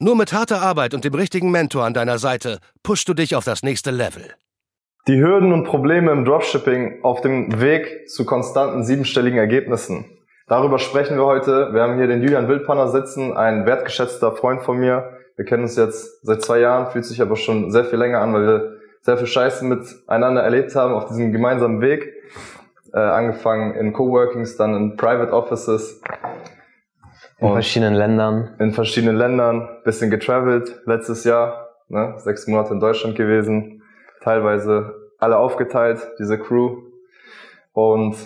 Nur 0.00 0.16
mit 0.16 0.32
harter 0.32 0.60
Arbeit 0.60 0.92
und 0.92 1.04
dem 1.04 1.14
richtigen 1.14 1.52
Mentor 1.52 1.84
an 1.84 1.94
deiner 1.94 2.18
Seite 2.18 2.58
pushst 2.82 3.08
du 3.08 3.14
dich 3.14 3.36
auf 3.36 3.44
das 3.44 3.62
nächste 3.62 3.92
Level. 3.92 4.24
Die 5.06 5.20
Hürden 5.20 5.52
und 5.52 5.64
Probleme 5.64 6.10
im 6.10 6.24
Dropshipping 6.24 7.04
auf 7.04 7.20
dem 7.20 7.60
Weg 7.60 8.08
zu 8.08 8.26
konstanten 8.26 8.82
siebenstelligen 8.82 9.38
Ergebnissen. 9.38 10.06
Darüber 10.48 10.80
sprechen 10.80 11.16
wir 11.16 11.24
heute. 11.24 11.72
Wir 11.72 11.82
haben 11.82 11.96
hier 11.96 12.08
den 12.08 12.22
Julian 12.22 12.48
Wildpanner 12.48 12.88
sitzen, 12.88 13.36
ein 13.36 13.66
wertgeschätzter 13.66 14.32
Freund 14.32 14.62
von 14.62 14.78
mir. 14.78 15.10
Wir 15.36 15.44
kennen 15.44 15.62
uns 15.62 15.76
jetzt 15.76 16.24
seit 16.24 16.42
zwei 16.42 16.58
Jahren, 16.58 16.90
fühlt 16.90 17.04
sich 17.04 17.22
aber 17.22 17.36
schon 17.36 17.70
sehr 17.70 17.84
viel 17.84 17.98
länger 17.98 18.20
an, 18.20 18.34
weil 18.34 18.46
wir 18.46 18.76
sehr 19.02 19.16
viel 19.16 19.28
Scheiße 19.28 19.64
miteinander 19.64 20.42
erlebt 20.42 20.74
haben 20.74 20.92
auf 20.92 21.06
diesem 21.06 21.32
gemeinsamen 21.32 21.80
Weg. 21.80 22.12
Äh, 22.92 22.98
angefangen 22.98 23.74
in 23.74 23.92
Coworkings, 23.92 24.56
dann 24.56 24.74
in 24.74 24.96
Private 24.96 25.32
Offices. 25.32 26.00
In 27.48 27.52
verschiedenen 27.52 27.94
Ländern. 27.94 28.54
In 28.58 28.72
verschiedenen 28.72 29.16
Ländern, 29.16 29.68
bisschen 29.84 30.10
getravelt 30.10 30.82
letztes 30.86 31.24
Jahr, 31.24 31.68
ne? 31.88 32.14
sechs 32.18 32.46
Monate 32.46 32.72
in 32.72 32.80
Deutschland 32.80 33.16
gewesen, 33.16 33.82
teilweise 34.22 34.94
alle 35.18 35.36
aufgeteilt, 35.36 36.00
diese 36.18 36.38
Crew. 36.38 36.82
Und 37.72 38.16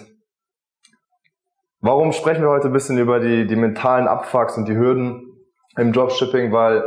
warum 1.81 2.13
sprechen 2.13 2.43
wir 2.43 2.51
heute 2.51 2.69
ein 2.69 2.73
bisschen 2.73 2.99
über 2.99 3.19
die, 3.21 3.47
die 3.47 3.57
mentalen 3.57 4.07
Abfucks 4.07 4.57
und 4.57 4.69
die 4.69 4.77
Hürden 4.77 5.37
im 5.77 5.93
Dropshipping? 5.93 6.53
Weil 6.53 6.85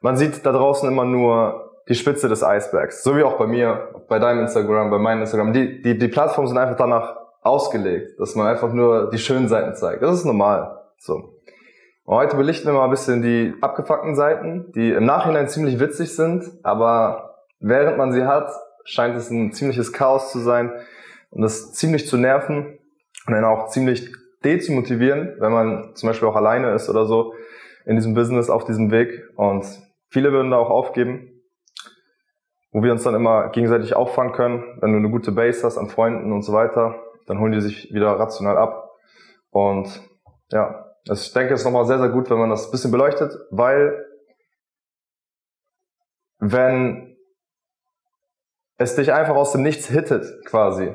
man 0.00 0.16
sieht 0.16 0.44
da 0.46 0.52
draußen 0.52 0.88
immer 0.88 1.04
nur 1.04 1.82
die 1.88 1.94
Spitze 1.94 2.28
des 2.28 2.42
Eisbergs, 2.42 3.02
so 3.02 3.16
wie 3.16 3.22
auch 3.22 3.36
bei 3.36 3.46
mir, 3.46 3.90
bei 4.08 4.18
deinem 4.18 4.40
Instagram, 4.40 4.90
bei 4.90 4.98
meinem 4.98 5.20
Instagram. 5.20 5.52
Die, 5.52 5.82
die, 5.82 5.98
die 5.98 6.08
Plattformen 6.08 6.48
sind 6.48 6.56
einfach 6.56 6.76
danach 6.76 7.16
ausgelegt, 7.42 8.18
dass 8.18 8.34
man 8.34 8.46
einfach 8.46 8.72
nur 8.72 9.10
die 9.10 9.18
schönen 9.18 9.48
Seiten 9.48 9.74
zeigt. 9.74 10.02
Das 10.02 10.14
ist 10.14 10.24
normal. 10.24 10.80
So. 10.98 11.33
Heute 12.06 12.36
belichten 12.36 12.66
wir 12.66 12.74
mal 12.74 12.84
ein 12.84 12.90
bisschen 12.90 13.22
die 13.22 13.54
abgefuckten 13.62 14.14
Seiten, 14.14 14.70
die 14.72 14.90
im 14.90 15.06
Nachhinein 15.06 15.48
ziemlich 15.48 15.80
witzig 15.80 16.14
sind, 16.14 16.44
aber 16.62 17.38
während 17.60 17.96
man 17.96 18.12
sie 18.12 18.26
hat, 18.26 18.50
scheint 18.84 19.16
es 19.16 19.30
ein 19.30 19.52
ziemliches 19.52 19.90
Chaos 19.90 20.30
zu 20.30 20.38
sein 20.38 20.70
und 21.30 21.40
das 21.40 21.72
ziemlich 21.72 22.06
zu 22.06 22.18
nerven 22.18 22.78
und 23.26 23.32
dann 23.32 23.46
auch 23.46 23.68
ziemlich 23.68 24.12
dezumotivieren, 24.44 25.36
wenn 25.38 25.50
man 25.50 25.94
zum 25.94 26.08
Beispiel 26.08 26.28
auch 26.28 26.36
alleine 26.36 26.72
ist 26.74 26.90
oder 26.90 27.06
so 27.06 27.32
in 27.86 27.96
diesem 27.96 28.12
Business, 28.12 28.50
auf 28.50 28.66
diesem 28.66 28.90
Weg. 28.90 29.22
Und 29.36 29.64
viele 30.10 30.30
würden 30.30 30.50
da 30.50 30.58
auch 30.58 30.68
aufgeben, 30.68 31.40
wo 32.70 32.82
wir 32.82 32.92
uns 32.92 33.02
dann 33.04 33.14
immer 33.14 33.48
gegenseitig 33.48 33.96
auffangen 33.96 34.34
können. 34.34 34.62
Wenn 34.82 34.92
du 34.92 34.98
eine 34.98 35.10
gute 35.10 35.32
Base 35.32 35.64
hast 35.64 35.78
an 35.78 35.88
Freunden 35.88 36.32
und 36.32 36.42
so 36.42 36.52
weiter, 36.52 37.02
dann 37.26 37.40
holen 37.40 37.52
die 37.52 37.62
sich 37.62 37.94
wieder 37.94 38.08
rational 38.18 38.58
ab. 38.58 38.90
Und 39.48 40.02
ja, 40.50 40.83
also 41.08 41.22
ich 41.22 41.32
denke, 41.32 41.54
es 41.54 41.60
ist 41.60 41.64
nochmal 41.64 41.86
sehr, 41.86 41.98
sehr 41.98 42.08
gut, 42.08 42.30
wenn 42.30 42.38
man 42.38 42.50
das 42.50 42.66
ein 42.66 42.70
bisschen 42.70 42.90
beleuchtet, 42.90 43.36
weil 43.50 44.06
wenn 46.38 47.16
es 48.76 48.96
dich 48.96 49.12
einfach 49.12 49.34
aus 49.34 49.52
dem 49.52 49.62
Nichts 49.62 49.86
hittet, 49.88 50.24
quasi, 50.46 50.94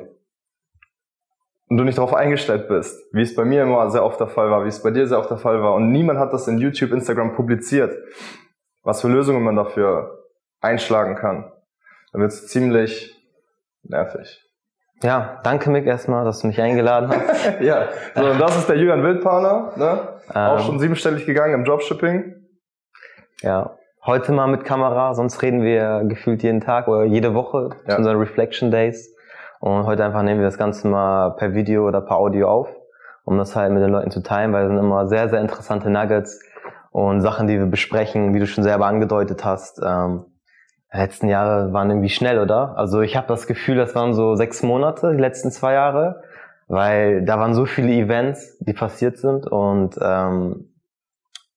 und 1.68 1.76
du 1.76 1.84
nicht 1.84 1.98
darauf 1.98 2.14
eingestellt 2.14 2.68
bist, 2.68 3.00
wie 3.12 3.22
es 3.22 3.34
bei 3.34 3.44
mir 3.44 3.62
immer 3.62 3.88
sehr 3.90 4.04
oft 4.04 4.18
der 4.18 4.26
Fall 4.26 4.50
war, 4.50 4.64
wie 4.64 4.68
es 4.68 4.82
bei 4.82 4.90
dir 4.90 5.06
sehr 5.06 5.18
oft 5.18 5.30
der 5.30 5.38
Fall 5.38 5.62
war, 5.62 5.74
und 5.74 5.92
niemand 5.92 6.18
hat 6.18 6.32
das 6.32 6.48
in 6.48 6.58
YouTube, 6.58 6.90
Instagram 6.92 7.34
publiziert, 7.34 7.96
was 8.82 9.00
für 9.00 9.08
Lösungen 9.08 9.44
man 9.44 9.56
dafür 9.56 10.24
einschlagen 10.60 11.14
kann, 11.14 11.52
dann 12.12 12.22
wird 12.22 12.32
es 12.32 12.48
ziemlich 12.48 13.16
nervig. 13.82 14.49
Ja, 15.02 15.40
danke 15.44 15.70
Mick 15.70 15.86
erstmal, 15.86 16.24
dass 16.24 16.40
du 16.40 16.46
mich 16.46 16.60
eingeladen 16.60 17.10
hast. 17.10 17.60
ja, 17.60 17.88
so, 18.14 18.24
und 18.24 18.38
das 18.38 18.58
ist 18.58 18.68
der 18.68 18.76
Julian 18.76 19.02
Wildpartner, 19.02 19.72
ne? 19.76 19.98
Ähm, 20.34 20.36
auch 20.36 20.60
schon 20.60 20.78
siebenstellig 20.78 21.24
gegangen 21.24 21.54
im 21.54 21.64
Dropshipping. 21.64 22.34
Ja, 23.40 23.76
heute 24.04 24.32
mal 24.32 24.46
mit 24.46 24.64
Kamera, 24.64 25.14
sonst 25.14 25.40
reden 25.40 25.62
wir 25.62 26.02
gefühlt 26.04 26.42
jeden 26.42 26.60
Tag 26.60 26.86
oder 26.86 27.04
jede 27.04 27.34
Woche 27.34 27.70
ja. 27.86 27.92
zu 27.92 27.96
unseren 27.98 28.18
Reflection 28.18 28.70
Days. 28.70 29.14
Und 29.60 29.86
heute 29.86 30.04
einfach 30.04 30.22
nehmen 30.22 30.40
wir 30.40 30.46
das 30.46 30.58
Ganze 30.58 30.86
mal 30.86 31.30
per 31.36 31.54
Video 31.54 31.86
oder 31.88 32.02
per 32.02 32.16
Audio 32.16 32.48
auf, 32.48 32.68
um 33.24 33.38
das 33.38 33.56
halt 33.56 33.72
mit 33.72 33.82
den 33.82 33.90
Leuten 33.90 34.10
zu 34.10 34.22
teilen, 34.22 34.52
weil 34.52 34.64
es 34.64 34.68
sind 34.68 34.78
immer 34.78 35.06
sehr, 35.06 35.30
sehr 35.30 35.40
interessante 35.40 35.88
Nuggets 35.88 36.40
und 36.90 37.22
Sachen, 37.22 37.46
die 37.46 37.58
wir 37.58 37.66
besprechen, 37.66 38.34
wie 38.34 38.38
du 38.38 38.46
schon 38.46 38.64
selber 38.64 38.86
angedeutet 38.86 39.44
hast. 39.44 39.80
Ähm, 39.82 40.26
letzten 40.92 41.28
Jahre 41.28 41.72
waren 41.72 41.90
irgendwie 41.90 42.08
schnell, 42.08 42.38
oder? 42.38 42.76
Also 42.76 43.00
ich 43.00 43.16
habe 43.16 43.28
das 43.28 43.46
Gefühl, 43.46 43.76
das 43.76 43.94
waren 43.94 44.14
so 44.14 44.34
sechs 44.34 44.62
Monate, 44.62 45.12
die 45.12 45.20
letzten 45.20 45.50
zwei 45.50 45.74
Jahre, 45.74 46.22
weil 46.68 47.24
da 47.24 47.38
waren 47.38 47.54
so 47.54 47.66
viele 47.66 47.92
Events, 47.92 48.58
die 48.58 48.72
passiert 48.72 49.18
sind 49.18 49.46
und 49.46 49.96
ähm, 50.00 50.66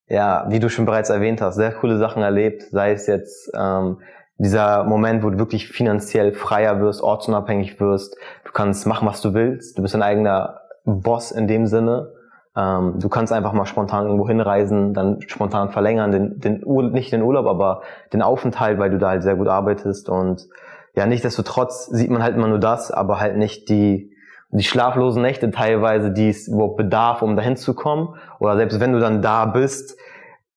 ja, 0.08 0.46
wie 0.50 0.60
du 0.60 0.70
schon 0.70 0.86
bereits 0.86 1.10
erwähnt 1.10 1.42
hast, 1.42 1.56
sehr 1.56 1.72
coole 1.72 1.98
Sachen 1.98 2.22
erlebt, 2.22 2.64
sei 2.72 2.92
es 2.92 3.08
jetzt 3.08 3.52
ähm, 3.56 4.00
dieser 4.38 4.84
Moment, 4.84 5.24
wo 5.24 5.30
du 5.30 5.40
wirklich 5.40 5.68
finanziell 5.68 6.34
freier 6.34 6.80
wirst, 6.82 7.02
ortsunabhängig 7.02 7.80
wirst, 7.80 8.16
du 8.44 8.52
kannst 8.52 8.86
machen, 8.86 9.08
was 9.08 9.22
du 9.22 9.34
willst, 9.34 9.78
du 9.78 9.82
bist 9.82 9.94
dein 9.94 10.04
eigener 10.04 10.62
Boss 10.86 11.32
in 11.32 11.48
dem 11.48 11.66
Sinne 11.66 12.12
ähm, 12.56 13.00
du 13.00 13.09
kannst 13.09 13.34
einfach 13.34 13.53
mal 13.53 13.66
spontan 13.66 14.06
irgendwo 14.06 14.28
hinreisen, 14.28 14.94
dann 14.94 15.22
spontan 15.28 15.69
verlängern, 15.69 16.12
den, 16.12 16.40
den 16.40 16.64
Ur 16.64 16.84
nicht 16.84 17.12
den 17.12 17.24
Urlaub, 17.24 17.47
aber 17.47 17.81
den 18.12 18.22
Aufenthalt, 18.22 18.78
weil 18.78 18.91
du 18.91 19.00
da 19.00 19.09
halt 19.09 19.24
sehr 19.24 19.36
gut 19.36 19.47
arbeitest. 19.47 20.08
Und 20.08 20.47
ja, 20.96 21.08
nichtsdestotrotz 21.08 21.88
sieht 21.88 22.12
man 22.12 22.22
halt 22.22 22.36
immer 22.36 22.47
nur 22.47 22.59
das, 22.59 22.91
aber 22.91 23.19
halt 23.19 23.38
nicht 23.38 23.69
die, 23.69 24.12
die 24.52 24.64
schlaflosen 24.64 25.24
Nächte 25.24 25.50
teilweise, 25.50 26.12
die 26.12 26.30
es 26.30 26.47
überhaupt 26.47 26.78
bedarf, 26.78 27.24
um 27.24 27.36
dahin 27.36 27.58
zu 27.58 27.74
kommen. 27.74 28.16
Oder 28.40 28.56
selbst 28.58 28.80
wenn 28.80 28.94
du 28.94 29.00
dann 29.00 29.24
da 29.24 29.46
bist, 29.46 29.97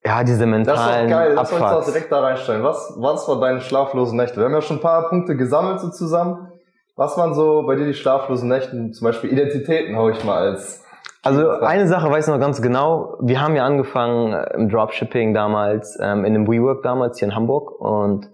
ja, 0.04 0.22
diese 0.22 0.46
mentalen 0.46 0.76
Das 0.76 1.02
ist 1.02 1.10
geil, 1.10 1.32
lass 1.34 1.52
uns 1.52 1.60
das 1.60 1.86
direkt 1.86 2.12
da 2.12 2.20
reinstellen. 2.20 2.62
Was, 2.62 2.94
was 2.98 3.26
waren 3.26 3.40
deine 3.40 3.60
schlaflosen 3.62 4.18
Nächte? 4.18 4.36
Wir 4.36 4.44
haben 4.44 4.52
ja 4.52 4.60
schon 4.60 4.76
ein 4.76 4.82
paar 4.82 5.08
Punkte 5.08 5.34
gesammelt 5.34 5.80
so 5.80 5.88
zusammen. 5.88 6.52
Was 6.94 7.16
waren 7.18 7.34
so 7.34 7.64
bei 7.66 7.74
dir 7.74 7.86
die 7.86 7.94
schlaflosen 7.94 8.48
Nächte? 8.48 8.90
Zum 8.92 9.04
Beispiel 9.04 9.32
Identitäten 9.32 9.96
hau 9.96 10.10
ich 10.10 10.22
mal 10.24 10.38
als 10.38 10.85
also 11.26 11.50
eine 11.60 11.88
Sache 11.88 12.08
weiß 12.08 12.28
ich 12.28 12.32
noch 12.32 12.38
ganz 12.38 12.62
genau. 12.62 13.16
Wir 13.20 13.40
haben 13.40 13.56
ja 13.56 13.64
angefangen 13.64 14.32
äh, 14.32 14.54
im 14.54 14.68
Dropshipping 14.68 15.34
damals, 15.34 15.98
ähm, 16.00 16.24
in 16.24 16.36
einem 16.36 16.46
WeWork 16.46 16.84
damals 16.84 17.18
hier 17.18 17.26
in 17.26 17.34
Hamburg 17.34 17.72
und 17.80 18.30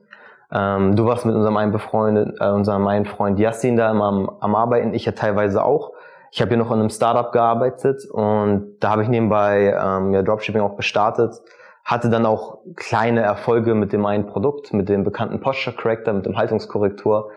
ähm, 0.53 0.95
du 0.95 1.07
warst 1.07 1.25
mit 1.25 1.35
unserem 1.35 1.57
einen 1.57 1.73
befreundet, 1.73 2.37
äh, 2.39 2.51
unserem 2.51 2.87
einen 2.87 3.07
Freund 3.07 3.39
Yassin 3.39 3.77
da 3.77 3.91
immer 3.91 4.05
am, 4.05 4.31
am 4.41 4.55
Arbeiten, 4.55 4.93
ich 4.93 5.07
ja 5.07 5.13
teilweise 5.13 5.65
auch. 5.65 5.93
Ich 6.31 6.43
habe 6.43 6.51
hier 6.51 6.59
noch 6.59 6.71
in 6.71 6.81
einem 6.81 6.91
Startup 6.91 7.33
gearbeitet 7.33 8.05
und 8.11 8.77
da 8.81 8.91
habe 8.91 9.03
ich 9.03 9.09
nebenbei 9.09 9.75
ähm, 9.75 10.13
ja, 10.13 10.21
Dropshipping 10.21 10.61
auch 10.61 10.77
gestartet. 10.77 11.41
Hatte 11.85 12.11
dann 12.11 12.27
auch 12.27 12.59
kleine 12.77 13.23
Erfolge 13.23 13.75
mit 13.75 13.95
dem 13.95 14.05
einen 14.05 14.27
Produkt, 14.27 14.75
mit 14.75 14.91
dem 14.91 15.03
bekannten 15.03 15.41
Posture 15.41 15.75
Corrector, 15.75 16.13
mit 16.13 16.27
dem 16.27 16.37
Haltungskorrektur. 16.37 17.31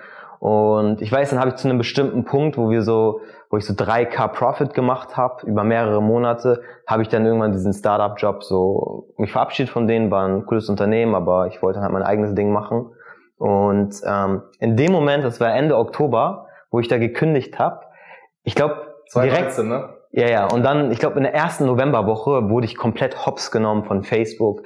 Und 0.46 1.02
ich 1.02 1.12
weiß, 1.12 1.32
dann 1.32 1.40
habe 1.40 1.50
ich 1.50 1.56
zu 1.56 1.68
einem 1.68 1.80
bestimmten 1.80 2.24
Punkt, 2.24 2.56
wo 2.56 2.70
wir 2.70 2.84
so 2.84 3.22
wo 3.50 3.58
ich 3.58 3.66
so 3.66 3.74
3K 3.74 4.28
Profit 4.28 4.74
gemacht 4.74 5.18
habe 5.18 5.48
über 5.48 5.64
mehrere 5.64 6.04
Monate, 6.04 6.62
habe 6.86 7.02
ich 7.02 7.08
dann 7.08 7.26
irgendwann 7.26 7.52
diesen 7.52 7.74
Startup-Job 7.74 8.44
so 8.44 9.14
mich 9.18 9.32
verabschiedet 9.32 9.72
von 9.72 9.88
denen, 9.88 10.12
war 10.12 10.28
ein 10.28 10.46
cooles 10.46 10.70
Unternehmen, 10.70 11.16
aber 11.16 11.48
ich 11.48 11.62
wollte 11.64 11.80
halt 11.80 11.92
mein 11.92 12.04
eigenes 12.04 12.36
Ding 12.36 12.52
machen. 12.52 12.92
Und 13.38 13.96
ähm, 14.06 14.44
in 14.60 14.78
dem 14.78 14.92
Moment, 14.92 15.24
das 15.24 15.40
war 15.40 15.52
Ende 15.52 15.78
Oktober, 15.78 16.48
wo 16.70 16.80
ich 16.80 16.88
da 16.88 16.98
gekündigt 16.98 17.58
habe, 17.58 17.82
ich 18.44 18.54
glaube 18.54 18.76
direkt, 19.16 19.58
ne? 19.64 19.90
Ja, 20.12 20.28
ja. 20.30 20.46
Und 20.52 20.64
dann, 20.64 20.92
ich 20.92 21.00
glaube, 21.00 21.18
in 21.18 21.24
der 21.24 21.34
ersten 21.34 21.66
Novemberwoche 21.66 22.50
wurde 22.50 22.66
ich 22.66 22.78
komplett 22.78 23.26
hops 23.26 23.52
genommen 23.52 23.86
von 23.86 24.04
Facebook. 24.04 24.62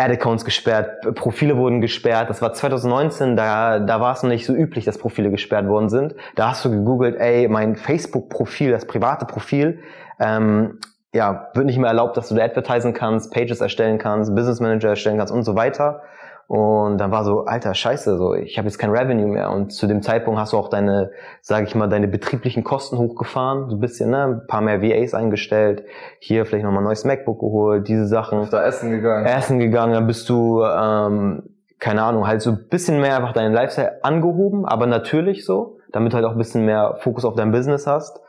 Ad-Accounts 0.00 0.44
gesperrt, 0.44 1.14
Profile 1.14 1.56
wurden 1.56 1.80
gesperrt. 1.80 2.30
Das 2.30 2.40
war 2.40 2.52
2019, 2.52 3.36
da, 3.36 3.78
da 3.78 4.00
war 4.00 4.14
es 4.14 4.22
noch 4.22 4.30
nicht 4.30 4.46
so 4.46 4.54
üblich, 4.54 4.84
dass 4.84 4.98
Profile 4.98 5.30
gesperrt 5.30 5.68
worden 5.68 5.88
sind. 5.88 6.14
Da 6.34 6.50
hast 6.50 6.64
du 6.64 6.70
gegoogelt, 6.70 7.16
ey, 7.18 7.48
mein 7.48 7.76
Facebook-Profil, 7.76 8.70
das 8.70 8.86
private 8.86 9.26
Profil, 9.26 9.80
ähm, 10.18 10.78
ja, 11.12 11.48
wird 11.54 11.66
nicht 11.66 11.78
mehr 11.78 11.88
erlaubt, 11.88 12.16
dass 12.16 12.28
du 12.28 12.34
da 12.34 12.44
advertisen 12.44 12.92
kannst, 12.92 13.32
Pages 13.32 13.60
erstellen 13.60 13.98
kannst, 13.98 14.34
Business 14.34 14.60
Manager 14.60 14.90
erstellen 14.90 15.18
kannst 15.18 15.32
und 15.32 15.42
so 15.42 15.56
weiter. 15.56 16.02
Und 16.50 16.98
dann 16.98 17.12
war 17.12 17.22
so, 17.22 17.44
alter 17.44 17.74
Scheiße, 17.74 18.18
so 18.18 18.34
ich 18.34 18.58
habe 18.58 18.66
jetzt 18.66 18.76
kein 18.76 18.90
Revenue 18.90 19.28
mehr. 19.28 19.52
Und 19.52 19.72
zu 19.72 19.86
dem 19.86 20.02
Zeitpunkt 20.02 20.40
hast 20.40 20.52
du 20.52 20.56
auch 20.56 20.68
deine, 20.68 21.12
sage 21.42 21.64
ich 21.64 21.76
mal, 21.76 21.86
deine 21.86 22.08
betrieblichen 22.08 22.64
Kosten 22.64 22.98
hochgefahren, 22.98 23.70
so 23.70 23.76
ein 23.76 23.80
bisschen, 23.80 24.10
ne, 24.10 24.24
ein 24.24 24.46
paar 24.48 24.60
mehr 24.60 24.82
VAs 24.82 25.14
eingestellt, 25.14 25.84
hier 26.18 26.44
vielleicht 26.46 26.64
nochmal 26.64 26.80
ein 26.80 26.86
neues 26.86 27.04
MacBook 27.04 27.38
geholt, 27.38 27.86
diese 27.86 28.08
Sachen. 28.08 28.48
Da 28.50 28.64
essen 28.64 28.90
gegangen? 28.90 29.26
Essen 29.26 29.60
gegangen, 29.60 29.92
dann 29.92 30.08
bist 30.08 30.28
du 30.28 30.64
ähm, 30.64 31.44
keine 31.78 32.02
Ahnung, 32.02 32.26
halt 32.26 32.42
so 32.42 32.50
ein 32.50 32.66
bisschen 32.68 33.00
mehr 33.00 33.16
einfach 33.16 33.32
deinen 33.32 33.54
Lifestyle 33.54 34.02
angehoben, 34.02 34.66
aber 34.66 34.86
natürlich 34.86 35.44
so, 35.44 35.78
damit 35.92 36.12
du 36.12 36.16
halt 36.16 36.26
auch 36.26 36.32
ein 36.32 36.38
bisschen 36.38 36.64
mehr 36.64 36.96
Fokus 36.98 37.24
auf 37.24 37.36
dein 37.36 37.52
Business 37.52 37.86
hast. 37.86 38.20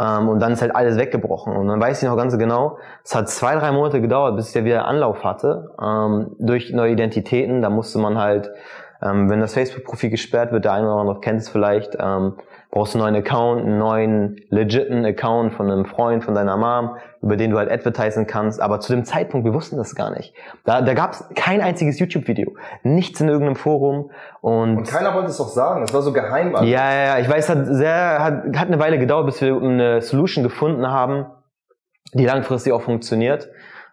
Ähm, 0.00 0.28
und 0.28 0.40
dann 0.40 0.52
ist 0.52 0.62
halt 0.62 0.74
alles 0.74 0.96
weggebrochen. 0.96 1.56
Und 1.56 1.68
dann 1.68 1.80
weiß 1.80 2.02
ich 2.02 2.08
noch 2.08 2.16
ganz 2.16 2.36
genau, 2.38 2.78
es 3.04 3.14
hat 3.14 3.28
zwei, 3.28 3.56
drei 3.56 3.72
Monate 3.72 4.00
gedauert, 4.00 4.36
bis 4.36 4.50
ich 4.50 4.54
ja 4.54 4.64
wieder 4.64 4.86
Anlauf 4.86 5.24
hatte. 5.24 5.70
Ähm, 5.82 6.36
durch 6.38 6.72
neue 6.72 6.92
Identitäten, 6.92 7.62
da 7.62 7.70
musste 7.70 7.98
man 7.98 8.18
halt, 8.18 8.50
ähm, 9.02 9.28
wenn 9.28 9.40
das 9.40 9.54
Facebook-Profil 9.54 10.10
gesperrt 10.10 10.52
wird, 10.52 10.64
der 10.64 10.72
eine 10.72 10.86
oder 10.86 11.00
andere 11.00 11.20
kennt 11.20 11.40
es 11.40 11.48
vielleicht, 11.48 11.96
ähm, 12.00 12.34
brauchst 12.70 12.94
du 12.94 12.98
einen 12.98 13.12
neuen 13.12 13.24
Account, 13.24 13.62
einen 13.62 13.78
neuen 13.78 14.36
legiten 14.50 15.04
Account 15.06 15.54
von 15.54 15.70
einem 15.70 15.86
Freund, 15.86 16.22
von 16.22 16.34
deiner 16.34 16.56
Mom, 16.56 16.96
über 17.22 17.36
den 17.36 17.50
du 17.50 17.58
halt 17.58 17.70
advertisen 17.70 18.26
kannst. 18.26 18.60
Aber 18.60 18.80
zu 18.80 18.92
dem 18.92 19.04
Zeitpunkt, 19.04 19.46
wir 19.46 19.54
wussten 19.54 19.76
das 19.76 19.94
gar 19.94 20.10
nicht. 20.10 20.34
Da, 20.64 20.82
da 20.82 20.94
gab 20.94 21.12
es 21.12 21.24
kein 21.34 21.60
einziges 21.60 21.98
YouTube-Video, 21.98 22.54
nichts 22.82 23.20
in 23.20 23.28
irgendeinem 23.28 23.56
Forum. 23.56 24.10
Und, 24.40 24.76
Und 24.76 24.88
keiner 24.88 25.14
wollte 25.14 25.30
es 25.30 25.40
auch 25.40 25.48
sagen, 25.48 25.80
das 25.80 25.94
war 25.94 26.02
so 26.02 26.12
geheim. 26.12 26.52
ja, 26.52 26.62
ja, 26.62 27.04
ja, 27.04 27.18
ich 27.18 27.28
weiß, 27.28 27.48
hat 27.48 27.66
sehr, 27.66 28.22
hat, 28.22 28.56
hat 28.56 28.68
eine 28.68 28.78
Weile 28.78 28.98
gedauert, 28.98 29.26
bis 29.26 29.40
wir 29.40 29.56
eine 29.56 30.02
Solution 30.02 30.44
gefunden 30.44 30.86
haben, 30.86 31.26
die 32.12 32.26
langfristig 32.26 32.72
auch 32.72 32.82
funktioniert. 32.82 33.48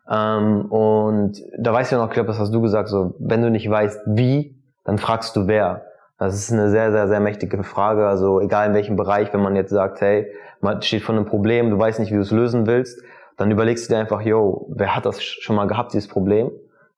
Ähm, 0.10 0.66
und 0.66 1.42
da 1.58 1.74
weiß 1.74 1.92
ich 1.92 1.98
noch, 1.98 2.08
ich 2.08 2.14
glaube, 2.14 2.28
das 2.28 2.40
hast 2.40 2.54
du 2.54 2.62
gesagt, 2.62 2.90
so, 2.90 3.16
wenn 3.20 3.42
du 3.42 3.50
nicht 3.50 3.70
weißt, 3.70 4.02
wie, 4.06 4.62
dann 4.84 4.98
fragst 4.98 5.36
du 5.36 5.48
wer. 5.48 5.86
Das 6.18 6.36
ist 6.36 6.52
eine 6.52 6.70
sehr, 6.70 6.92
sehr, 6.92 7.08
sehr 7.08 7.20
mächtige 7.20 7.62
Frage. 7.64 8.08
Also 8.08 8.40
egal 8.40 8.70
in 8.70 8.74
welchem 8.74 8.96
Bereich, 8.96 9.34
wenn 9.34 9.42
man 9.42 9.56
jetzt 9.56 9.72
sagt, 9.72 10.00
hey, 10.02 10.32
man 10.62 10.82
steht 10.82 11.04
vor 11.04 11.16
einem 11.16 11.26
Problem, 11.26 11.70
du 11.70 11.78
weißt 11.78 12.00
nicht, 12.00 12.12
wie 12.12 12.16
du 12.16 12.22
es 12.22 12.32
lösen 12.32 12.68
willst, 12.68 13.02
dann 13.38 13.52
überlegst 13.52 13.90
du 13.90 13.94
dir 13.94 14.00
einfach, 14.00 14.22
yo, 14.22 14.68
wer 14.70 14.96
hat 14.96 15.06
das 15.06 15.22
schon 15.22 15.58
mal 15.58 15.68
gehabt, 15.68 15.94
dieses 15.94 16.08
Problem? 16.08 16.52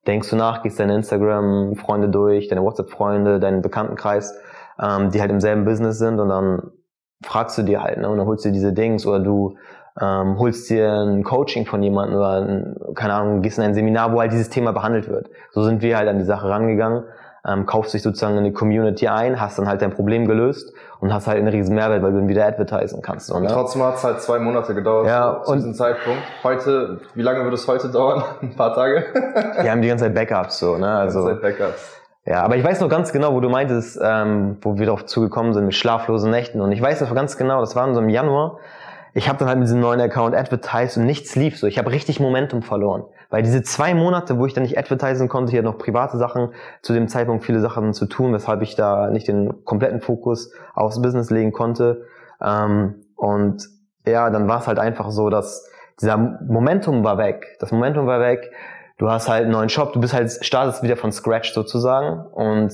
Denkst 0.06 0.30
du 0.30 0.36
nach, 0.36 0.62
gehst 0.62 0.80
deine 0.80 0.96
Instagram-Freunde 0.96 2.10
durch, 2.10 2.48
deine 2.48 2.64
WhatsApp-Freunde, 2.64 3.40
deinen 3.40 3.62
Bekanntenkreis, 3.62 4.40
ähm, 4.80 5.10
die 5.10 5.20
halt 5.20 5.32
im 5.32 5.42
selben 5.42 5.66
Business 5.66 5.98
sind 5.98 6.20
und 6.20 6.30
dann 6.30 6.72
fragst 7.24 7.58
du 7.58 7.64
dir 7.64 7.82
halt, 7.82 7.98
ne, 7.98 8.08
und 8.08 8.20
dann 8.20 8.28
holst 8.28 8.46
du 8.46 8.50
dir 8.50 8.54
diese 8.54 8.74
Dings 8.74 9.08
oder 9.08 9.20
du 9.20 9.58
ähm, 10.00 10.38
holst 10.38 10.70
dir 10.70 10.92
ein 10.92 11.24
Coaching 11.24 11.66
von 11.66 11.82
jemandem 11.82 12.20
oder 12.20 12.42
ein, 12.42 12.76
keine 12.94 13.16
Ahnung, 13.16 13.42
gehst 13.42 13.58
in 13.58 13.64
ein 13.64 13.74
Seminar, 13.74 14.14
wo 14.14 14.20
halt 14.20 14.32
dieses 14.32 14.50
Thema 14.50 14.72
behandelt 14.72 15.10
wird. 15.10 15.32
So 15.52 15.64
sind 15.64 15.82
wir 15.82 15.98
halt 15.98 16.08
an 16.08 16.20
die 16.20 16.26
Sache 16.26 16.48
rangegangen 16.48 17.04
ähm, 17.48 17.66
kaufst 17.66 17.94
dich 17.94 18.02
sozusagen 18.04 18.38
in 18.38 18.44
die 18.44 18.52
Community 18.54 19.08
ein, 19.08 19.40
hast 19.40 19.58
dann 19.58 19.68
halt 19.68 19.82
dein 19.82 19.92
Problem 19.92 20.28
gelöst 20.28 20.74
und 21.00 21.14
hast 21.14 21.28
halt 21.28 21.38
einen 21.38 21.48
riesen 21.48 21.76
Mehrwert, 21.76 22.04
weil 22.04 22.12
du 22.12 22.18
dann 22.20 22.28
wieder 22.28 22.46
advertisen 22.46 23.02
kannst. 23.02 23.28
So, 23.28 23.40
ne? 23.40 23.48
Trotzdem 23.48 23.84
hat 23.84 23.96
es 23.96 24.04
halt 24.04 24.22
zwei 24.22 24.40
Monate 24.40 24.74
gedauert 24.76 25.08
Ja, 25.08 25.42
zu 25.44 25.52
und- 25.52 25.58
diesem 25.60 25.74
Zeitpunkt. 25.74 26.20
Heute, 26.44 27.00
wie 27.16 27.22
lange 27.22 27.44
wird 27.44 27.54
es 27.54 27.68
heute 27.68 27.90
dauern? 27.90 28.24
Ein 28.42 28.56
paar 28.56 28.74
Tage? 28.74 29.06
Die 29.64 29.70
haben 29.70 29.82
die 29.82 29.88
ganze 29.88 30.06
Zeit 30.06 30.16
Backups 30.16 30.60
so, 30.60 30.78
ne? 30.78 30.88
Also 30.90 31.22
Seit 31.24 31.42
Backups. 31.42 32.02
ja, 32.26 32.44
aber 32.44 32.56
ich 32.58 32.64
weiß 32.64 32.82
noch 32.82 32.90
ganz 32.90 33.12
genau, 33.14 33.34
wo 33.34 33.40
du 33.40 33.50
meintest, 33.50 34.00
ähm, 34.04 34.58
wo 34.62 34.78
wir 34.78 34.86
darauf 34.88 35.06
zugekommen 35.06 35.54
sind 35.54 35.66
mit 35.66 35.76
schlaflosen 35.76 36.30
Nächten 36.32 36.60
und 36.62 36.72
ich 36.72 36.82
weiß 36.82 37.02
noch 37.02 37.14
ganz 37.16 37.38
genau, 37.38 37.60
das 37.62 37.76
war 37.76 37.88
in 37.88 37.94
so 37.94 38.02
im 38.02 38.10
Januar. 38.10 38.58
Ich 39.14 39.28
habe 39.30 39.40
dann 39.40 39.48
halt 39.48 39.58
mit 39.58 39.68
diesem 39.68 39.80
neuen 39.80 40.00
Account 40.02 40.36
advertised 40.36 40.98
und 40.98 41.06
nichts 41.06 41.36
lief 41.36 41.58
so. 41.58 41.66
Ich 41.66 41.80
habe 41.80 41.92
richtig 41.92 42.20
Momentum 42.20 42.62
verloren. 42.62 43.04
Weil 43.30 43.44
diese 43.44 43.62
zwei 43.62 43.94
Monate, 43.94 44.38
wo 44.40 44.46
ich 44.46 44.54
dann 44.54 44.64
nicht 44.64 44.78
advertisen 44.78 45.28
konnte, 45.28 45.52
hatte 45.52 45.64
noch 45.64 45.78
private 45.78 46.18
Sachen, 46.18 46.50
zu 46.82 46.94
dem 46.94 47.08
Zeitpunkt 47.08 47.44
viele 47.44 47.60
Sachen 47.60 47.94
zu 47.94 48.06
tun, 48.06 48.34
weshalb 48.34 48.62
ich 48.62 48.76
da 48.76 49.10
nicht 49.10 49.28
den 49.28 49.66
kompletten 49.66 50.02
Fokus 50.02 50.54
aufs 50.74 51.02
Business 51.02 51.30
legen 51.30 51.52
konnte. 51.52 52.06
Ähm, 52.42 52.96
und 53.16 53.68
ja, 54.06 54.30
dann 54.30 54.48
war 54.48 54.60
es 54.60 54.68
halt 54.68 54.80
einfach 54.80 55.12
so, 55.12 55.30
dass 55.30 55.70
dieser 56.00 56.18
Momentum 56.18 57.04
war 57.04 57.18
weg. 57.18 57.58
Das 57.60 57.72
Momentum 57.72 58.08
war 58.08 58.20
weg. 58.20 58.52
Du 58.98 59.10
hast 59.10 59.28
halt 59.28 59.44
einen 59.44 59.52
neuen 59.52 59.70
Shop, 59.70 59.94
du 59.94 60.00
bist 60.00 60.14
halt, 60.14 60.32
startest 60.42 60.82
wieder 60.84 60.98
von 60.98 61.12
Scratch 61.12 61.54
sozusagen. 61.54 62.26
Und 62.28 62.74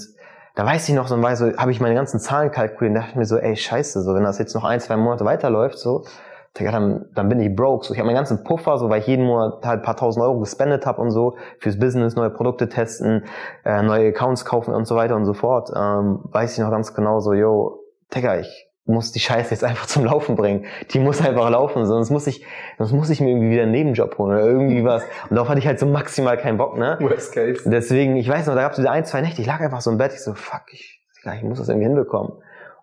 da 0.56 0.66
weiß 0.66 0.88
ich 0.88 0.96
noch, 0.96 1.08
so, 1.08 1.16
so 1.16 1.58
habe 1.58 1.72
ich 1.72 1.82
meine 1.82 1.96
ganzen 1.96 2.20
Zahlen 2.20 2.52
kalkuliert 2.52 2.96
und 2.96 3.02
dachte 3.02 3.18
mir 3.18 3.26
so, 3.26 3.38
ey, 3.38 3.56
scheiße, 3.56 4.04
so 4.04 4.14
wenn 4.14 4.24
das 4.24 4.38
jetzt 4.38 4.54
noch 4.54 4.64
ein, 4.64 4.80
zwei 4.80 4.98
Monate 4.98 5.26
weiterläuft, 5.26 5.80
so, 5.80 6.06
dann, 6.54 7.06
dann 7.14 7.30
bin 7.30 7.40
ich 7.40 7.56
broke. 7.56 7.86
So, 7.86 7.94
ich 7.94 8.00
habe 8.00 8.08
meinen 8.08 8.16
ganzen 8.16 8.44
Puffer, 8.44 8.78
so 8.78 8.90
weil 8.90 9.02
ich 9.02 9.08
jeden 9.08 9.26
Monat 9.26 9.66
halt 9.66 9.80
ein 9.80 9.84
paar 9.84 9.98
tausend 9.98 10.24
Euro 10.24 10.40
gespendet 10.40 10.86
habe 10.86 11.02
und 11.02 11.12
so, 11.12 11.36
fürs 11.60 11.80
Business, 11.80 12.16
neue 12.16 12.30
Produkte 12.30 12.70
testen, 12.70 13.26
äh, 13.66 13.82
neue 13.82 14.10
Accounts 14.10 14.46
kaufen 14.46 14.74
und 14.74 14.86
so 14.86 14.96
weiter 14.96 15.16
und 15.16 15.26
so 15.26 15.34
fort. 15.34 15.72
Ähm, 15.76 16.20
weiß 16.24 16.54
ich 16.54 16.60
noch 16.60 16.70
ganz 16.70 16.94
genau 16.94 17.20
so, 17.20 17.34
yo, 17.34 17.80
Digga, 18.14 18.40
ich 18.40 18.70
muss 18.86 19.12
die 19.12 19.20
Scheiße 19.20 19.52
jetzt 19.52 19.64
einfach 19.64 19.86
zum 19.88 20.06
Laufen 20.06 20.36
bringen. 20.36 20.66
Die 20.92 21.00
muss 21.00 21.26
einfach 21.26 21.50
laufen, 21.50 21.86
sonst 21.86 22.12
muss 22.12 22.28
ich, 22.28 22.46
sonst 22.78 22.92
muss 22.92 23.10
ich 23.10 23.22
mir 23.22 23.30
irgendwie 23.30 23.52
wieder 23.52 23.64
einen 23.64 23.72
Nebenjob 23.72 24.18
holen 24.18 24.38
oder 24.38 24.46
irgendwie 24.46 24.84
was. 24.84 25.04
Und 25.30 25.36
darauf 25.36 25.50
hatte 25.50 25.60
ich 25.60 25.68
halt 25.68 25.80
so 25.80 25.88
maximal 25.88 26.38
keinen 26.38 26.58
Bock, 26.58 26.78
ne? 26.78 26.98
Worst 27.00 27.34
case. 27.34 27.62
Deswegen, 27.66 28.16
ich 28.16 28.30
weiß 28.30 28.46
noch, 28.48 28.56
da 28.56 28.62
gab 28.62 28.72
es 28.72 28.78
diese 28.78 28.92
ein, 28.92 29.06
zwei 29.06 29.22
Nächte, 29.22 29.42
ich 29.42 29.48
lag 29.48 29.60
einfach 29.60 29.82
so 29.82 29.90
im 29.90 29.98
Bett, 29.98 30.14
ich 30.14 30.24
so, 30.24 30.34
fuck, 30.34 30.64
ich, 30.72 31.02
ich 31.36 31.44
muss 31.44 31.58
das 31.58 31.70
irgendwie 31.70 31.88
hinbekommen. 31.88 32.34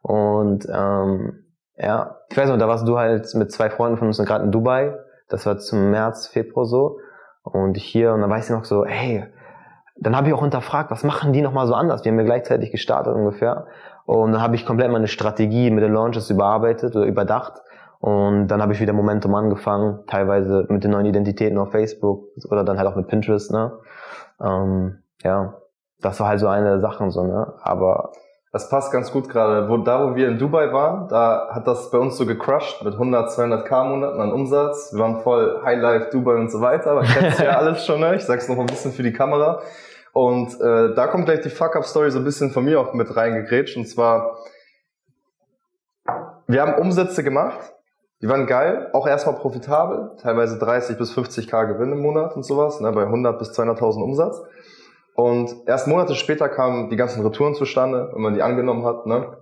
Und 0.03 0.67
ähm, 0.73 1.45
ja, 1.81 2.17
ich 2.29 2.37
weiß 2.37 2.49
noch, 2.51 2.59
da 2.59 2.69
warst 2.69 2.87
du 2.87 2.99
halt 2.99 3.35
mit 3.35 3.51
zwei 3.51 3.71
Freunden 3.71 3.97
von 3.97 4.09
uns 4.09 4.19
gerade 4.19 4.45
in 4.45 4.53
Dubai. 4.53 4.99
Das 5.29 5.47
war 5.47 5.59
zum 5.59 5.91
März, 5.91 6.27
Februar 6.27 6.67
so. 6.67 6.99
Und 7.43 7.77
ich 7.77 7.85
hier, 7.85 8.13
und 8.13 8.21
dann 8.21 8.29
weiß 8.31 8.51
ich 8.51 8.57
noch 8.57 8.65
so, 8.65 8.85
hey, 8.85 9.25
dann 9.97 10.15
habe 10.17 10.29
ich 10.29 10.35
auch 10.35 10.43
hinterfragt, 10.43 10.91
was 10.91 11.05
machen 11.05 11.33
die 11.33 11.41
nochmal 11.41 11.67
so 11.67 11.75
anders? 11.75 12.05
Wir 12.05 12.13
haben 12.13 12.19
ja 12.19 12.25
gleichzeitig 12.25 12.71
gestartet 12.71 13.15
ungefähr. 13.15 13.67
Und 14.05 14.33
dann 14.33 14.43
habe 14.43 14.57
ich 14.57 14.67
komplett 14.67 14.91
meine 14.91 15.09
Strategie 15.09 15.71
mit 15.71 15.83
den 15.83 15.93
Launches 15.93 16.29
überarbeitet 16.31 16.97
oder 16.97 17.07
überdacht. 17.07 17.63
Und 17.99 18.49
dann 18.49 18.63
habe 18.63 18.73
ich 18.73 18.81
wieder 18.81 18.93
Momentum 18.93 19.35
angefangen, 19.35 20.01
teilweise 20.07 20.67
mit 20.69 20.85
den 20.85 20.91
neuen 20.91 21.07
Identitäten 21.07 21.59
auf 21.59 21.71
Facebook 21.71 22.29
oder 22.51 22.65
dann 22.65 22.79
halt 22.79 22.89
auch 22.89 22.97
mit 22.97 23.09
Pinterest, 23.09 23.53
ne? 23.53 23.73
Ähm, 24.43 25.03
ja, 25.23 25.55
das 26.01 26.19
war 26.19 26.29
halt 26.29 26.41
so 26.41 26.49
eine 26.49 26.65
der 26.71 26.81
Sachen 26.81 27.11
so, 27.11 27.25
ne? 27.25 27.53
Aber 27.63 28.13
Das 28.53 28.69
passt 28.69 28.91
ganz 28.91 29.13
gut 29.13 29.29
gerade. 29.29 29.69
Wo, 29.69 29.77
da, 29.77 30.05
wo 30.05 30.17
wir 30.17 30.27
in 30.27 30.39
Dubai 30.39 30.73
waren, 30.73 31.09
da 31.09 31.51
hat 31.53 31.69
das 31.69 31.91
bei 31.91 31.99
uns 31.99 32.17
so 32.17 32.27
gecrushed 32.27 32.83
mit 32.83 32.95
100, 32.95 33.31
200k 33.31 33.85
Monaten 33.85 34.21
an 34.21 34.33
Umsatz. 34.33 34.93
Wir 34.93 35.01
waren 35.01 35.21
voll 35.21 35.61
Highlife, 35.65 36.11
Dubai 36.11 36.35
und 36.35 36.51
so 36.51 36.61
weiter. 36.61 36.91
Aber 36.91 37.03
kennst 37.03 37.39
ja 37.39 37.51
alles 37.59 37.87
schon, 37.87 38.01
ne? 38.01 38.17
Ich 38.17 38.25
sag's 38.25 38.49
noch 38.49 38.59
ein 38.59 38.67
bisschen 38.67 38.93
für 38.93 39.05
die 39.05 39.13
Kamera. 39.13 39.63
Und 40.13 40.61
äh, 40.61 40.95
da 40.95 41.07
kommt 41.07 41.27
gleich 41.27 41.43
die 41.43 41.51
Fuck-Up-Story 41.51 42.11
so 42.11 42.19
ein 42.19 42.25
bisschen 42.25 42.51
von 42.51 42.65
mir 42.65 42.81
auch 42.81 42.93
mit 42.93 43.15
reingegrätscht. 43.15 43.77
Und 43.77 43.87
zwar, 43.87 44.39
wir 46.49 46.61
haben 46.61 46.75
Umsätze 46.75 47.23
gemacht. 47.23 47.73
Die 48.21 48.29
waren 48.29 48.47
geil, 48.47 48.91
auch 48.93 49.07
erstmal 49.07 49.37
profitabel, 49.37 50.11
teilweise 50.21 50.59
30 50.59 50.99
bis 50.99 51.17
50k 51.17 51.69
Gewinn 51.69 51.93
im 51.93 52.01
Monat 52.01 52.37
und 52.37 52.43
sowas, 52.43 52.79
ne, 52.79 52.93
bei 52.93 53.05
100 53.05 53.39
bis 53.39 53.59
200.000 53.59 54.03
Umsatz. 54.03 54.43
Und 55.21 55.55
erst 55.67 55.87
Monate 55.87 56.15
später 56.15 56.49
kamen 56.49 56.89
die 56.89 56.97
ganzen 56.97 57.23
Retouren 57.23 57.55
zustande, 57.55 58.09
wenn 58.15 58.23
man 58.23 58.35
die 58.35 58.43
angenommen 58.43 58.87
hat, 58.87 59.05
ne? 59.07 59.37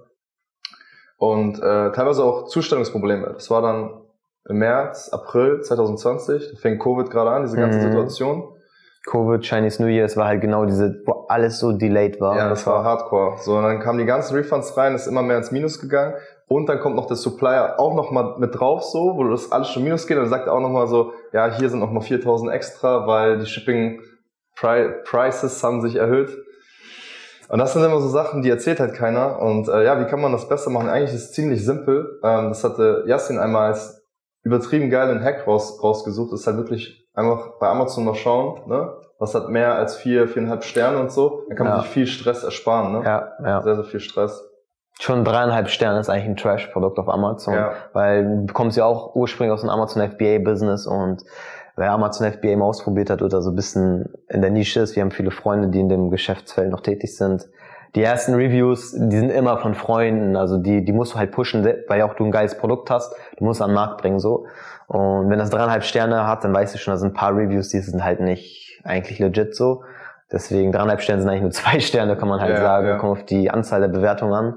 Und 1.17 1.59
äh, 1.59 1.93
teilweise 1.93 2.25
auch 2.25 2.47
Zustellungsprobleme. 2.49 3.33
Das 3.35 3.50
war 3.50 3.62
dann 3.62 3.91
im 4.49 4.59
März, 4.59 5.11
April 5.12 5.61
2020, 5.61 6.50
da 6.52 6.59
fing 6.59 6.79
Covid 6.79 7.11
gerade 7.11 7.31
an, 7.31 7.43
diese 7.43 7.57
ganze 7.57 7.79
Mhm. 7.79 7.83
Situation. 7.83 8.49
Covid, 9.07 9.43
Chinese 9.43 9.81
New 9.83 9.88
Year, 9.88 10.05
es 10.05 10.17
war 10.17 10.26
halt 10.26 10.41
genau 10.41 10.64
diese, 10.64 11.02
wo 11.07 11.26
alles 11.29 11.59
so 11.61 11.73
delayed 11.73 12.21
war. 12.21 12.37
Ja, 12.37 12.49
das 12.49 12.67
war 12.67 12.85
hardcore. 12.85 13.37
So, 13.38 13.57
und 13.57 13.62
dann 13.62 13.81
kamen 13.81 13.99
die 13.99 14.05
ganzen 14.05 14.35
Refunds 14.37 14.76
rein, 14.76 14.95
ist 14.95 15.07
immer 15.07 15.23
mehr 15.23 15.38
ins 15.38 15.50
Minus 15.50 15.81
gegangen. 15.81 16.14
Und 16.49 16.69
dann 16.69 16.81
kommt 16.81 16.97
noch 16.97 17.07
der 17.07 17.17
Supplier 17.17 17.75
auch 17.79 17.95
noch 17.95 18.11
mal 18.11 18.37
mit 18.38 18.59
drauf, 18.59 18.83
so, 18.83 19.17
wo 19.17 19.25
das 19.25 19.52
alles 19.52 19.69
schon 19.69 19.85
Minus 19.85 20.07
geht. 20.07 20.17
Und 20.17 20.25
dann 20.25 20.31
sagt 20.31 20.47
er 20.47 20.55
auch 20.55 20.61
noch 20.61 20.71
mal 20.71 20.87
so, 20.87 21.12
ja, 21.33 21.55
hier 21.57 21.69
sind 21.71 21.79
noch 21.81 21.91
mal 21.91 22.00
4000 22.00 22.50
extra, 22.52 23.07
weil 23.07 23.38
die 23.38 23.47
Shipping 23.47 24.00
Prices 24.61 25.62
haben 25.62 25.81
sich 25.83 25.97
erhöht. 25.97 26.31
Und 27.49 27.59
das 27.59 27.73
sind 27.73 27.83
immer 27.83 28.00
so 28.00 28.09
Sachen, 28.09 28.43
die 28.43 28.50
erzählt 28.50 28.79
halt 28.81 28.95
keiner. 28.95 29.41
Und 29.41 29.69
äh, 29.69 29.85
ja, 29.85 29.99
wie 30.00 30.05
kann 30.05 30.21
man 30.21 30.33
das 30.33 30.49
besser 30.49 30.71
machen? 30.71 30.88
Eigentlich 30.88 31.15
ist 31.15 31.25
es 31.31 31.33
ziemlich 31.33 31.65
simpel. 31.65 32.21
Ähm, 32.23 32.49
das 32.50 32.62
hatte 32.62 33.05
Yassin 33.07 33.38
einmal 33.38 33.69
als 33.69 34.05
übertrieben 34.43 34.91
geilen 34.91 35.23
Hack 35.25 35.47
raus, 35.47 35.83
rausgesucht. 35.83 36.33
Das 36.33 36.41
ist 36.41 36.47
halt 36.47 36.59
wirklich 36.59 37.09
einfach 37.15 37.59
bei 37.59 37.69
Amazon 37.69 38.05
mal 38.05 38.15
schauen, 38.15 38.69
ne? 38.69 38.95
Was 39.19 39.35
hat 39.35 39.49
mehr 39.49 39.75
als 39.75 39.97
vier, 39.97 40.29
viereinhalb 40.29 40.62
Sterne 40.62 40.99
und 40.99 41.11
so. 41.11 41.45
Dann 41.49 41.57
kann 41.57 41.67
man 41.67 41.77
Ja. 41.77 41.83
sich 41.83 41.91
viel 41.91 42.07
Stress 42.07 42.45
ersparen, 42.45 42.93
ne? 42.93 43.03
Ja, 43.05 43.33
ja. 43.45 43.62
Sehr, 43.62 43.75
sehr 43.77 43.85
viel 43.85 44.00
Stress. 44.00 44.45
Schon 45.00 45.25
dreieinhalb 45.25 45.69
Sterne 45.71 45.99
ist 46.00 46.09
eigentlich 46.11 46.27
ein 46.29 46.37
Trash-Produkt 46.37 46.99
auf 46.99 47.09
Amazon. 47.09 47.55
Ja. 47.55 47.73
Weil 47.95 48.25
du 48.25 48.47
bekommst 48.47 48.77
ja 48.77 48.85
auch 48.85 49.15
ursprünglich 49.15 49.53
aus 49.55 49.62
dem 49.62 49.71
Amazon 49.71 50.03
FBA-Business 50.03 50.87
und 50.87 51.23
wer 51.78 51.92
Amazon 51.92 52.30
FBA 52.30 52.56
mal 52.56 52.66
ausprobiert 52.66 53.11
hat 53.11 53.23
oder 53.23 53.40
so 53.40 53.50
ein 53.50 53.56
bisschen 53.56 54.12
in 54.28 54.40
der 54.42 54.50
Nische 54.50 54.80
ist, 54.80 54.97
wir 54.97 55.02
haben 55.02 55.11
viele 55.11 55.30
Freunde, 55.30 55.68
die 55.68 55.80
in 55.80 55.88
dem 55.88 56.11
Geschäftsfeld 56.11 56.70
noch 56.70 56.80
tätig 56.80 57.16
sind. 57.16 57.49
Die 57.94 58.02
ersten 58.02 58.35
Reviews, 58.35 58.92
die 58.92 59.16
sind 59.16 59.30
immer 59.30 59.58
von 59.58 59.75
Freunden, 59.75 60.37
also 60.37 60.58
die, 60.58 60.85
die 60.85 60.92
musst 60.92 61.14
du 61.14 61.18
halt 61.18 61.32
pushen, 61.32 61.66
weil 61.88 62.02
auch 62.02 62.14
du 62.14 62.25
ein 62.25 62.30
geiles 62.30 62.58
Produkt 62.58 62.90
hast, 62.90 63.14
du 63.38 63.44
musst 63.44 63.61
es 63.61 63.64
am 63.64 63.73
Markt 63.73 64.02
bringen, 64.02 64.18
so. 64.18 64.47
Und 64.88 65.30
wenn 65.30 65.38
das 65.38 65.50
dreieinhalb 65.50 65.85
Sterne 65.85 66.26
hat, 66.26 66.44
dann 66.44 66.52
weißt 66.52 66.75
du 66.75 66.78
schon, 66.78 66.92
da 66.92 66.99
sind 66.99 67.11
ein 67.11 67.14
paar 67.14 67.35
Reviews, 67.35 67.68
die 67.70 67.78
sind 67.78 68.04
halt 68.04 68.20
nicht 68.20 68.80
eigentlich 68.85 69.18
legit 69.18 69.54
so. 69.54 69.82
Deswegen 70.30 70.73
dreieinhalb 70.73 71.00
Sterne 71.00 71.23
sind 71.23 71.30
eigentlich 71.30 71.42
nur 71.42 71.50
zwei 71.52 71.80
Sterne, 71.80 72.16
kann 72.16 72.28
man 72.28 72.40
halt 72.40 72.50
Ja, 72.54 72.61
sagen, 72.61 72.87
ja. 72.88 72.97
kommt 72.99 73.12
auf 73.12 73.25
die 73.25 73.50
Anzahl 73.50 73.80
der 73.80 73.88
Bewertungen 73.88 74.35
an. 74.35 74.54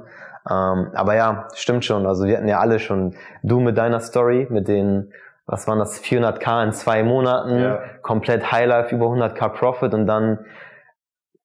Ähm, 0.49 0.87
aber 0.93 1.15
ja, 1.15 1.47
stimmt 1.53 1.85
schon. 1.85 2.05
Also 2.05 2.25
wir 2.25 2.37
hatten 2.37 2.47
ja 2.47 2.59
alle 2.59 2.79
schon, 2.79 3.13
du 3.43 3.59
mit 3.59 3.77
deiner 3.77 3.99
Story, 3.99 4.47
mit 4.49 4.67
den, 4.67 5.11
was 5.45 5.67
waren 5.67 5.79
das, 5.79 6.01
400k 6.01 6.63
in 6.65 6.71
zwei 6.74 7.03
Monaten, 7.03 7.60
Ja. 7.60 7.79
komplett 8.01 8.51
Highlife, 8.51 8.95
über 8.95 9.07
100k 9.07 9.50
Profit 9.50 9.93
und 9.93 10.07
dann 10.07 10.45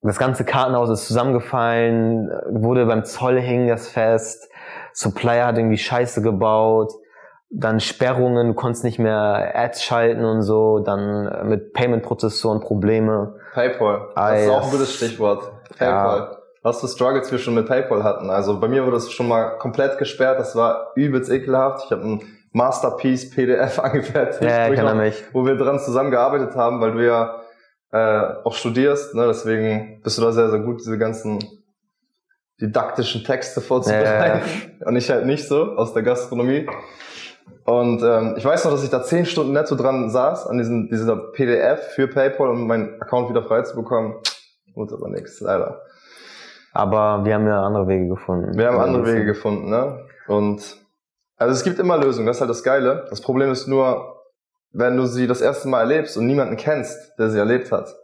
das 0.02 0.18
ganze 0.18 0.44
Kartenhaus 0.44 0.88
ist 0.90 1.06
zusammengefallen, 1.08 2.30
wurde 2.50 2.86
beim 2.86 3.04
Zoll 3.04 3.40
hing 3.40 3.66
das 3.66 3.88
fest, 3.88 4.48
Supplier 4.92 5.46
hat 5.46 5.58
irgendwie 5.58 5.78
Scheiße 5.78 6.22
gebaut, 6.22 6.92
dann 7.50 7.80
Sperrungen, 7.80 8.48
du 8.48 8.54
konntest 8.54 8.84
nicht 8.84 8.98
mehr 8.98 9.52
Ads 9.54 9.82
schalten 9.82 10.24
und 10.24 10.42
so, 10.42 10.80
dann 10.80 11.48
mit 11.48 11.72
Payment-Prozessoren 11.72 12.60
Probleme. 12.60 13.36
PayPal, 13.54 14.08
das 14.14 14.42
ist 14.42 14.50
auch 14.50 14.64
ein 14.64 14.70
gutes 14.70 14.94
Stichwort. 14.94 15.50
PayPal. 15.78 16.18
Ja. 16.18 16.36
Was 16.62 16.80
für 16.80 16.88
Struggles 16.88 17.30
wir 17.30 17.38
schon 17.38 17.54
mit 17.54 17.66
PayPal 17.66 18.02
hatten. 18.02 18.28
Also 18.30 18.58
bei 18.58 18.66
mir 18.68 18.82
wurde 18.82 18.96
das 18.96 19.10
schon 19.12 19.28
mal 19.28 19.56
komplett 19.58 19.98
gesperrt, 19.98 20.38
das 20.38 20.56
war 20.56 20.92
übelst 20.96 21.30
ekelhaft. 21.30 21.84
Ich 21.86 21.92
habe 21.92 22.02
ein 22.02 22.20
Masterpiece 22.56 23.28
PDF 23.28 23.78
angefertigt, 23.82 24.42
ja, 24.42 24.72
ja, 24.72 24.90
wo, 24.90 24.96
mich. 24.96 25.24
wo 25.32 25.44
wir 25.44 25.56
dran 25.56 25.78
zusammengearbeitet 25.78 26.56
haben, 26.56 26.80
weil 26.80 26.92
du 26.92 27.06
ja 27.06 27.42
äh, 27.92 28.34
auch 28.44 28.54
studierst, 28.54 29.14
ne? 29.14 29.26
deswegen 29.26 30.00
bist 30.02 30.16
du 30.16 30.22
da 30.22 30.32
sehr, 30.32 30.48
sehr 30.48 30.60
gut, 30.60 30.80
diese 30.80 30.96
ganzen 30.96 31.38
didaktischen 32.58 33.24
Texte 33.24 33.60
vorzubereiten. 33.60 34.40
Ja, 34.80 34.86
Und 34.86 34.96
ich 34.96 35.10
halt 35.10 35.26
nicht 35.26 35.46
so 35.46 35.76
aus 35.76 35.92
der 35.92 36.02
Gastronomie. 36.02 36.66
Und 37.66 38.02
ähm, 38.02 38.34
ich 38.38 38.44
weiß 38.46 38.64
noch, 38.64 38.72
dass 38.72 38.82
ich 38.82 38.90
da 38.90 39.02
zehn 39.02 39.26
Stunden 39.26 39.52
netto 39.52 39.74
dran 39.74 40.08
saß, 40.08 40.46
an 40.46 40.56
diesem, 40.56 40.88
dieser 40.88 41.16
PDF 41.32 41.88
für 41.94 42.08
PayPal, 42.08 42.48
um 42.48 42.66
meinen 42.66 43.02
Account 43.02 43.28
wieder 43.28 43.42
frei 43.42 43.62
zu 43.62 43.76
bekommen. 43.76 44.14
Aber 44.74 45.08
nichts, 45.10 45.40
leider. 45.40 45.82
Aber 46.72 47.22
wir 47.26 47.34
haben 47.34 47.46
ja 47.46 47.62
andere 47.62 47.86
Wege 47.86 48.08
gefunden. 48.08 48.56
Wir 48.56 48.68
haben 48.68 48.78
andere 48.78 49.04
Wege 49.04 49.26
gefunden, 49.26 49.68
ne? 49.68 50.06
Und 50.26 50.85
also 51.36 51.52
es 51.52 51.64
gibt 51.64 51.78
immer 51.78 51.98
Lösungen, 51.98 52.26
das 52.26 52.36
ist 52.36 52.40
halt 52.40 52.50
das 52.50 52.62
Geile. 52.62 53.06
Das 53.10 53.20
Problem 53.20 53.50
ist 53.50 53.66
nur, 53.68 54.22
wenn 54.72 54.96
du 54.96 55.06
sie 55.06 55.26
das 55.26 55.40
erste 55.40 55.68
Mal 55.68 55.80
erlebst 55.80 56.16
und 56.16 56.26
niemanden 56.26 56.56
kennst, 56.56 57.18
der 57.18 57.30
sie 57.30 57.38
erlebt 57.38 57.72
hat, 57.72 57.94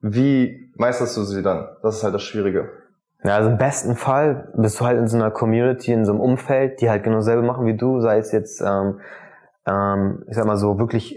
wie 0.00 0.72
meisterst 0.76 1.16
du 1.16 1.22
sie 1.22 1.42
dann? 1.42 1.68
Das 1.82 1.96
ist 1.96 2.04
halt 2.04 2.14
das 2.14 2.22
Schwierige. 2.22 2.70
Ja, 3.24 3.36
also 3.36 3.50
im 3.50 3.58
besten 3.58 3.94
Fall 3.94 4.52
bist 4.56 4.80
du 4.80 4.84
halt 4.84 4.98
in 4.98 5.06
so 5.06 5.16
einer 5.16 5.30
Community, 5.30 5.92
in 5.92 6.04
so 6.04 6.10
einem 6.10 6.20
Umfeld, 6.20 6.80
die 6.80 6.90
halt 6.90 7.04
genau 7.04 7.20
selber 7.20 7.42
machen 7.42 7.66
wie 7.66 7.76
du, 7.76 8.00
sei 8.00 8.18
es 8.18 8.32
jetzt, 8.32 8.60
ähm, 8.60 9.00
ähm, 9.64 10.24
ich 10.28 10.34
sag 10.34 10.44
mal 10.44 10.56
so, 10.56 10.80
wirklich 10.80 11.16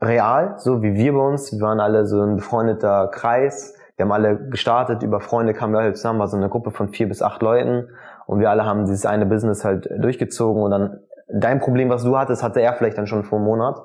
real, 0.00 0.54
so 0.58 0.82
wie 0.82 0.94
wir 0.94 1.12
bei 1.12 1.20
uns. 1.20 1.52
Wir 1.52 1.60
waren 1.60 1.80
alle 1.80 2.06
so 2.06 2.22
ein 2.22 2.36
befreundeter 2.36 3.08
Kreis. 3.08 3.74
Wir 3.96 4.04
haben 4.04 4.12
alle 4.12 4.38
gestartet, 4.48 5.02
über 5.02 5.20
Freunde 5.20 5.52
kamen 5.52 5.72
wir 5.72 5.80
halt 5.80 5.96
zusammen, 5.96 6.20
war 6.20 6.28
so 6.28 6.36
eine 6.36 6.48
Gruppe 6.48 6.70
von 6.70 6.88
vier 6.90 7.08
bis 7.08 7.20
acht 7.20 7.42
Leuten 7.42 7.88
und 8.30 8.38
wir 8.38 8.48
alle 8.48 8.64
haben 8.64 8.84
dieses 8.84 9.06
eine 9.06 9.26
Business 9.26 9.64
halt 9.64 9.90
durchgezogen 9.98 10.62
und 10.62 10.70
dann 10.70 11.00
dein 11.26 11.58
Problem, 11.58 11.90
was 11.90 12.04
du 12.04 12.16
hattest, 12.16 12.44
hatte 12.44 12.60
er 12.60 12.74
vielleicht 12.74 12.96
dann 12.96 13.08
schon 13.08 13.24
vor 13.24 13.38
einem 13.38 13.46
Monat. 13.46 13.82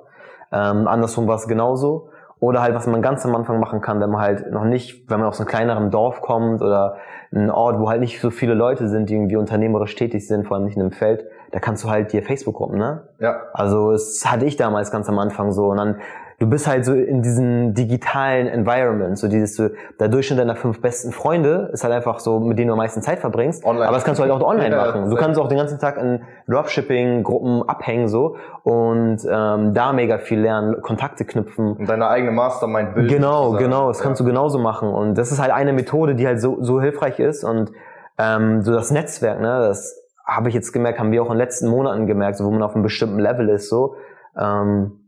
Ähm, 0.51 0.87
andersrum 0.87 1.27
war 1.27 1.33
es 1.33 1.47
genauso. 1.47 2.09
Oder 2.39 2.61
halt, 2.61 2.75
was 2.75 2.85
man 2.85 3.01
ganz 3.01 3.25
am 3.25 3.33
Anfang 3.33 3.59
machen 3.59 3.81
kann, 3.81 3.99
wenn 4.01 4.11
man 4.11 4.21
halt 4.21 4.51
noch 4.51 4.63
nicht, 4.63 5.09
wenn 5.09 5.19
man 5.19 5.29
aus 5.29 5.39
einem 5.39 5.47
kleineren 5.47 5.89
Dorf 5.89 6.21
kommt 6.21 6.61
oder 6.61 6.97
ein 7.33 7.49
Ort, 7.49 7.79
wo 7.79 7.89
halt 7.89 8.01
nicht 8.01 8.21
so 8.21 8.29
viele 8.29 8.53
Leute 8.53 8.87
sind, 8.87 9.09
die 9.09 9.15
irgendwie 9.15 9.35
unternehmerisch 9.35 9.95
tätig 9.95 10.27
sind, 10.27 10.45
vor 10.45 10.57
allem 10.57 10.65
nicht 10.65 10.75
in 10.75 10.83
einem 10.83 10.91
Feld, 10.91 11.25
da 11.51 11.59
kannst 11.59 11.83
du 11.83 11.89
halt 11.89 12.13
dir 12.13 12.21
Facebook-Gruppen, 12.21 12.77
ne? 12.77 13.07
Ja. 13.17 13.41
Also 13.51 13.93
es 13.93 14.31
hatte 14.31 14.45
ich 14.45 14.57
damals 14.57 14.91
ganz 14.91 15.09
am 15.09 15.17
Anfang 15.17 15.53
so. 15.53 15.69
Und 15.69 15.77
dann 15.77 15.95
du 16.39 16.47
bist 16.47 16.67
halt 16.67 16.85
so 16.85 16.93
in 16.93 17.21
diesem 17.21 17.73
digitalen 17.73 18.47
Environment, 18.47 19.17
so 19.17 19.27
dieses, 19.27 19.55
so, 19.55 19.69
der 19.99 20.09
Durchschnitt 20.09 20.39
deiner 20.39 20.55
fünf 20.55 20.81
besten 20.81 21.11
Freunde 21.11 21.69
ist 21.71 21.83
halt 21.83 21.93
einfach 21.93 22.19
so, 22.19 22.39
mit 22.39 22.57
denen 22.57 22.67
du 22.67 22.73
am 22.73 22.77
meisten 22.77 23.01
Zeit 23.01 23.19
verbringst. 23.19 23.63
Online. 23.63 23.85
Aber 23.85 23.95
das 23.95 24.03
kannst 24.03 24.19
du 24.19 24.23
halt 24.23 24.31
auch 24.31 24.45
online 24.45 24.75
ja, 24.75 24.85
machen. 24.85 25.09
Du 25.09 25.15
kannst 25.15 25.39
auch 25.39 25.47
den 25.47 25.57
ganzen 25.57 25.79
Tag 25.79 25.97
in 25.97 26.23
Dropshipping-Gruppen 26.47 27.67
abhängen 27.67 28.07
so 28.07 28.35
und 28.63 29.19
ähm, 29.29 29.73
da 29.73 29.93
mega 29.93 30.17
viel 30.17 30.39
lernen, 30.39 30.81
Kontakte 30.81 31.25
knüpfen. 31.25 31.73
Und 31.73 31.89
deine 31.89 32.07
eigene 32.07 32.31
Mastermind 32.31 32.95
bilden. 32.95 33.09
Genau, 33.09 33.53
genau, 33.53 33.87
das 33.87 33.99
kannst 33.99 34.19
ja. 34.19 34.25
du 34.25 34.29
genauso 34.29 34.59
machen. 34.59 34.89
Und 34.89 35.17
das 35.17 35.31
ist 35.31 35.41
halt 35.41 35.51
eine 35.51 35.73
Methode, 35.73 36.15
die 36.15 36.27
halt 36.27 36.41
so, 36.41 36.57
so 36.61 36.81
hilfreich 36.81 37.19
ist 37.19 37.43
und 37.43 37.71
ähm, 38.17 38.61
so 38.61 38.73
das 38.73 38.91
Netzwerk, 38.91 39.41
ne, 39.41 39.59
das 39.67 40.01
habe 40.25 40.49
ich 40.49 40.55
jetzt 40.55 40.71
gemerkt, 40.71 40.99
haben 40.99 41.11
wir 41.11 41.21
auch 41.21 41.27
in 41.27 41.33
den 41.33 41.39
letzten 41.39 41.67
Monaten 41.67 42.07
gemerkt, 42.07 42.37
so 42.37 42.45
wo 42.45 42.51
man 42.51 42.63
auf 42.63 42.73
einem 42.73 42.83
bestimmten 42.83 43.19
Level 43.19 43.49
ist, 43.49 43.69
so 43.69 43.95
ähm, 44.37 45.04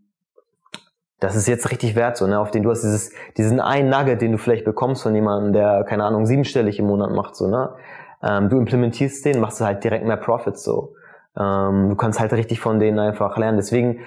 das 1.19 1.35
ist 1.35 1.47
jetzt 1.47 1.71
richtig 1.71 1.95
wert, 1.95 2.17
so, 2.17 2.27
ne, 2.27 2.39
auf 2.39 2.51
den 2.51 2.63
du 2.63 2.69
hast 2.69 2.81
dieses, 2.81 3.11
diesen 3.37 3.59
einen 3.59 3.89
Nugget, 3.89 4.21
den 4.21 4.33
du 4.33 4.37
vielleicht 4.37 4.65
bekommst 4.65 5.03
von 5.03 5.15
jemandem, 5.15 5.53
der, 5.53 5.83
keine 5.83 6.03
Ahnung, 6.03 6.25
siebenstellig 6.25 6.79
im 6.79 6.85
Monat 6.85 7.11
macht, 7.11 7.35
so, 7.35 7.47
ne, 7.47 7.71
ähm, 8.23 8.49
du 8.49 8.57
implementierst 8.57 9.25
den, 9.25 9.39
machst 9.39 9.59
du 9.59 9.65
halt 9.65 9.83
direkt 9.83 10.05
mehr 10.05 10.17
Profits, 10.17 10.63
so. 10.63 10.93
Ähm, 11.39 11.89
du 11.89 11.95
kannst 11.95 12.19
halt 12.19 12.33
richtig 12.33 12.59
von 12.59 12.79
denen 12.79 12.97
einfach 12.97 13.37
lernen. 13.37 13.57
Deswegen, 13.57 13.99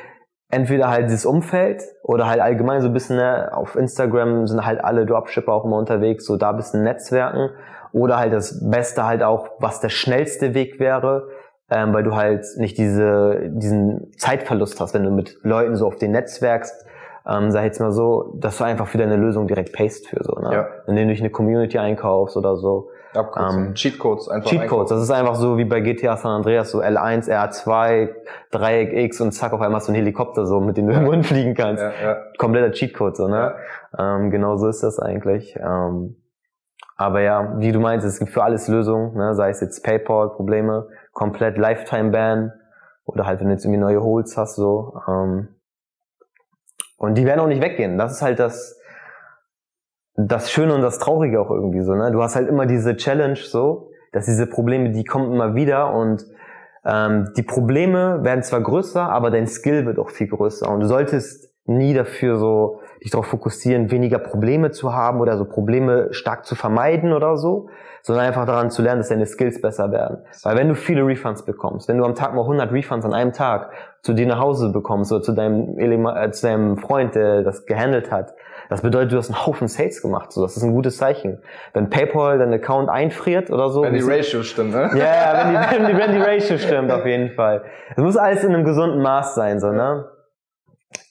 entweder 0.51 0.91
halt 0.91 1.07
dieses 1.07 1.25
Umfeld 1.25 1.83
oder 2.03 2.27
halt 2.27 2.41
allgemein 2.41 2.81
so 2.81 2.89
ein 2.89 2.93
bisschen, 2.93 3.17
ne, 3.17 3.51
auf 3.53 3.77
Instagram 3.77 4.47
sind 4.47 4.65
halt 4.67 4.85
alle 4.85 5.07
Dropshipper 5.07 5.53
auch 5.53 5.65
immer 5.65 5.79
unterwegs, 5.79 6.27
so 6.27 6.37
da 6.37 6.51
ein 6.51 6.57
bisschen 6.57 6.83
Netzwerken 6.83 7.51
oder 7.93 8.19
halt 8.19 8.33
das 8.33 8.69
Beste 8.69 9.07
halt 9.07 9.23
auch, 9.23 9.49
was 9.59 9.81
der 9.81 9.89
schnellste 9.89 10.55
Weg 10.55 10.81
wäre, 10.81 11.29
ähm, 11.71 11.93
weil 11.95 12.03
du 12.03 12.17
halt 12.17 12.45
nicht 12.57 12.79
diese, 12.79 13.49
diesen 13.53 14.13
Zeitverlust 14.17 14.81
hast, 14.81 14.95
wenn 14.95 15.05
du 15.05 15.11
mit 15.11 15.39
Leuten 15.43 15.77
so 15.77 15.87
auf 15.87 15.97
den 15.97 16.11
netzwerkst, 16.11 16.85
ähm, 17.27 17.51
sag 17.51 17.61
ich 17.61 17.67
jetzt 17.67 17.81
mal 17.81 17.93
so, 17.93 18.33
dass 18.37 18.59
du 18.59 18.65
einfach 18.65 18.87
für 18.87 18.99
deine 18.99 19.17
Lösung 19.17 19.47
direkt 19.47 19.73
paste 19.73 20.09
für 20.09 20.23
so, 20.23 20.41
ne? 20.41 20.53
Ja. 20.53 20.67
Indem 20.87 21.09
du 21.09 21.15
dich 21.15 21.21
eine 21.21 21.31
Community 21.31 21.79
einkaufst 21.79 22.37
oder 22.37 22.57
so. 22.57 22.91
Ähm, 23.15 23.75
Cheatcodes 23.75 24.29
einfach. 24.29 24.51
Cheatcodes, 24.51 24.91
das 24.91 25.03
ist 25.03 25.11
einfach 25.11 25.35
so 25.35 25.59
wie 25.59 25.65
bei 25.65 25.81
GTA 25.81 26.17
San 26.17 26.31
Andreas, 26.31 26.71
so 26.71 26.81
L1, 26.81 27.29
R2, 27.29 28.09
Dreieck 28.53 28.93
X 28.93 29.21
und 29.21 29.33
zack, 29.33 29.53
auf 29.53 29.61
einmal 29.61 29.81
hast 29.81 29.89
du 29.89 29.93
einen 29.93 30.03
Helikopter 30.03 30.47
so, 30.47 30.61
mit 30.61 30.77
dem 30.77 30.87
du 30.87 30.93
irgendwo 30.95 31.13
hinfliegen 31.13 31.55
kannst. 31.55 31.83
Ja, 31.83 31.93
ja. 32.03 32.17
Kompletter 32.39 32.71
Cheatcode, 32.71 33.17
so, 33.17 33.27
ne? 33.27 33.55
Ja. 33.99 34.17
Ähm, 34.17 34.31
genau 34.31 34.57
so 34.57 34.69
ist 34.69 34.83
das 34.83 35.01
eigentlich. 35.01 35.57
Ähm, 35.57 36.17
aber 36.97 37.23
ja, 37.23 37.59
wie 37.59 37.73
du 37.73 37.81
meinst, 37.81 38.07
es 38.07 38.19
gibt 38.19 38.31
für 38.31 38.45
alles 38.45 38.69
Lösungen, 38.69 39.17
ne? 39.17 39.35
sei 39.35 39.49
es 39.49 39.61
jetzt 39.61 39.83
PayPal-Probleme, 39.83 40.87
komplett 41.13 41.57
Lifetime-Ban 41.57 42.53
oder 43.07 43.27
halt, 43.27 43.41
wenn 43.41 43.47
du 43.47 43.55
jetzt 43.55 43.65
irgendwie 43.65 43.81
neue 43.81 44.03
Holds 44.03 44.37
hast, 44.37 44.57
so. 44.57 45.01
Ähm, 45.09 45.49
und 47.01 47.17
die 47.17 47.25
werden 47.25 47.41
auch 47.41 47.47
nicht 47.47 47.63
weggehen. 47.63 47.97
Das 47.97 48.13
ist 48.13 48.23
halt 48.23 48.39
das, 48.39 48.79
das 50.17 50.51
Schöne 50.51 50.75
und 50.75 50.83
das 50.83 50.99
Traurige 50.99 51.41
auch 51.41 51.51
irgendwie 51.51 51.81
so. 51.81 51.95
Ne? 51.95 52.13
Du 52.13 52.23
hast 52.23 52.37
halt 52.37 52.47
immer 52.47 52.67
diese 52.67 52.95
Challenge 52.95 53.37
so, 53.37 53.89
dass 54.13 54.27
diese 54.27 54.47
Probleme, 54.47 54.91
die 54.91 55.05
kommen 55.05 55.33
immer 55.33 55.55
wieder 55.55 55.95
und 55.95 56.27
ähm, 56.85 57.33
die 57.39 57.43
Probleme 57.43 58.23
werden 58.23 58.43
zwar 58.43 58.61
größer, 58.61 59.11
aber 59.11 59.31
dein 59.31 59.47
Skill 59.47 59.87
wird 59.87 59.99
auch 59.99 60.11
viel 60.11 60.29
größer. 60.29 60.71
Und 60.71 60.81
du 60.81 60.87
solltest 60.87 61.51
nie 61.65 61.95
dafür 61.95 62.37
so 62.37 62.81
dich 63.03 63.11
darauf 63.11 63.27
fokussieren, 63.27 63.91
weniger 63.91 64.19
Probleme 64.19 64.71
zu 64.71 64.93
haben 64.95 65.21
oder 65.21 65.37
so 65.39 65.45
Probleme 65.45 66.09
stark 66.13 66.45
zu 66.45 66.55
vermeiden 66.55 67.13
oder 67.13 67.37
so, 67.37 67.69
sondern 68.03 68.27
einfach 68.27 68.47
daran 68.47 68.71
zu 68.71 68.83
lernen, 68.83 69.01
dass 69.01 69.09
deine 69.09 69.27
Skills 69.27 69.61
besser 69.61 69.93
werden. 69.93 70.19
Weil 70.43 70.57
wenn 70.57 70.69
du 70.69 70.75
viele 70.75 71.07
Refunds 71.07 71.45
bekommst, 71.45 71.89
wenn 71.89 71.99
du 71.99 72.05
am 72.05 72.15
Tag 72.15 72.35
mal 72.35 72.43
100 72.43 72.73
Refunds 72.73 73.05
an 73.05 73.13
einem 73.13 73.33
Tag 73.33 73.71
zu 74.03 74.13
dir 74.13 74.27
nach 74.27 74.39
Hause 74.39 74.71
bekommst 74.71 75.13
oder 75.13 75.23
zu 75.23 75.33
deinem, 75.33 75.79
äh, 75.79 76.31
zu 76.31 76.47
deinem 76.47 76.79
Freund, 76.79 77.15
der 77.15 77.43
das 77.43 77.67
gehandelt 77.67 78.11
hat, 78.11 78.35
das 78.71 78.83
bedeutet, 78.83 79.13
du 79.13 79.17
hast 79.17 79.31
einen 79.31 79.47
Haufen 79.47 79.67
Sales 79.67 80.01
gemacht. 80.01 80.31
So, 80.31 80.43
das 80.43 80.57
ist 80.57 80.63
ein 80.63 80.73
gutes 80.73 80.97
Zeichen. 80.97 81.43
Wenn 81.73 81.91
PayPal 81.91 82.39
deinen 82.39 82.55
Account 82.55 82.89
einfriert 82.89 83.51
oder 83.51 83.69
so. 83.69 83.83
Wenn 83.83 83.95
die 83.95 84.01
Ratio 84.01 84.45
stimmt, 84.45 84.73
ne? 84.73 84.91
Ja, 84.95 85.05
yeah, 85.05 85.73
wenn, 85.73 85.87
die, 85.87 85.99
wenn, 85.99 86.13
die, 86.13 86.19
Ratio 86.19 86.57
stimmt, 86.57 86.93
auf 86.93 87.05
jeden 87.05 87.35
Fall. 87.35 87.65
Es 87.97 88.03
muss 88.03 88.17
alles 88.17 88.45
in 88.45 88.55
einem 88.55 88.65
gesunden 88.65 89.03
Maß 89.03 89.35
sein, 89.35 89.59
so, 89.59 89.73
ne? 89.73 90.05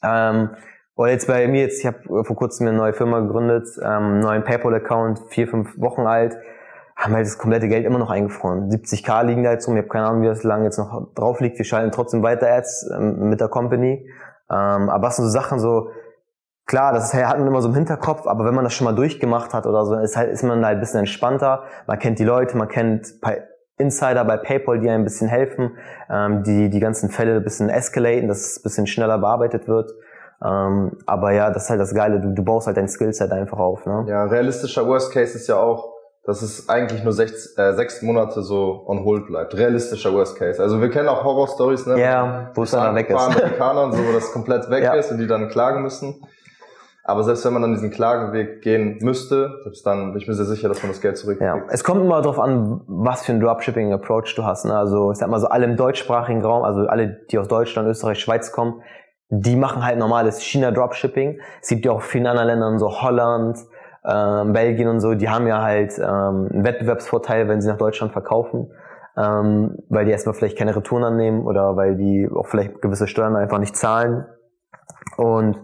Ähm, 0.02 0.52
oder 1.00 1.12
jetzt 1.12 1.28
bei 1.28 1.48
mir 1.48 1.62
jetzt, 1.62 1.80
ich 1.80 1.86
habe 1.86 2.26
vor 2.26 2.36
kurzem 2.36 2.68
eine 2.68 2.76
neue 2.76 2.92
Firma 2.92 3.22
gegründet, 3.22 3.70
ähm, 3.82 4.20
neuen 4.20 4.44
PayPal-Account, 4.44 5.22
vier, 5.30 5.48
fünf 5.48 5.80
Wochen 5.80 6.02
alt 6.02 6.36
haben 6.98 7.14
halt 7.14 7.26
das 7.26 7.38
komplette 7.38 7.70
Geld 7.70 7.86
immer 7.86 8.00
noch 8.00 8.10
eingefroren. 8.10 8.70
70k 8.70 9.24
liegen 9.24 9.46
da 9.46 9.54
jetzt 9.54 9.66
rum, 9.66 9.78
ich 9.78 9.84
habe 9.84 9.88
keine 9.88 10.08
Ahnung, 10.08 10.24
wie 10.24 10.28
das 10.28 10.44
lange 10.44 10.66
jetzt 10.66 10.78
noch 10.78 11.14
drauf 11.16 11.40
liegt. 11.40 11.58
Wir 11.58 11.64
schalten 11.64 11.94
trotzdem 11.94 12.22
weiter 12.22 12.52
Ads 12.52 12.92
ähm, 12.94 13.30
mit 13.30 13.40
der 13.40 13.48
Company. 13.48 14.06
Ähm, 14.52 14.90
aber 14.90 15.08
was 15.08 15.16
sind 15.16 15.24
so 15.24 15.32
Sachen 15.32 15.60
so, 15.60 15.92
klar, 16.66 16.92
das 16.92 17.14
ist, 17.14 17.26
hat 17.26 17.40
man 17.40 17.48
immer 17.48 17.62
so 17.62 17.70
im 17.70 17.76
Hinterkopf, 17.76 18.28
aber 18.28 18.44
wenn 18.44 18.54
man 18.54 18.66
das 18.66 18.74
schon 18.74 18.84
mal 18.84 18.94
durchgemacht 18.94 19.54
hat 19.54 19.66
oder 19.66 19.86
so, 19.86 19.96
ist, 19.96 20.18
halt, 20.18 20.30
ist 20.30 20.44
man 20.44 20.66
halt 20.66 20.80
ein 20.80 20.80
bisschen 20.82 21.00
entspannter. 21.00 21.64
Man 21.88 21.98
kennt 21.98 22.20
die 22.20 22.26
Leute, 22.26 22.58
man 22.58 22.68
kennt 22.68 23.08
Insider 23.78 24.26
bei 24.26 24.36
PayPal, 24.36 24.82
die 24.82 24.90
einem 24.90 25.04
ein 25.04 25.06
bisschen 25.06 25.30
helfen, 25.30 25.78
ähm, 26.10 26.44
die 26.44 26.70
die 26.70 26.82
ganzen 26.82 27.10
Fälle 27.10 27.38
ein 27.38 27.44
bisschen 27.46 27.70
escalaten, 27.70 28.28
dass 28.28 28.40
es 28.40 28.58
ein 28.58 28.64
bisschen 28.64 28.86
schneller 28.86 29.18
bearbeitet 29.18 29.70
wird. 29.70 29.94
Ähm, 30.44 30.98
aber 31.06 31.32
ja, 31.32 31.52
das 31.52 31.64
ist 31.64 31.70
halt 31.70 31.82
das 31.82 31.94
Geile, 31.94 32.22
du, 32.22 32.34
du 32.34 32.44
baust 32.44 32.68
halt 32.68 32.78
dein 32.78 32.88
Skillset 32.88 33.32
einfach 33.32 33.60
auf. 33.60 33.86
Ne? 33.86 34.06
Ja, 34.08 34.24
realistischer 34.24 34.88
Worst 34.88 35.12
Case 35.12 35.36
ist 35.36 35.48
ja 35.48 35.58
auch, 35.58 35.94
dass 36.26 36.42
es 36.42 36.70
eigentlich 36.70 37.04
nur 37.04 37.12
sechs, 37.12 37.58
äh, 37.58 37.74
sechs 37.74 38.02
Monate 38.02 38.42
so 38.42 38.84
on 38.86 39.04
hold 39.04 39.28
bleibt. 39.28 39.58
Realistischer 39.58 40.14
Worst 40.14 40.38
Case. 40.38 40.62
Also 40.62 40.80
wir 40.80 40.90
kennen 40.90 41.10
auch 41.10 41.24
Horror-Stories, 41.24 41.88
ne? 41.88 42.00
Ja, 42.00 42.52
wo 42.54 42.64
es 42.64 42.72
dann 42.72 42.96
weg 42.96 43.10
ist. 43.10 43.18
Amerikanern, 43.18 43.92
so, 43.92 43.98
wo 43.98 44.14
das 44.14 44.32
komplett 44.32 44.70
weg 44.70 44.84
ja. 44.84 44.94
ist 44.94 45.12
und 45.12 45.18
die 45.18 45.28
dann 45.28 45.50
klagen 45.50 45.82
müssen. 45.82 46.24
Aber 47.04 47.24
selbst 47.24 47.44
wenn 47.44 47.54
man 47.54 47.64
dann 47.64 47.74
diesen 47.74 47.90
Klagenweg 47.90 48.62
gehen 48.62 49.00
müsste, 49.02 49.60
selbst 49.64 49.84
dann 49.86 50.12
bin 50.12 50.22
ich 50.22 50.28
mir 50.28 50.36
sehr 50.36 50.46
sicher, 50.46 50.70
dass 50.70 50.84
man 50.84 50.92
das 50.92 51.02
Geld 51.02 51.18
zurückkriegt. 51.18 51.50
Ja. 51.50 51.64
Es 51.70 51.84
kommt 51.84 52.02
immer 52.02 52.22
darauf 52.22 52.40
an, 52.40 52.82
was 52.86 53.26
für 53.26 53.32
ein 53.32 53.40
Dropshipping-Approach 53.40 54.36
du 54.36 54.44
hast. 54.46 54.66
Ne? 54.66 54.78
Also 54.78 55.12
ich 55.12 55.18
sag 55.18 55.28
mal 55.28 55.40
so, 55.40 55.48
alle 55.48 55.66
im 55.66 55.76
deutschsprachigen 55.76 56.46
Raum, 56.46 56.64
also 56.64 56.82
alle, 56.82 57.26
die 57.32 57.40
aus 57.40 57.48
Deutschland, 57.48 57.90
Österreich, 57.90 58.20
Schweiz 58.20 58.52
kommen, 58.52 58.84
die 59.30 59.56
machen 59.56 59.86
halt 59.86 59.98
normales 60.00 60.42
China-Dropshipping. 60.42 61.40
Es 61.62 61.70
gibt 61.70 61.86
ja 61.86 61.92
auch 61.92 62.02
vielen 62.02 62.28
anderen 62.28 62.48
Ländern, 62.48 62.80
so 62.80 63.02
Holland, 63.02 63.60
ähm, 64.06 64.54
Belgien 64.54 64.88
und 64.88 65.00
so, 65.00 65.14
die 65.14 65.30
haben 65.30 65.48
ja 65.48 65.62
halt 65.62 65.98
ähm, 66.00 66.50
einen 66.52 66.64
Wettbewerbsvorteil, 66.64 67.48
wenn 67.48 67.62
sie 67.62 67.68
nach 67.68 67.78
Deutschland 67.78 68.12
verkaufen, 68.12 68.72
ähm, 69.18 69.78
weil 69.90 70.06
die 70.06 70.12
erstmal 70.12 70.34
vielleicht 70.34 70.58
keine 70.58 70.76
Retouren 70.76 71.04
annehmen 71.04 71.46
oder 71.46 71.76
weil 71.76 71.96
die 71.96 72.30
auch 72.34 72.48
vielleicht 72.48 72.82
gewisse 72.82 73.08
Steuern 73.08 73.36
einfach 73.36 73.60
nicht 73.60 73.76
zahlen. 73.76 74.26
Und 75.18 75.60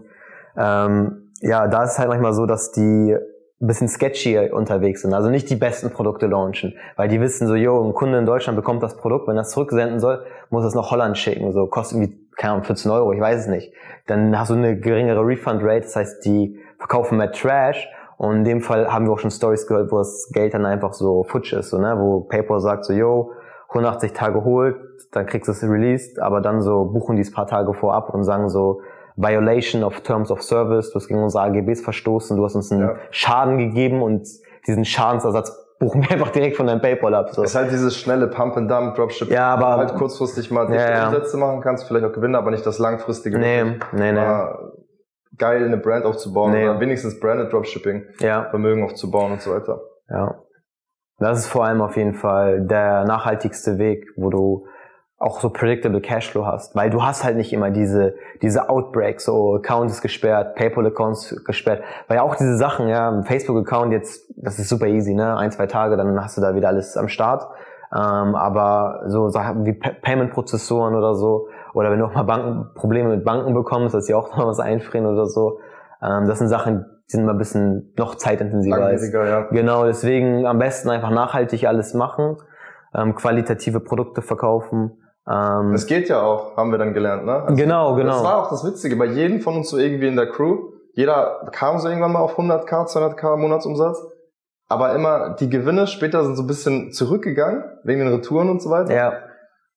ähm, 0.56 1.32
ja, 1.40 1.66
da 1.66 1.84
ist 1.84 1.92
es 1.92 1.98
halt 1.98 2.08
manchmal 2.08 2.34
so, 2.34 2.46
dass 2.46 2.72
die 2.72 3.16
ein 3.58 3.66
bisschen 3.66 3.88
sketchy 3.88 4.50
unterwegs 4.50 5.00
sind, 5.00 5.14
also 5.14 5.30
nicht 5.30 5.48
die 5.48 5.56
besten 5.56 5.90
Produkte 5.90 6.26
launchen, 6.26 6.74
weil 6.96 7.08
die 7.08 7.20
wissen 7.22 7.46
so, 7.46 7.54
yo, 7.54 7.82
ein 7.82 7.94
Kunde 7.94 8.18
in 8.18 8.26
Deutschland 8.26 8.56
bekommt 8.56 8.82
das 8.82 8.98
Produkt, 8.98 9.28
wenn 9.28 9.36
er 9.36 9.42
es 9.42 9.50
zurücksenden 9.50 9.98
soll, 9.98 10.26
muss 10.50 10.64
es 10.64 10.74
nach 10.74 10.90
Holland 10.90 11.16
schicken, 11.16 11.52
so 11.52 11.66
kostet 11.66 11.98
irgendwie, 11.98 12.25
keine 12.36 12.54
Ahnung, 12.54 12.64
14 12.64 12.90
Euro, 12.90 13.12
ich 13.12 13.20
weiß 13.20 13.40
es 13.40 13.46
nicht. 13.48 13.72
Dann 14.06 14.38
hast 14.38 14.50
du 14.50 14.54
eine 14.54 14.78
geringere 14.78 15.26
Refund-Rate, 15.26 15.80
das 15.80 15.96
heißt, 15.96 16.24
die 16.24 16.58
verkaufen 16.78 17.18
mehr 17.18 17.32
Trash 17.32 17.88
und 18.18 18.36
in 18.36 18.44
dem 18.44 18.60
Fall 18.60 18.92
haben 18.92 19.06
wir 19.06 19.12
auch 19.12 19.18
schon 19.18 19.30
Stories 19.30 19.66
gehört, 19.66 19.90
wo 19.90 19.98
das 19.98 20.30
Geld 20.32 20.54
dann 20.54 20.66
einfach 20.66 20.92
so 20.92 21.24
futsch 21.24 21.52
ist, 21.52 21.70
so, 21.70 21.78
ne, 21.78 21.96
wo 21.98 22.20
PayPal 22.20 22.60
sagt 22.60 22.84
so, 22.84 22.92
yo, 22.92 23.32
180 23.70 24.12
Tage 24.12 24.44
holt, 24.44 24.76
dann 25.12 25.26
kriegst 25.26 25.48
du 25.48 25.52
es 25.52 25.62
released, 25.62 26.20
aber 26.20 26.40
dann 26.40 26.62
so 26.62 26.84
buchen 26.84 27.16
die 27.16 27.22
es 27.22 27.32
paar 27.32 27.46
Tage 27.46 27.74
vorab 27.74 28.14
und 28.14 28.22
sagen 28.22 28.48
so, 28.48 28.80
Violation 29.16 29.82
of 29.82 30.02
Terms 30.02 30.30
of 30.30 30.42
Service, 30.42 30.90
du 30.90 30.96
hast 30.96 31.08
gegen 31.08 31.22
unsere 31.22 31.44
AGBs 31.44 31.80
verstoßen, 31.80 32.36
du 32.36 32.44
hast 32.44 32.54
uns 32.54 32.70
einen 32.70 32.82
ja. 32.82 32.96
Schaden 33.10 33.58
gegeben 33.58 34.02
und 34.02 34.28
diesen 34.66 34.84
Schadensersatz 34.84 35.65
buchen 35.78 36.02
wir 36.02 36.10
einfach 36.10 36.30
direkt 36.30 36.56
von 36.56 36.66
deinem 36.66 36.80
Paypal 36.80 37.14
ab. 37.14 37.30
So. 37.30 37.42
ist 37.42 37.54
halt 37.54 37.70
dieses 37.70 37.96
schnelle 37.96 38.28
Pump 38.28 38.56
and 38.56 38.70
Dump 38.70 38.94
Dropship, 38.94 39.30
ja, 39.30 39.54
aber 39.54 39.76
halt 39.76 39.94
kurzfristig 39.94 40.50
mal 40.50 40.72
ja, 40.72 40.90
ja. 40.90 41.06
Umsätze 41.08 41.36
machen 41.36 41.60
kannst, 41.60 41.86
vielleicht 41.86 42.06
auch 42.06 42.12
Gewinne, 42.12 42.38
aber 42.38 42.50
nicht 42.50 42.64
das 42.64 42.78
langfristige. 42.78 43.38
Nee, 43.38 43.78
nee, 43.92 44.12
nee. 44.12 44.46
Geil, 45.38 45.64
eine 45.64 45.76
Brand 45.76 46.06
aufzubauen 46.06 46.52
nee. 46.52 46.64
oder 46.66 46.80
wenigstens 46.80 47.20
Branded 47.20 47.52
Dropshipping, 47.52 48.06
ja. 48.20 48.48
Vermögen 48.48 48.84
aufzubauen 48.84 49.32
und 49.32 49.42
so 49.42 49.52
weiter. 49.52 49.80
Ja. 50.08 50.42
Das 51.18 51.38
ist 51.38 51.46
vor 51.48 51.64
allem 51.64 51.82
auf 51.82 51.96
jeden 51.96 52.14
Fall 52.14 52.66
der 52.66 53.04
nachhaltigste 53.04 53.78
Weg, 53.78 54.06
wo 54.16 54.30
du 54.30 54.66
auch 55.18 55.40
so 55.40 55.48
predictable 55.48 56.00
Cashflow 56.00 56.44
hast, 56.44 56.76
weil 56.76 56.90
du 56.90 57.02
hast 57.02 57.24
halt 57.24 57.36
nicht 57.36 57.52
immer 57.52 57.70
diese 57.70 58.14
diese 58.42 58.68
Outbreaks, 58.68 59.24
so 59.24 59.54
Account 59.54 59.90
ist 59.90 60.02
gesperrt, 60.02 60.56
PayPal 60.56 60.86
Account 60.86 61.36
gesperrt, 61.46 61.82
weil 62.06 62.18
auch 62.18 62.36
diese 62.36 62.56
Sachen, 62.56 62.88
ja, 62.88 63.22
Facebook 63.22 63.56
Account 63.66 63.92
jetzt, 63.92 64.30
das 64.36 64.58
ist 64.58 64.68
super 64.68 64.86
easy, 64.86 65.14
ne, 65.14 65.36
ein 65.36 65.50
zwei 65.50 65.66
Tage, 65.66 65.96
dann 65.96 66.22
hast 66.22 66.36
du 66.36 66.42
da 66.42 66.54
wieder 66.54 66.68
alles 66.68 66.98
am 66.98 67.08
Start, 67.08 67.48
ähm, 67.94 68.34
aber 68.34 69.04
so 69.06 69.30
Sachen 69.30 69.64
wie 69.64 69.72
Payment 69.72 70.32
Prozessoren 70.32 70.94
oder 70.94 71.14
so, 71.14 71.48
oder 71.72 71.90
wenn 71.90 71.98
du 71.98 72.04
auch 72.04 72.14
mal 72.14 72.24
Banken 72.24 72.74
Probleme 72.74 73.08
mit 73.08 73.24
Banken 73.24 73.54
bekommst, 73.54 73.94
dass 73.94 74.04
sie 74.04 74.14
auch 74.14 74.30
noch 74.36 74.46
was 74.46 74.60
einfrieren 74.60 75.06
oder 75.06 75.24
so, 75.24 75.60
ähm, 76.02 76.26
das 76.26 76.40
sind 76.40 76.48
Sachen, 76.48 76.84
die 77.06 77.12
sind 77.12 77.22
immer 77.22 77.32
ein 77.32 77.38
bisschen 77.38 77.94
noch 77.96 78.16
zeitintensiver. 78.16 78.84
Als, 78.84 79.10
ja. 79.10 79.42
Genau, 79.50 79.86
deswegen 79.86 80.44
am 80.44 80.58
besten 80.58 80.90
einfach 80.90 81.10
nachhaltig 81.10 81.66
alles 81.66 81.94
machen, 81.94 82.36
ähm, 82.94 83.14
qualitative 83.14 83.80
Produkte 83.80 84.20
verkaufen 84.20 84.98
ähm, 85.28 85.72
das 85.72 85.86
geht 85.86 86.08
ja 86.08 86.22
auch, 86.22 86.56
haben 86.56 86.70
wir 86.70 86.78
dann 86.78 86.94
gelernt, 86.94 87.24
ne? 87.24 87.42
Also 87.42 87.56
genau, 87.56 87.94
genau. 87.94 88.12
Das 88.12 88.24
war 88.24 88.44
auch 88.44 88.50
das 88.50 88.64
Witzige, 88.64 88.96
bei 88.96 89.06
jedem 89.06 89.40
von 89.40 89.56
uns 89.56 89.70
so 89.70 89.78
irgendwie 89.78 90.06
in 90.06 90.16
der 90.16 90.28
Crew, 90.28 90.70
jeder 90.92 91.48
kam 91.52 91.78
so 91.78 91.88
irgendwann 91.88 92.12
mal 92.12 92.20
auf 92.20 92.38
100k, 92.38 92.86
200k 92.86 93.36
Monatsumsatz, 93.36 94.06
aber 94.68 94.94
immer 94.94 95.30
die 95.30 95.50
Gewinne 95.50 95.86
später 95.86 96.24
sind 96.24 96.36
so 96.36 96.42
ein 96.42 96.46
bisschen 96.46 96.92
zurückgegangen, 96.92 97.64
wegen 97.84 98.00
den 98.00 98.08
Retouren 98.08 98.50
und 98.50 98.62
so 98.62 98.70
weiter. 98.70 98.94
Ja. 98.94 99.12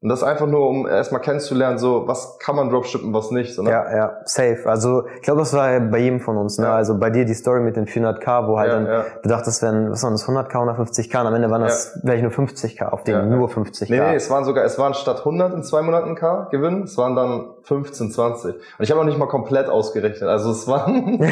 Und 0.01 0.07
das 0.07 0.23
einfach 0.23 0.47
nur, 0.47 0.69
um 0.69 0.87
erstmal 0.87 1.19
kennenzulernen, 1.19 1.77
so 1.77 2.07
was 2.07 2.39
kann 2.39 2.55
man 2.55 2.69
dropshippen, 2.69 3.13
was 3.13 3.31
nicht. 3.31 3.53
So, 3.53 3.63
ne? 3.63 3.71
Ja, 3.71 3.93
ja, 3.93 4.17
safe. 4.23 4.61
Also 4.63 5.03
ich 5.17 5.23
glaube, 5.23 5.41
das 5.41 5.53
war 5.53 5.77
bei 5.81 5.97
jedem 5.97 6.21
von 6.21 6.37
uns. 6.37 6.57
Ne? 6.57 6.67
Ja. 6.67 6.75
Also 6.75 6.97
bei 6.97 7.09
dir 7.09 7.25
die 7.25 7.33
Story 7.33 7.59
mit 7.59 7.75
den 7.75 7.85
400k, 7.85 8.47
wo 8.47 8.57
halt 8.57 8.71
ja, 8.71 8.75
dann 8.75 8.87
ja. 8.87 9.05
du 9.21 9.27
dachtest, 9.27 9.61
wenn 9.61 9.91
was 9.91 10.01
waren 10.01 10.13
das 10.13 10.25
100k, 10.25 10.53
150k, 10.53 11.19
und 11.19 11.27
am 11.27 11.35
Ende 11.35 11.51
waren 11.51 11.63
das 11.63 11.91
ja. 11.95 12.01
vielleicht 12.01 12.23
nur 12.23 12.31
50k, 12.31 12.87
auf 12.87 13.03
denen 13.03 13.29
nur 13.29 13.49
50k. 13.49 13.87
Nee, 13.89 13.99
nee, 13.99 14.15
es 14.15 14.29
waren 14.29 14.45
sogar, 14.45 14.63
es 14.63 14.79
waren 14.79 14.93
statt 14.93 15.17
100 15.19 15.53
in 15.53 15.63
zwei 15.63 15.81
Monaten 15.81 16.15
k 16.15 16.47
Gewinn, 16.49 16.83
es 16.83 16.97
waren 16.97 17.17
dann 17.17 17.49
15, 17.63 18.11
20. 18.11 18.55
Und 18.55 18.61
ich 18.79 18.91
habe 18.91 19.01
auch 19.01 19.05
nicht 19.05 19.17
mal 19.17 19.27
komplett 19.27 19.67
ausgerechnet. 19.67 20.29
Also 20.29 20.51
es 20.51 20.65
waren, 20.65 21.19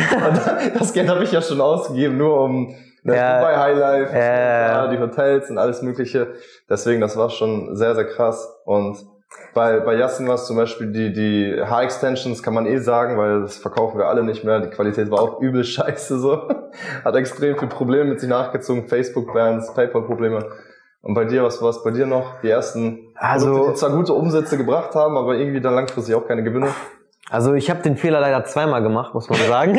das 0.77 0.91
Geld 0.91 1.07
habe 1.07 1.23
ich 1.23 1.31
ja 1.31 1.41
schon 1.41 1.61
ausgegeben, 1.61 2.17
nur 2.17 2.41
um 2.41 2.75
Ne, 3.07 3.15
ja. 3.15 3.39
Dubai 3.39 3.55
Highlife, 3.55 4.13
ja. 4.13 4.67
ja, 4.67 4.87
die 4.89 4.99
Hotels 4.99 5.49
und 5.49 5.57
alles 5.57 5.81
mögliche. 5.81 6.33
Deswegen, 6.69 6.99
das 6.99 7.15
war 7.15 7.29
schon 7.29 7.73
sehr, 7.77 7.95
sehr 7.95 8.03
krass. 8.03 8.53
Und 8.65 8.97
bei, 9.53 9.79
bei 9.79 9.95
Yassin 9.95 10.27
war 10.27 10.35
es 10.35 10.45
zum 10.45 10.57
Beispiel 10.57 10.91
die, 10.91 11.13
die 11.13 11.61
Haar-Extensions, 11.63 12.43
kann 12.43 12.53
man 12.53 12.65
eh 12.65 12.79
sagen, 12.79 13.17
weil 13.17 13.41
das 13.41 13.57
verkaufen 13.57 13.97
wir 13.97 14.07
alle 14.07 14.23
nicht 14.23 14.43
mehr. 14.43 14.59
Die 14.59 14.69
Qualität 14.69 15.09
war 15.09 15.21
auch 15.21 15.39
übel 15.39 15.63
scheiße 15.63 16.19
so. 16.19 16.49
Hat 17.05 17.15
extrem 17.15 17.57
viel 17.57 17.69
Probleme 17.69 18.09
mit 18.09 18.19
sich 18.19 18.29
nachgezogen. 18.29 18.89
Facebook-Bands, 18.89 19.73
PayPal-Probleme. 19.73 20.45
Und 21.01 21.13
bei 21.13 21.23
dir, 21.23 21.43
was 21.43 21.61
war 21.61 21.69
es 21.69 21.81
bei 21.83 21.91
dir 21.91 22.07
noch? 22.07 22.41
Die 22.41 22.49
ersten 22.49 23.13
also, 23.15 23.47
Produkte, 23.47 23.71
die 23.71 23.77
zwar 23.77 23.91
gute 23.91 24.13
Umsätze 24.13 24.57
gebracht 24.57 24.95
haben, 24.95 25.15
aber 25.15 25.35
irgendwie 25.35 25.61
dann 25.61 25.75
langfristig 25.75 26.13
auch 26.13 26.27
keine 26.27 26.43
Gewinne? 26.43 26.67
Also 27.29 27.55
ich 27.55 27.69
habe 27.69 27.81
den 27.81 27.97
Fehler 27.97 28.21
leider 28.21 28.45
zweimal 28.45 28.81
gemacht, 28.81 29.13
muss 29.13 29.29
man 29.29 29.39
sagen. 29.39 29.77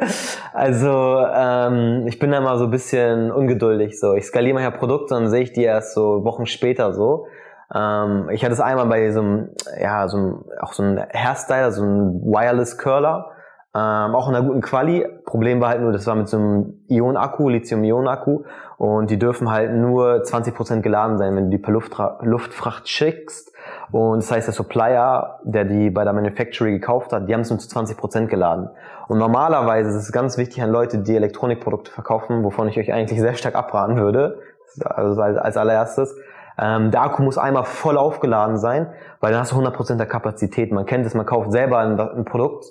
also 0.54 1.26
ähm, 1.34 2.06
ich 2.06 2.18
bin 2.18 2.30
da 2.30 2.40
mal 2.40 2.56
so 2.58 2.64
ein 2.64 2.70
bisschen 2.70 3.30
ungeduldig. 3.30 4.00
So, 4.00 4.14
ich 4.14 4.24
skaliere 4.24 4.54
mal 4.54 4.62
ja 4.62 4.70
Produkte, 4.70 5.14
dann 5.14 5.28
sehe 5.28 5.42
ich 5.42 5.52
die 5.52 5.64
erst 5.64 5.94
so 5.94 6.24
Wochen 6.24 6.46
später 6.46 6.94
so. 6.94 7.26
Ähm, 7.74 8.30
ich 8.30 8.44
hatte 8.44 8.54
es 8.54 8.60
einmal 8.60 8.86
bei 8.86 9.10
so 9.10 9.20
einem, 9.20 9.48
ja, 9.78 10.08
so 10.08 10.16
einem, 10.16 10.44
auch 10.60 10.72
so 10.72 10.82
ein 10.82 10.98
Hairstyler, 11.12 11.70
so 11.72 11.82
ein 11.82 12.22
Wireless 12.22 12.78
Curler, 12.78 13.30
ähm, 13.76 14.14
auch 14.14 14.28
in 14.28 14.34
einer 14.34 14.46
guten 14.46 14.62
Quali. 14.62 15.06
Problem 15.26 15.60
war 15.60 15.68
halt 15.68 15.82
nur, 15.82 15.92
das 15.92 16.06
war 16.06 16.14
mit 16.14 16.28
so 16.28 16.38
einem 16.38 16.74
Ion-Akku, 16.88 17.48
Lithium-Ionen-Akku 17.50 18.44
und 18.78 19.10
die 19.10 19.18
dürfen 19.18 19.50
halt 19.50 19.72
nur 19.72 20.22
20% 20.22 20.80
geladen 20.80 21.18
sein, 21.18 21.36
wenn 21.36 21.44
du 21.44 21.50
die 21.50 21.58
per 21.58 21.72
Luftfra 21.72 22.18
Luftfracht 22.22 22.88
schickst 22.88 23.52
und 23.90 24.22
das 24.22 24.30
heißt, 24.30 24.48
der 24.48 24.54
Supplier, 24.54 25.38
der 25.44 25.64
die 25.64 25.90
bei 25.90 26.04
der 26.04 26.12
Manufactory 26.12 26.72
gekauft 26.72 27.12
hat, 27.12 27.28
die 27.28 27.34
haben 27.34 27.42
es 27.42 27.50
nur 27.50 27.58
zu 27.58 27.68
20 27.68 27.96
Prozent 27.96 28.28
geladen. 28.28 28.68
Und 29.08 29.18
normalerweise 29.18 29.90
ist 29.90 29.96
es 29.96 30.12
ganz 30.12 30.38
wichtig 30.38 30.62
an 30.62 30.70
Leute, 30.70 30.98
die 30.98 31.14
Elektronikprodukte 31.14 31.90
verkaufen, 31.90 32.42
wovon 32.42 32.68
ich 32.68 32.78
euch 32.78 32.92
eigentlich 32.92 33.20
sehr 33.20 33.34
stark 33.34 33.54
abraten 33.54 33.96
würde, 33.96 34.40
also 34.84 35.20
als, 35.20 35.38
als 35.38 35.56
allererstes. 35.56 36.16
Ähm, 36.58 36.90
der 36.90 37.02
Akku 37.02 37.22
muss 37.22 37.38
einmal 37.38 37.64
voll 37.64 37.96
aufgeladen 37.96 38.58
sein, 38.58 38.88
weil 39.20 39.32
dann 39.32 39.40
hast 39.40 39.52
du 39.52 39.56
100 39.56 39.74
Prozent 39.74 40.00
der 40.00 40.08
Kapazität. 40.08 40.72
Man 40.72 40.86
kennt 40.86 41.06
es, 41.06 41.14
man 41.14 41.26
kauft 41.26 41.52
selber 41.52 41.78
ein, 41.78 42.00
ein 42.00 42.24
Produkt, 42.24 42.64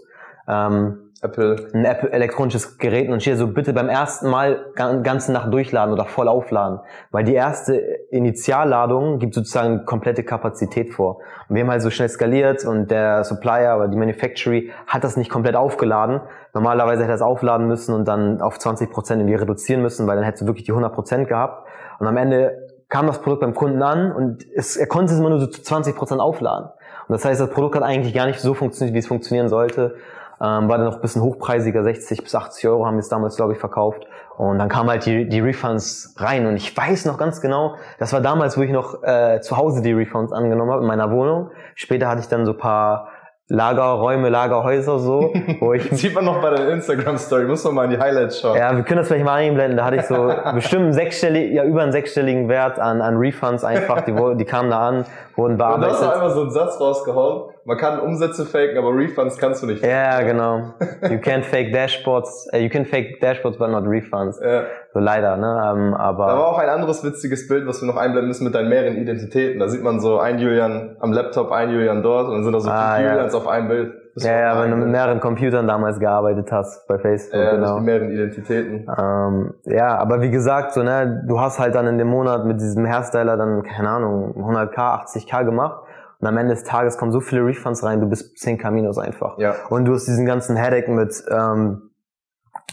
ähm, 0.48 1.06
Apple. 1.26 1.70
Ein 1.74 1.86
Apple 1.86 2.12
elektronisches 2.12 2.78
Gerät 2.78 3.10
und 3.10 3.22
steht 3.22 3.38
so 3.38 3.48
bitte 3.48 3.74
beim 3.74 3.90
ersten 3.90 4.30
Mal 4.30 4.66
ganze 4.76 5.32
Nacht 5.32 5.52
durchladen 5.54 5.94
oder 5.94 6.06
voll 6.06 6.28
aufladen. 6.28 6.80
Weil 7.12 7.24
die 7.24 7.34
erste 7.34 7.76
Initialladung 8.12 9.20
gibt 9.20 9.34
sozusagen 9.34 9.86
komplette 9.86 10.24
Kapazität 10.24 10.94
vor. 10.94 11.20
Und 11.48 11.56
wir 11.56 11.64
haben 11.64 11.72
halt 11.72 11.82
so 11.82 11.90
schnell 11.90 12.10
skaliert 12.10 12.66
und 12.66 12.92
der 12.92 13.24
Supplier 13.24 13.76
oder 13.78 13.88
die 13.88 13.98
Manufactory 13.98 14.72
hat 14.88 15.04
das 15.04 15.18
nicht 15.18 15.32
komplett 15.32 15.56
aufgeladen. 15.56 16.22
Normalerweise 16.54 17.04
hätte 17.04 17.14
er 17.14 17.16
es 17.16 17.22
aufladen 17.22 17.68
müssen 17.68 17.94
und 17.94 18.08
dann 18.08 18.42
auf 18.42 18.60
20 18.60 18.92
Prozent 18.92 19.22
irgendwie 19.22 19.36
reduzieren 19.36 19.82
müssen, 19.82 20.08
weil 20.08 20.16
dann 20.16 20.26
hättest 20.26 20.44
du 20.44 20.48
wirklich 20.48 20.66
die 20.66 20.72
100 20.72 20.94
Prozent 20.94 21.28
gehabt. 21.28 21.68
Und 22.00 22.08
am 22.08 22.18
Ende 22.18 22.68
kam 22.90 23.08
das 23.08 23.22
Produkt 23.22 23.42
beim 23.42 23.56
Kunden 23.56 23.82
an 23.82 24.12
und 24.12 24.46
es, 24.54 24.78
er 24.78 24.88
konnte 24.88 25.14
es 25.14 25.20
immer 25.20 25.30
nur 25.30 25.40
so 25.40 25.48
zu 25.48 25.62
20 25.62 25.96
Prozent 25.96 26.22
aufladen. 26.22 26.70
Und 27.08 27.14
das 27.14 27.26
heißt, 27.26 27.40
das 27.40 27.50
Produkt 27.50 27.76
hat 27.76 27.84
eigentlich 27.84 28.14
gar 28.14 28.26
nicht 28.26 28.40
so 28.40 28.54
funktioniert, 28.54 28.94
wie 28.94 29.00
es 29.00 29.08
funktionieren 29.08 29.50
sollte. 29.50 29.96
Ähm, 30.42 30.68
war 30.68 30.78
dann 30.78 30.86
noch 30.86 30.96
ein 30.96 31.02
bisschen 31.02 31.22
hochpreisiger, 31.22 31.84
60 31.84 32.24
bis 32.24 32.36
80 32.36 32.68
Euro 32.68 32.86
haben 32.86 32.96
wir 32.96 33.00
es 33.00 33.10
damals, 33.10 33.36
glaube 33.38 33.54
ich, 33.54 33.60
verkauft. 33.60 34.06
Und 34.38 34.60
dann 34.60 34.68
kamen 34.68 34.90
halt 34.90 35.06
die, 35.06 35.30
die 35.30 35.40
Refunds 35.40 36.14
rein. 36.18 36.46
Und 36.46 36.58
ich 36.58 36.76
weiß 36.76 37.06
noch 37.06 37.18
ganz 37.18 37.40
genau, 37.40 37.76
das 38.00 38.12
war 38.12 38.20
damals, 38.20 38.58
wo 38.58 38.62
ich 38.62 38.72
noch 38.72 39.02
äh, 39.04 39.40
zu 39.42 39.56
Hause 39.56 39.82
die 39.82 39.94
Refunds 39.94 40.34
angenommen 40.34 40.72
habe 40.72 40.82
in 40.82 40.88
meiner 40.88 41.10
Wohnung. 41.12 41.52
Später 41.76 42.10
hatte 42.10 42.22
ich 42.22 42.28
dann 42.28 42.46
so 42.46 42.54
paar 42.54 43.10
Lagerräume, 43.48 44.30
Lagerhäuser 44.30 44.98
so, 44.98 45.32
wo 45.60 45.74
ich 45.74 45.88
sieht 45.92 46.16
man 46.16 46.26
noch 46.26 46.42
bei 46.42 46.50
der 46.50 46.70
Instagram 46.70 47.18
Story, 47.18 47.46
muss 47.46 47.64
man 47.64 47.76
mal 47.76 47.84
in 47.86 47.92
die 47.92 48.00
Highlights 48.00 48.40
schauen. 48.40 48.58
Ja, 48.58 48.76
wir 48.76 48.84
können 48.84 48.98
das 48.98 49.08
vielleicht 49.08 49.26
mal 49.26 49.36
einblenden. 49.36 49.78
Da 49.78 49.86
hatte 49.86 49.98
ich 49.98 50.04
so 50.04 50.34
bestimmt 50.56 50.84
einen 50.86 50.94
sechsstelligen, 50.94 51.56
ja 51.56 51.64
über 51.64 51.84
einen 51.84 51.92
sechsstelligen 51.92 52.50
Wert 52.50 52.80
an 52.80 53.02
an 53.02 53.18
Refunds 53.18 53.64
einfach, 53.64 54.02
die 54.02 54.16
die 54.38 54.46
kamen 54.46 54.72
da 54.72 54.88
an, 54.88 55.06
wurden 55.36 55.58
bearbeitet. 55.58 55.94
Und 55.94 56.02
da 56.02 56.08
hast 56.08 56.18
du 56.18 56.24
einfach 56.24 56.36
so 56.36 56.42
einen 56.42 56.52
Satz 56.52 56.80
rausgehauen. 56.80 57.52
Man 57.66 57.78
kann 57.78 58.00
Umsätze 58.00 58.46
faken, 58.46 58.78
aber 58.78 58.96
Refunds 58.96 59.38
kannst 59.38 59.62
du 59.62 59.68
nicht. 59.68 59.84
Ja, 59.84 59.90
yeah, 59.90 60.22
genau. 60.24 60.74
You 61.04 61.18
can't 61.18 61.44
fake 61.44 61.72
dashboards, 61.72 62.48
uh, 62.54 62.58
you 62.58 62.70
can 62.70 62.86
fake 62.86 63.20
dashboards, 63.22 63.58
but 63.58 63.70
not 63.70 63.84
refunds. 63.86 64.40
Ja. 64.44 64.64
So 64.96 65.02
leider, 65.02 65.36
ne? 65.36 65.74
Um, 65.74 65.94
aber. 65.94 66.28
Da 66.28 66.38
war 66.38 66.48
auch 66.48 66.58
ein 66.58 66.70
anderes 66.70 67.04
witziges 67.04 67.50
Bild, 67.50 67.68
was 67.68 67.82
wir 67.82 67.86
noch 67.86 67.98
einblenden 67.98 68.30
müssen 68.30 68.46
mit 68.46 68.56
deinen 68.56 68.70
mehreren 68.70 68.96
Identitäten. 68.96 69.60
Da 69.60 69.68
sieht 69.68 69.84
man 69.84 70.00
so 70.00 70.20
ein 70.20 70.40
Julian 70.40 70.96
am 71.02 71.12
Laptop, 71.12 71.52
ein 71.52 71.70
Julian 71.70 72.02
dort 72.02 72.30
und 72.30 72.36
dann 72.36 72.44
sind 72.46 72.54
da 72.54 72.62
so 72.62 72.70
ah, 72.70 72.96
viele 72.96 73.10
Julians 73.10 73.36
auf 73.36 73.46
einem 73.46 73.68
Bild. 73.68 73.94
ja, 74.16 74.40
ja, 74.40 74.64
wenn 74.64 74.72
du 74.72 74.78
mit 74.78 74.88
mehreren 74.88 75.20
Computern 75.20 75.68
damals 75.68 76.00
gearbeitet 76.00 76.50
hast 76.50 76.88
bei 76.88 76.98
Facebook, 76.98 77.38
ja, 77.38 77.56
genau. 77.56 77.80
Die 77.80 77.84
mehreren 77.84 78.10
Identitäten. 78.10 78.88
Ähm, 78.98 79.54
ja, 79.66 79.98
aber 79.98 80.22
wie 80.22 80.32
gesagt, 80.32 80.72
so, 80.72 80.82
ne, 80.82 81.26
du 81.28 81.42
hast 81.42 81.60
halt 81.60 81.76
dann 81.76 81.88
in 81.88 81.98
dem 81.98 82.08
Monat 82.08 82.46
mit 82.46 82.62
diesem 82.62 82.86
Hairstyler 82.86 83.36
dann, 83.36 83.64
keine 83.64 83.90
Ahnung, 83.90 84.34
100k, 84.38 84.78
80k 84.78 85.44
gemacht 85.44 85.84
und 86.22 86.28
am 86.30 86.38
Ende 86.38 86.54
des 86.54 86.64
Tages 86.64 86.98
kommen 86.98 87.12
so 87.12 87.20
viele 87.20 87.46
Refunds 87.46 87.84
rein, 87.84 88.00
du 88.00 88.08
bist 88.08 88.38
10k 88.38 88.72
minus 88.72 88.98
einfach. 88.98 89.38
Ja. 89.40 89.56
Und 89.70 89.84
du 89.84 89.94
hast 89.94 90.06
diesen 90.06 90.26
ganzen 90.26 90.56
Headache 90.56 90.90
mit, 90.90 91.22
ähm, 91.30 91.90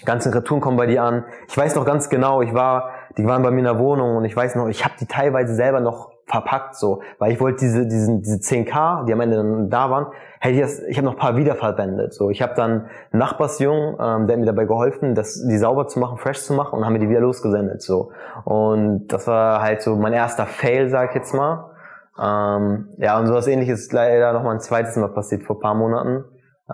ganzen 0.04 0.32
Retouren 0.32 0.60
kommen 0.60 0.76
bei 0.76 0.86
dir 0.86 1.02
an. 1.02 1.24
Ich 1.48 1.56
weiß 1.56 1.74
noch 1.76 1.84
ganz 1.84 2.08
genau, 2.08 2.42
ich 2.42 2.54
war, 2.54 2.90
die 3.16 3.26
waren 3.26 3.42
bei 3.42 3.50
mir 3.50 3.58
in 3.58 3.64
der 3.64 3.78
Wohnung 3.78 4.16
und 4.16 4.24
ich 4.24 4.36
weiß 4.36 4.56
noch, 4.56 4.68
ich 4.68 4.84
habe 4.84 4.94
die 5.00 5.06
teilweise 5.06 5.54
selber 5.54 5.80
noch 5.80 6.10
verpackt 6.26 6.76
so, 6.76 7.02
weil 7.18 7.32
ich 7.32 7.40
wollte 7.40 7.58
diese 7.60 7.86
diesen 7.86 8.22
diese 8.22 8.38
10k, 8.38 9.04
die 9.04 9.12
am 9.12 9.20
Ende 9.20 9.36
dann 9.36 9.70
da 9.70 9.90
waren, 9.90 10.06
hätte 10.40 10.54
ich 10.54 10.60
das, 10.60 10.80
ich 10.80 10.96
habe 10.96 11.04
noch 11.04 11.14
ein 11.14 11.18
paar 11.18 11.36
wiederverwendet. 11.36 12.14
So, 12.14 12.30
ich 12.30 12.40
habe 12.40 12.54
dann 12.54 12.88
einen 13.10 13.18
Nachbarsjungen, 13.18 13.96
ähm, 14.00 14.26
der 14.26 14.36
hat 14.36 14.40
mir 14.40 14.46
dabei 14.46 14.64
geholfen, 14.64 15.14
das 15.14 15.44
die 15.46 15.58
sauber 15.58 15.88
zu 15.88 15.98
machen, 15.98 16.18
fresh 16.18 16.42
zu 16.42 16.54
machen 16.54 16.78
und 16.78 16.86
haben 16.86 16.94
mir 16.94 17.00
die 17.00 17.08
wieder 17.08 17.20
losgesendet 17.20 17.82
so. 17.82 18.12
Und 18.44 19.08
das 19.08 19.26
war 19.26 19.62
halt 19.62 19.82
so 19.82 19.96
mein 19.96 20.12
erster 20.12 20.46
Fail, 20.46 20.88
sag 20.88 21.10
ich 21.10 21.16
jetzt 21.16 21.34
mal. 21.34 21.70
Ähm, 22.18 22.88
ja, 22.98 23.18
und 23.18 23.26
sowas 23.26 23.46
ähnliches 23.46 23.80
ist 23.80 23.92
leider 23.92 24.32
noch 24.32 24.42
mal 24.42 24.52
ein 24.52 24.60
zweites 24.60 24.96
Mal 24.96 25.08
passiert 25.08 25.42
vor 25.42 25.60
paar 25.60 25.74
Monaten. 25.74 26.24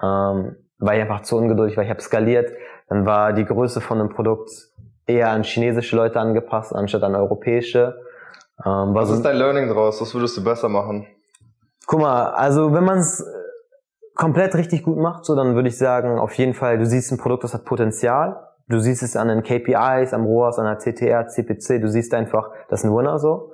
Ähm, 0.00 0.56
war 0.80 0.94
ich 0.94 1.00
einfach 1.00 1.22
zu 1.22 1.36
ungeduldig, 1.36 1.76
weil 1.76 1.84
ich 1.84 1.90
habe 1.90 2.00
skaliert. 2.00 2.52
Dann 2.88 3.06
war 3.06 3.32
die 3.32 3.44
Größe 3.44 3.80
von 3.80 3.98
dem 3.98 4.08
Produkt 4.08 4.50
eher 5.06 5.30
an 5.30 5.42
chinesische 5.42 5.96
Leute 5.96 6.20
angepasst, 6.20 6.74
anstatt 6.74 7.02
an 7.02 7.14
europäische. 7.14 8.00
Ähm, 8.64 8.94
was 8.94 9.10
ist 9.10 9.22
dein 9.22 9.36
Learning 9.36 9.68
draus? 9.68 10.00
Was 10.00 10.14
würdest 10.14 10.36
du 10.36 10.44
besser 10.44 10.68
machen? 10.68 11.06
Guck 11.86 12.00
mal, 12.00 12.30
also 12.30 12.72
wenn 12.72 12.84
man 12.84 12.98
es 12.98 13.24
komplett 14.14 14.54
richtig 14.54 14.82
gut 14.82 14.98
macht, 14.98 15.24
so 15.24 15.34
dann 15.34 15.54
würde 15.54 15.68
ich 15.68 15.78
sagen, 15.78 16.18
auf 16.18 16.34
jeden 16.34 16.52
Fall, 16.52 16.78
du 16.78 16.84
siehst 16.84 17.12
ein 17.12 17.18
Produkt, 17.18 17.44
das 17.44 17.54
hat 17.54 17.64
Potenzial. 17.64 18.44
Du 18.66 18.80
siehst 18.80 19.02
es 19.02 19.16
an 19.16 19.28
den 19.28 19.42
KPIs, 19.42 20.12
am 20.12 20.26
ROAS, 20.26 20.58
an 20.58 20.66
der 20.66 20.76
CTR, 20.76 21.26
CPC, 21.26 21.80
du 21.80 21.88
siehst 21.88 22.12
einfach, 22.12 22.50
das 22.68 22.80
ist 22.80 22.84
ein 22.84 22.94
Winner 22.94 23.18
so. 23.18 23.52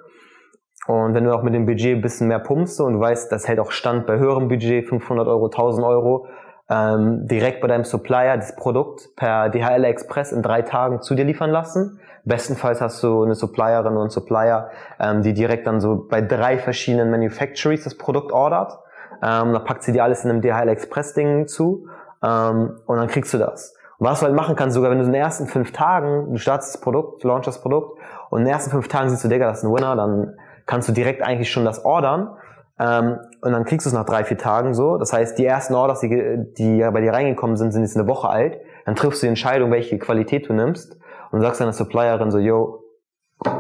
Und 0.87 1.15
wenn 1.15 1.25
du 1.25 1.33
auch 1.33 1.43
mit 1.43 1.55
dem 1.55 1.67
Budget 1.67 1.97
ein 1.97 2.03
bisschen 2.03 2.27
mehr 2.27 2.41
pumpst 2.41 2.81
und 2.81 2.95
du 2.95 3.01
weißt, 3.01 3.31
das 3.31 3.47
hält 3.47 3.61
auch 3.61 3.71
Stand 3.71 4.07
bei 4.07 4.19
höherem 4.19 4.49
Budget, 4.49 4.89
500 4.89 5.29
Euro, 5.29 5.47
1000 5.47 5.87
Euro, 5.87 6.27
ähm, 6.71 7.27
direkt 7.27 7.61
bei 7.61 7.69
deinem 7.69 7.85
Supplier 7.85 8.37
das 8.37 8.57
Produkt 8.57 9.15
per 9.17 9.51
DHL 9.51 9.85
Express 9.85 10.33
in 10.33 10.43
drei 10.43 10.63
Tagen 10.63 11.03
zu 11.03 11.15
dir 11.15 11.25
liefern 11.25 11.51
lassen. 11.51 12.01
Bestenfalls 12.25 12.81
hast 12.81 13.03
du 13.03 13.23
eine 13.23 13.35
Supplierin 13.35 13.97
und 13.97 14.11
Supplier, 14.11 14.71
ähm, 14.99 15.23
die 15.23 15.35
direkt 15.35 15.67
dann 15.67 15.81
so 15.81 16.07
bei 16.09 16.23
drei 16.23 16.59
verschiedenen 16.59 17.11
Manufactories 17.11 17.85
das 17.85 17.99
Produkt 17.99 18.33
ordert. 18.33 18.79
Ähm, 19.23 19.53
da 19.53 19.59
packt 19.59 19.83
sie 19.83 19.93
dir 19.93 20.05
alles 20.05 20.25
in 20.25 20.31
einem 20.31 20.41
DHL 20.41 20.69
Express 20.69 21.13
Ding 21.13 21.47
zu 21.47 21.87
ähm, 22.23 22.81
und 22.87 22.97
dann 22.97 23.09
kriegst 23.09 23.35
du 23.35 23.39
das. 23.39 23.75
Und 23.99 24.09
was 24.09 24.21
du 24.21 24.27
halt 24.27 24.35
machen 24.35 24.57
kannst, 24.57 24.75
sogar 24.75 24.91
wenn 24.91 24.99
du 24.99 25.05
in 25.05 25.13
den 25.13 25.21
ersten 25.21 25.47
fünf 25.47 25.73
Tagen, 25.73 26.33
du 26.33 26.39
startest 26.39 26.75
das 26.75 26.81
Produkt, 26.81 27.23
du 27.23 27.29
launchst 27.29 27.47
das 27.47 27.61
Produkt 27.61 27.99
und 28.31 28.41
in 28.41 28.47
den 28.47 28.53
ersten 28.55 28.71
fünf 28.71 28.89
Tagen 28.89 29.11
siehst 29.11 29.23
du, 29.23 29.29
Digga, 29.29 29.47
das 29.47 29.59
ist 29.59 29.65
ein 29.65 29.73
Winner, 29.73 29.95
dann 29.97 30.35
kannst 30.67 30.89
du 30.89 30.93
direkt 30.93 31.23
eigentlich 31.23 31.53
schon 31.53 31.67
das 31.67 31.85
ordern 31.85 32.37
ähm, 32.79 33.19
und 33.45 33.53
dann 33.53 33.65
kriegst 33.65 33.85
du 33.85 33.91
es 33.91 33.95
nach 33.95 34.07
drei, 34.07 34.25
vier 34.25 34.39
Tagen 34.39 34.73
so. 34.73 34.97
Das 34.97 35.13
heißt, 35.13 35.39
die 35.39 35.45
ersten 35.45 35.75
Orders, 35.75 36.01
die, 36.01 36.09
die 36.57 36.79
bei 36.91 37.03
dir 37.03 37.13
reingekommen 37.13 37.57
sind, 37.57 37.73
sind 37.73 37.83
jetzt 37.83 37.95
eine 37.95 38.09
Woche 38.09 38.29
alt. 38.29 38.59
Dann 38.87 38.97
triffst 38.97 39.23
du 39.23 39.27
die 39.27 39.29
Entscheidung, 39.29 39.71
welche 39.71 39.99
Qualität 39.99 40.49
du 40.49 40.55
nimmst 40.55 40.97
und 41.31 41.43
sagst 41.43 41.61
deiner 41.61 41.75
Supplierin 41.75 42.31
so, 42.31 42.39
yo, 42.39 42.85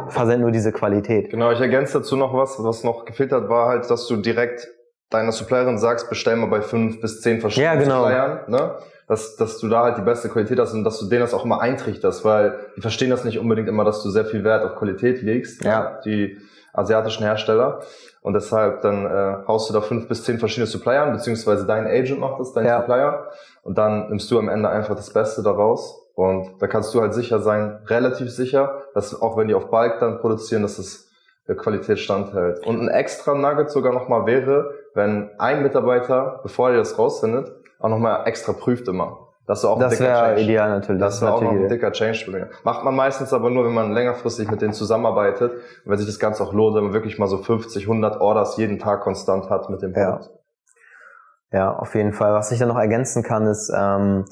versend 0.08 0.40
nur 0.40 0.52
diese 0.52 0.72
Qualität. 0.72 1.28
Genau, 1.28 1.50
ich 1.50 1.60
ergänze 1.60 1.98
dazu 1.98 2.16
noch 2.16 2.32
was, 2.32 2.56
was 2.64 2.82
noch 2.82 3.04
gefehlt 3.04 3.30
hat, 3.32 3.50
war 3.50 3.68
halt, 3.68 3.90
dass 3.90 4.06
du 4.06 4.16
direkt 4.16 4.66
deiner 5.10 5.32
Supplierin 5.32 5.76
sagst, 5.76 6.08
bestell 6.08 6.36
mal 6.36 6.48
bei 6.48 6.62
fünf 6.62 7.02
bis 7.02 7.20
zehn 7.20 7.42
verschiedenen 7.42 7.74
ja, 7.74 7.84
genau. 7.84 8.04
Suppliern, 8.04 8.40
ne? 8.48 8.76
Dass, 9.06 9.36
dass 9.36 9.58
du 9.58 9.68
da 9.68 9.82
halt 9.82 9.98
die 9.98 10.02
beste 10.02 10.28
Qualität 10.30 10.58
hast 10.58 10.72
und 10.72 10.84
dass 10.84 10.98
du 10.98 11.06
denen 11.06 11.20
das 11.20 11.34
auch 11.34 11.44
immer 11.44 11.60
eintrichterst, 11.60 12.24
weil 12.24 12.58
die 12.76 12.80
verstehen 12.80 13.10
das 13.10 13.24
nicht 13.24 13.38
unbedingt 13.38 13.68
immer, 13.68 13.84
dass 13.84 14.02
du 14.02 14.08
sehr 14.08 14.24
viel 14.24 14.44
Wert 14.44 14.64
auf 14.64 14.76
Qualität 14.76 15.20
legst. 15.22 15.62
Ja. 15.62 16.00
Die 16.04 16.38
asiatischen 16.72 17.24
Hersteller. 17.24 17.80
Und 18.22 18.32
deshalb 18.32 18.80
dann 18.80 19.04
äh, 19.04 19.46
haust 19.46 19.68
du 19.68 19.74
da 19.74 19.80
fünf 19.80 20.08
bis 20.08 20.24
zehn 20.24 20.38
verschiedene 20.38 20.66
Supplier 20.66 21.02
an, 21.02 21.12
beziehungsweise 21.12 21.66
dein 21.66 21.86
Agent 21.86 22.20
macht 22.20 22.40
das, 22.40 22.52
dein 22.52 22.64
ja. 22.64 22.80
Supplier. 22.80 23.28
Und 23.62 23.78
dann 23.78 24.08
nimmst 24.08 24.30
du 24.30 24.38
am 24.38 24.48
Ende 24.48 24.68
einfach 24.68 24.96
das 24.96 25.12
Beste 25.12 25.42
daraus. 25.42 26.00
Und 26.14 26.62
da 26.62 26.66
kannst 26.66 26.94
du 26.94 27.00
halt 27.00 27.12
sicher 27.12 27.40
sein, 27.40 27.80
relativ 27.86 28.30
sicher, 28.30 28.82
dass 28.94 29.20
auch 29.20 29.36
wenn 29.36 29.48
die 29.48 29.54
auf 29.54 29.68
Bulk 29.68 29.98
dann 30.00 30.18
produzieren, 30.20 30.62
dass 30.62 30.78
es 30.78 31.10
der 31.48 31.56
Qualität 31.56 31.98
standhält. 31.98 32.66
Und 32.66 32.80
ein 32.80 32.88
extra 32.88 33.34
Nugget 33.34 33.70
sogar 33.70 33.92
nochmal 33.92 34.24
wäre, 34.26 34.72
wenn 34.94 35.30
ein 35.38 35.62
Mitarbeiter, 35.62 36.40
bevor 36.42 36.70
er 36.70 36.78
das 36.78 36.98
raussendet, 36.98 37.52
auch 37.78 37.88
nochmal 37.88 38.26
extra 38.26 38.52
prüft 38.52 38.88
immer. 38.88 39.24
Das 39.46 39.58
ist 39.58 39.64
auch 39.66 39.78
das 39.78 40.00
wäre 40.00 40.40
ideal 40.40 40.70
natürlich. 40.70 41.00
Das, 41.00 41.20
das 41.20 41.22
wäre 41.22 41.34
auch 41.34 41.42
noch 41.42 41.52
ein 41.52 41.68
dicker 41.68 41.92
Change. 41.92 42.48
Macht 42.62 42.82
man 42.82 42.94
meistens 42.94 43.32
aber 43.34 43.50
nur, 43.50 43.66
wenn 43.66 43.74
man 43.74 43.92
längerfristig 43.92 44.50
mit 44.50 44.62
denen 44.62 44.72
zusammenarbeitet 44.72 45.52
und 45.52 45.90
wenn 45.90 45.98
sich 45.98 46.06
das 46.06 46.18
Ganze 46.18 46.42
auch 46.42 46.54
lohnt, 46.54 46.76
wenn 46.76 46.84
man 46.84 46.92
wirklich 46.94 47.18
mal 47.18 47.26
so 47.26 47.38
50, 47.38 47.84
100 47.84 48.20
Orders 48.20 48.56
jeden 48.56 48.78
Tag 48.78 49.02
konstant 49.02 49.50
hat 49.50 49.68
mit 49.68 49.82
dem 49.82 49.92
Produkt. 49.92 50.30
Ja, 51.52 51.58
ja 51.58 51.76
auf 51.76 51.94
jeden 51.94 52.14
Fall. 52.14 52.32
Was 52.32 52.50
ich 52.52 52.58
dann 52.58 52.68
noch 52.68 52.78
ergänzen 52.78 53.22
kann, 53.22 53.46
ist, 53.46 53.70
ähm, 53.76 54.24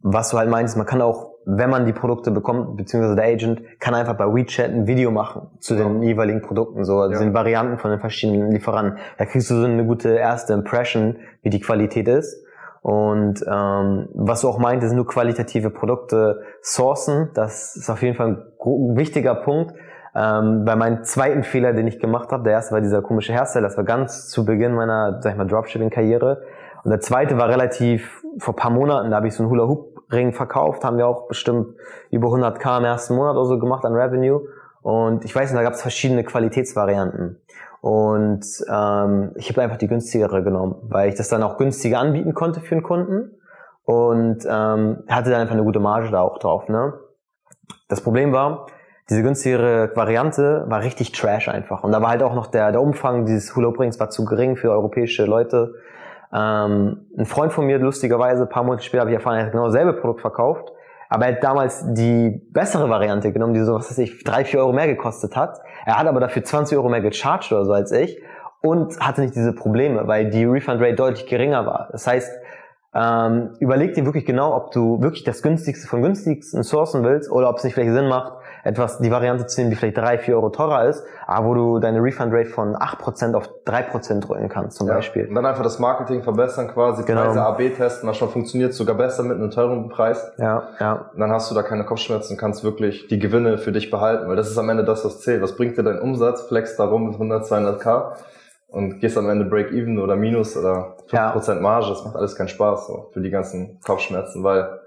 was 0.00 0.30
du 0.30 0.38
halt 0.38 0.50
meinst, 0.50 0.76
man 0.76 0.86
kann 0.86 1.02
auch, 1.02 1.34
wenn 1.44 1.70
man 1.70 1.86
die 1.86 1.92
Produkte 1.92 2.32
bekommt, 2.32 2.76
beziehungsweise 2.76 3.14
der 3.14 3.26
Agent, 3.26 3.62
kann 3.78 3.94
einfach 3.94 4.14
bei 4.14 4.26
WeChat 4.26 4.70
ein 4.70 4.88
Video 4.88 5.12
machen 5.12 5.50
zu 5.60 5.74
ja. 5.74 5.84
den 5.84 6.02
jeweiligen 6.02 6.42
Produkten, 6.42 6.84
so 6.84 6.98
also 6.98 7.14
ja. 7.14 7.20
den 7.20 7.32
Varianten 7.32 7.78
von 7.78 7.92
den 7.92 8.00
verschiedenen 8.00 8.50
Lieferanten. 8.50 8.98
Da 9.18 9.24
kriegst 9.24 9.50
du 9.50 9.54
so 9.54 9.64
eine 9.66 9.86
gute 9.86 10.10
erste 10.10 10.52
Impression, 10.52 11.18
wie 11.42 11.50
die 11.50 11.60
Qualität 11.60 12.08
ist. 12.08 12.44
Und 12.82 13.44
ähm, 13.46 14.08
was 14.14 14.42
du 14.42 14.48
auch 14.48 14.58
meintest, 14.58 14.94
nur 14.94 15.06
qualitative 15.06 15.70
Produkte 15.70 16.42
sourcen, 16.62 17.30
das 17.34 17.76
ist 17.76 17.90
auf 17.90 18.02
jeden 18.02 18.16
Fall 18.16 18.44
ein 18.64 18.96
wichtiger 18.96 19.34
Punkt. 19.34 19.74
Ähm, 20.14 20.64
bei 20.64 20.74
meinem 20.76 21.04
zweiten 21.04 21.42
Fehler, 21.42 21.72
den 21.72 21.86
ich 21.86 21.98
gemacht 21.98 22.32
habe, 22.32 22.44
der 22.44 22.54
erste 22.54 22.74
war 22.74 22.80
dieser 22.80 23.02
komische 23.02 23.32
Hersteller, 23.32 23.68
das 23.68 23.76
war 23.76 23.84
ganz 23.84 24.28
zu 24.28 24.44
Beginn 24.44 24.74
meiner, 24.74 25.20
sag 25.20 25.32
ich 25.32 25.38
mal, 25.38 25.46
Dropshipping-Karriere. 25.46 26.42
Und 26.84 26.90
der 26.90 27.00
zweite 27.00 27.36
war 27.38 27.48
relativ 27.48 28.22
vor 28.38 28.56
paar 28.56 28.70
Monaten, 28.70 29.10
da 29.10 29.16
habe 29.16 29.28
ich 29.28 29.34
so 29.34 29.42
einen 29.42 29.50
Hula-Hoop-Ring 29.50 30.32
verkauft, 30.32 30.84
haben 30.84 30.96
wir 30.96 31.06
auch 31.06 31.28
bestimmt 31.28 31.74
über 32.10 32.28
100k 32.28 32.78
im 32.78 32.84
ersten 32.84 33.14
Monat 33.16 33.36
oder 33.36 33.44
so 33.44 33.58
gemacht 33.58 33.84
an 33.84 33.94
Revenue. 33.94 34.42
Und 34.82 35.24
ich 35.24 35.34
weiß 35.34 35.50
nicht, 35.50 35.58
da 35.58 35.62
gab 35.62 35.74
es 35.74 35.82
verschiedene 35.82 36.24
Qualitätsvarianten. 36.24 37.40
Und 37.88 38.44
ähm, 38.70 39.32
ich 39.36 39.48
habe 39.48 39.62
einfach 39.62 39.78
die 39.78 39.88
günstigere 39.88 40.42
genommen, 40.42 40.74
weil 40.82 41.08
ich 41.08 41.14
das 41.14 41.30
dann 41.30 41.42
auch 41.42 41.56
günstiger 41.56 42.00
anbieten 42.00 42.34
konnte 42.34 42.60
für 42.60 42.74
den 42.74 42.82
Kunden 42.82 43.30
und 43.84 44.44
ähm, 44.44 45.04
hatte 45.08 45.30
dann 45.30 45.40
einfach 45.40 45.54
eine 45.54 45.64
gute 45.64 45.80
Marge 45.80 46.10
da 46.10 46.20
auch 46.20 46.36
drauf. 46.36 46.68
Ne? 46.68 46.92
Das 47.88 48.02
Problem 48.02 48.30
war, 48.34 48.66
diese 49.08 49.22
günstigere 49.22 49.90
Variante 49.94 50.66
war 50.68 50.82
richtig 50.82 51.12
trash 51.12 51.48
einfach. 51.48 51.82
Und 51.82 51.92
da 51.92 52.02
war 52.02 52.10
halt 52.10 52.22
auch 52.22 52.34
noch 52.34 52.48
der, 52.48 52.72
der 52.72 52.82
Umfang 52.82 53.24
dieses 53.24 53.56
Hula 53.56 53.70
Rings 53.70 53.98
war 53.98 54.10
zu 54.10 54.26
gering 54.26 54.56
für 54.56 54.70
europäische 54.70 55.24
Leute. 55.24 55.72
Ähm, 56.30 57.06
ein 57.16 57.24
Freund 57.24 57.54
von 57.54 57.64
mir, 57.64 57.78
lustigerweise, 57.78 58.42
ein 58.42 58.50
paar 58.50 58.64
Monate 58.64 58.82
später 58.82 59.00
habe 59.00 59.12
ich 59.12 59.16
erfahren, 59.16 59.38
er 59.38 59.46
hat 59.46 59.52
genau 59.52 59.64
dasselbe 59.64 59.94
Produkt 59.94 60.20
verkauft 60.20 60.72
aber 61.08 61.26
er 61.26 61.36
hat 61.36 61.44
damals 61.44 61.84
die 61.94 62.42
bessere 62.50 62.88
Variante 62.90 63.32
genommen, 63.32 63.54
die 63.54 63.60
so, 63.60 63.74
was 63.74 63.90
weiß 63.90 63.98
ich, 63.98 64.24
drei, 64.24 64.44
vier 64.44 64.60
Euro 64.60 64.72
mehr 64.72 64.86
gekostet 64.86 65.36
hat. 65.36 65.60
Er 65.86 65.98
hat 65.98 66.06
aber 66.06 66.20
dafür 66.20 66.44
20 66.44 66.76
Euro 66.76 66.88
mehr 66.88 67.00
gecharged 67.00 67.52
oder 67.52 67.64
so 67.64 67.72
als 67.72 67.92
ich 67.92 68.20
und 68.60 68.98
hatte 69.00 69.22
nicht 69.22 69.34
diese 69.34 69.52
Probleme, 69.52 70.06
weil 70.06 70.30
die 70.30 70.44
Refund 70.44 70.80
Rate 70.80 70.94
deutlich 70.94 71.26
geringer 71.26 71.64
war. 71.66 71.88
Das 71.92 72.06
heißt, 72.06 72.30
ähm, 72.98 73.50
überleg 73.60 73.94
dir 73.94 74.04
wirklich 74.04 74.26
genau, 74.26 74.56
ob 74.56 74.72
du 74.72 75.00
wirklich 75.00 75.22
das 75.22 75.42
günstigste 75.42 75.86
von 75.86 76.02
günstigsten 76.02 76.64
sourcen 76.64 77.04
willst 77.04 77.30
oder 77.30 77.48
ob 77.48 77.58
es 77.58 77.64
nicht 77.64 77.74
vielleicht 77.74 77.92
Sinn 77.92 78.08
macht, 78.08 78.32
etwas, 78.64 78.98
die 78.98 79.10
Variante 79.10 79.46
zu 79.46 79.60
nehmen, 79.60 79.70
die 79.70 79.76
vielleicht 79.76 79.96
drei, 79.96 80.18
vier 80.18 80.34
Euro 80.34 80.48
teurer 80.50 80.88
ist, 80.88 81.04
aber 81.26 81.46
wo 81.46 81.54
du 81.54 81.78
deine 81.78 82.02
Refund 82.02 82.32
Rate 82.32 82.50
von 82.50 82.74
acht 82.74 82.98
Prozent 82.98 83.36
auf 83.36 83.48
drei 83.64 83.82
Prozent 83.82 84.28
drücken 84.28 84.48
kannst, 84.48 84.78
zum 84.78 84.88
ja. 84.88 84.94
Beispiel. 84.94 85.28
Und 85.28 85.36
dann 85.36 85.46
einfach 85.46 85.62
das 85.62 85.78
Marketing 85.78 86.24
verbessern 86.24 86.68
quasi, 86.68 87.04
genau. 87.04 87.22
Preise 87.22 87.42
AB 87.42 87.76
testen, 87.76 88.06
manchmal 88.06 88.30
funktioniert 88.30 88.74
sogar 88.74 88.96
besser 88.96 89.22
mit 89.22 89.36
einem 89.36 89.50
teuren 89.50 89.88
Preis. 89.88 90.32
Ja, 90.38 90.64
ja. 90.80 91.10
Und 91.12 91.20
dann 91.20 91.30
hast 91.30 91.50
du 91.50 91.54
da 91.54 91.62
keine 91.62 91.84
Kopfschmerzen, 91.84 92.36
kannst 92.36 92.64
wirklich 92.64 93.06
die 93.06 93.20
Gewinne 93.20 93.58
für 93.58 93.70
dich 93.70 93.90
behalten, 93.90 94.28
weil 94.28 94.36
das 94.36 94.50
ist 94.50 94.58
am 94.58 94.68
Ende 94.70 94.84
das, 94.84 95.04
was 95.04 95.20
zählt. 95.20 95.40
Was 95.40 95.56
bringt 95.56 95.78
dir 95.78 95.84
dein 95.84 96.00
Umsatz? 96.00 96.42
Flex 96.42 96.74
darum 96.76 97.06
mit 97.06 97.14
100, 97.14 97.44
200k 97.44 98.12
und 98.68 99.00
gehst 99.00 99.16
am 99.18 99.28
Ende 99.28 99.44
Break-Even 99.46 99.98
oder 99.98 100.16
Minus 100.16 100.56
oder 100.56 100.96
5% 101.10 101.54
ja. 101.54 101.60
Marge. 101.60 101.88
Das 101.88 102.04
macht 102.04 102.16
alles 102.16 102.36
keinen 102.36 102.48
Spaß 102.48 102.86
so, 102.86 103.10
für 103.12 103.20
die 103.20 103.30
ganzen 103.30 103.80
Kopfschmerzen, 103.80 104.44
weil 104.44 104.78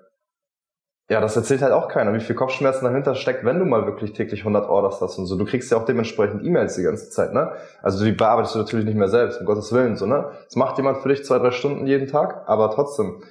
ja, 1.09 1.19
das 1.19 1.35
erzählt 1.35 1.61
halt 1.61 1.73
auch 1.73 1.89
keiner, 1.89 2.13
wie 2.13 2.21
viel 2.21 2.37
Kopfschmerzen 2.37 2.85
dahinter 2.85 3.15
steckt, 3.15 3.43
wenn 3.43 3.59
du 3.59 3.65
mal 3.65 3.85
wirklich 3.85 4.13
täglich 4.13 4.41
100 4.41 4.69
Orders 4.69 5.01
hast 5.01 5.17
und 5.17 5.25
so. 5.25 5.37
Du 5.37 5.43
kriegst 5.43 5.69
ja 5.69 5.77
auch 5.77 5.83
dementsprechend 5.83 6.45
E-Mails 6.45 6.75
die 6.75 6.83
ganze 6.83 7.09
Zeit, 7.09 7.33
ne? 7.33 7.51
Also 7.81 8.05
die 8.05 8.13
bearbeitest 8.13 8.55
du 8.55 8.59
natürlich 8.59 8.85
nicht 8.85 8.95
mehr 8.95 9.09
selbst, 9.09 9.41
um 9.41 9.45
Gottes 9.45 9.73
Willen, 9.73 9.97
so, 9.97 10.05
ne? 10.05 10.31
Das 10.45 10.55
macht 10.55 10.77
jemand 10.77 10.99
für 10.99 11.09
dich 11.09 11.25
zwei, 11.25 11.37
drei 11.39 11.51
Stunden 11.51 11.85
jeden 11.85 12.07
Tag, 12.07 12.43
aber 12.47 12.71
trotzdem, 12.71 13.21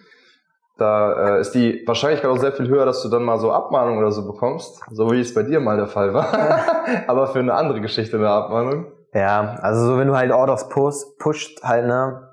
da 0.76 1.36
äh, 1.36 1.40
ist 1.40 1.52
die 1.52 1.82
Wahrscheinlichkeit 1.86 2.30
auch 2.30 2.36
sehr 2.36 2.52
viel 2.52 2.68
höher, 2.68 2.84
dass 2.84 3.02
du 3.02 3.08
dann 3.08 3.22
mal 3.22 3.38
so 3.38 3.50
Abmahnungen 3.50 3.98
oder 3.98 4.12
so 4.12 4.26
bekommst, 4.26 4.82
so 4.90 5.10
wie 5.10 5.20
es 5.20 5.32
bei 5.32 5.42
dir 5.42 5.60
mal 5.60 5.78
der 5.78 5.86
Fall 5.86 6.12
war. 6.12 6.34
aber 7.06 7.28
für 7.28 7.38
eine 7.38 7.54
andere 7.54 7.80
Geschichte 7.80 8.18
eine 8.18 8.28
Abmahnung. 8.28 8.92
Ja, 9.12 9.57
also 9.61 9.87
so 9.87 9.99
wenn 9.99 10.09
du 10.09 10.16
halt 10.16 10.31
Orders 10.33 10.68
push, 10.68 10.94
pusht 11.18 11.62
halt, 11.62 11.87
ne? 11.87 12.29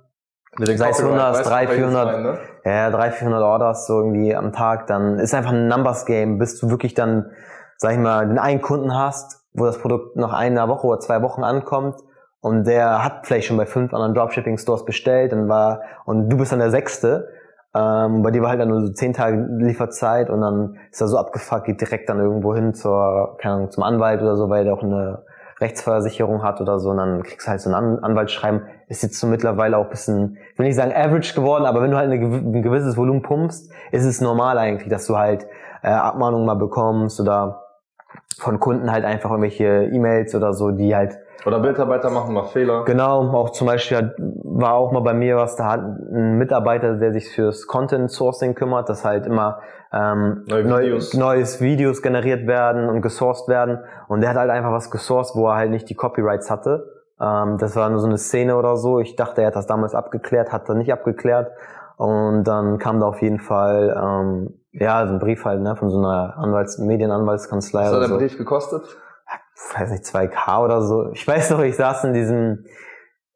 Mit 0.57 0.67
den 0.67 0.77
sei 0.77 0.89
es 0.89 0.99
100, 0.99 1.45
300, 1.45 1.75
400, 1.75 2.07
rein, 2.07 2.23
ne? 2.23 2.37
ja, 2.65 2.89
300, 2.89 3.13
400 3.15 3.43
Orders 3.43 3.87
so 3.87 3.99
irgendwie 3.99 4.35
am 4.35 4.53
Tag, 4.53 4.87
dann 4.87 5.19
ist 5.19 5.33
einfach 5.35 5.51
ein 5.51 5.67
Numbers 5.67 6.05
Game, 6.05 6.39
bis 6.39 6.59
du 6.59 6.69
wirklich 6.69 6.93
dann, 6.93 7.31
sag 7.77 7.91
ich 7.93 7.99
mal, 7.99 8.27
den 8.27 8.39
einen 8.39 8.61
Kunden 8.61 8.95
hast, 8.95 9.45
wo 9.53 9.65
das 9.65 9.77
Produkt 9.79 10.15
noch 10.15 10.33
eine 10.33 10.67
Woche 10.67 10.87
oder 10.87 10.99
zwei 10.99 11.21
Wochen 11.21 11.43
ankommt 11.43 11.99
und 12.41 12.65
der 12.65 13.03
hat 13.03 13.27
vielleicht 13.27 13.47
schon 13.47 13.57
bei 13.57 13.65
fünf 13.65 13.93
anderen 13.93 14.13
Dropshipping 14.13 14.57
Stores 14.57 14.85
bestellt 14.85 15.31
und 15.33 15.47
war, 15.47 15.81
und 16.05 16.29
du 16.29 16.37
bist 16.37 16.51
dann 16.51 16.59
der 16.59 16.71
Sechste, 16.71 17.29
Ähm, 17.75 18.23
bei 18.23 18.31
dir 18.31 18.41
war 18.41 18.49
halt 18.49 18.61
dann 18.61 18.69
nur 18.69 18.81
so 18.81 18.93
zehn 18.93 19.13
Tage 19.13 19.45
Lieferzeit 19.59 20.29
und 20.31 20.41
dann 20.41 20.77
ist 20.89 21.01
er 21.01 21.07
so 21.07 21.17
abgefuckt, 21.17 21.65
geht 21.65 21.81
direkt 21.81 22.09
dann 22.09 22.19
irgendwo 22.19 22.55
hin 22.55 22.73
zur, 22.73 23.37
keine 23.39 23.55
Ahnung, 23.55 23.71
zum 23.71 23.83
Anwalt 23.83 24.21
oder 24.21 24.35
so, 24.35 24.49
weil 24.49 24.63
der 24.63 24.73
auch 24.73 24.81
eine 24.81 25.25
Rechtsversicherung 25.59 26.43
hat 26.43 26.61
oder 26.61 26.79
so 26.79 26.91
und 26.91 26.97
dann 26.97 27.23
kriegst 27.23 27.47
du 27.47 27.51
halt 27.51 27.61
so 27.61 27.69
ein 27.69 27.75
An 27.75 27.99
Anwaltsschreiben. 27.99 28.63
Ist 28.87 29.03
jetzt 29.03 29.19
so 29.19 29.27
mittlerweile 29.27 29.77
auch 29.77 29.85
ein 29.85 29.89
bisschen, 29.89 30.37
will 30.55 30.65
nicht 30.65 30.75
sagen 30.75 30.93
average 30.93 31.33
geworden, 31.33 31.65
aber 31.65 31.81
wenn 31.81 31.91
du 31.91 31.97
halt 31.97 32.11
eine, 32.11 32.23
ein 32.23 32.61
gewisses 32.61 32.95
Volumen 32.95 33.21
pumpst, 33.21 33.71
ist 33.91 34.05
es 34.05 34.21
normal 34.21 34.57
eigentlich, 34.57 34.89
dass 34.89 35.07
du 35.07 35.17
halt 35.17 35.47
äh, 35.81 35.87
Abmahnungen 35.87 36.45
mal 36.45 36.55
bekommst 36.55 37.19
oder 37.19 37.63
von 38.37 38.59
Kunden 38.59 38.91
halt 38.91 39.03
einfach 39.03 39.31
irgendwelche 39.31 39.89
E-Mails 39.91 40.35
oder 40.35 40.53
so, 40.53 40.71
die 40.71 40.95
halt 40.95 41.17
Oder 41.45 41.59
Mitarbeiter 41.59 42.09
machen 42.09 42.33
mal 42.33 42.43
Fehler. 42.45 42.83
Genau, 42.85 43.21
auch 43.33 43.51
zum 43.51 43.67
Beispiel 43.67 44.13
war 44.43 44.73
auch 44.73 44.91
mal 44.91 45.01
bei 45.01 45.13
mir 45.13 45.37
was, 45.37 45.55
da 45.55 45.65
hat 45.71 45.81
ein 45.81 46.37
Mitarbeiter, 46.37 46.95
der 46.95 47.13
sich 47.13 47.29
fürs 47.29 47.67
Content 47.67 48.11
Sourcing 48.11 48.55
kümmert, 48.55 48.89
dass 48.89 49.05
halt 49.05 49.25
immer 49.25 49.59
ähm, 49.93 50.43
Neue 50.47 50.65
neu- 50.65 50.81
Videos. 50.83 51.13
neues 51.13 51.61
Videos 51.61 52.01
generiert 52.01 52.47
werden 52.47 52.89
und 52.89 53.01
gesourced 53.01 53.47
werden 53.47 53.79
und 54.07 54.21
der 54.21 54.31
hat 54.31 54.37
halt 54.37 54.49
einfach 54.49 54.71
was 54.71 54.91
gesourced, 54.91 55.35
wo 55.35 55.47
er 55.47 55.55
halt 55.55 55.71
nicht 55.71 55.89
die 55.89 55.95
Copyrights 55.95 56.49
hatte. 56.51 56.89
Ähm, 57.21 57.57
das 57.59 57.75
war 57.75 57.89
nur 57.89 57.99
so 57.99 58.07
eine 58.07 58.17
Szene 58.17 58.57
oder 58.57 58.75
so. 58.75 58.99
Ich 58.99 59.15
dachte, 59.15 59.41
er 59.41 59.47
hat 59.47 59.55
das 59.55 59.67
damals 59.67 59.95
abgeklärt, 59.95 60.51
hat 60.51 60.67
er 60.67 60.75
nicht 60.75 60.91
abgeklärt 60.91 61.51
und 61.95 62.43
dann 62.43 62.77
kam 62.79 62.99
da 62.99 63.07
auf 63.07 63.21
jeden 63.21 63.39
Fall 63.39 63.95
ähm, 63.97 64.59
ja 64.73 65.07
so 65.07 65.13
ein 65.13 65.19
Brief 65.19 65.45
halt 65.45 65.61
ne, 65.61 65.75
von 65.75 65.89
so 65.89 65.97
einer 65.99 66.35
Anwalts 66.37 66.77
Medienanwaltskanzlei 66.79 67.83
Was 67.85 67.93
hat 67.93 68.01
der 68.01 68.07
so 68.09 68.17
Brief 68.17 68.37
gekostet? 68.37 68.83
Weiß 69.75 69.91
nicht, 69.91 70.03
2K 70.03 70.63
oder 70.63 70.81
so. 70.81 71.11
Ich 71.11 71.27
weiß 71.27 71.51
noch, 71.51 71.59
ich 71.59 71.75
saß 71.75 72.05
in 72.05 72.13
diesem, 72.13 72.65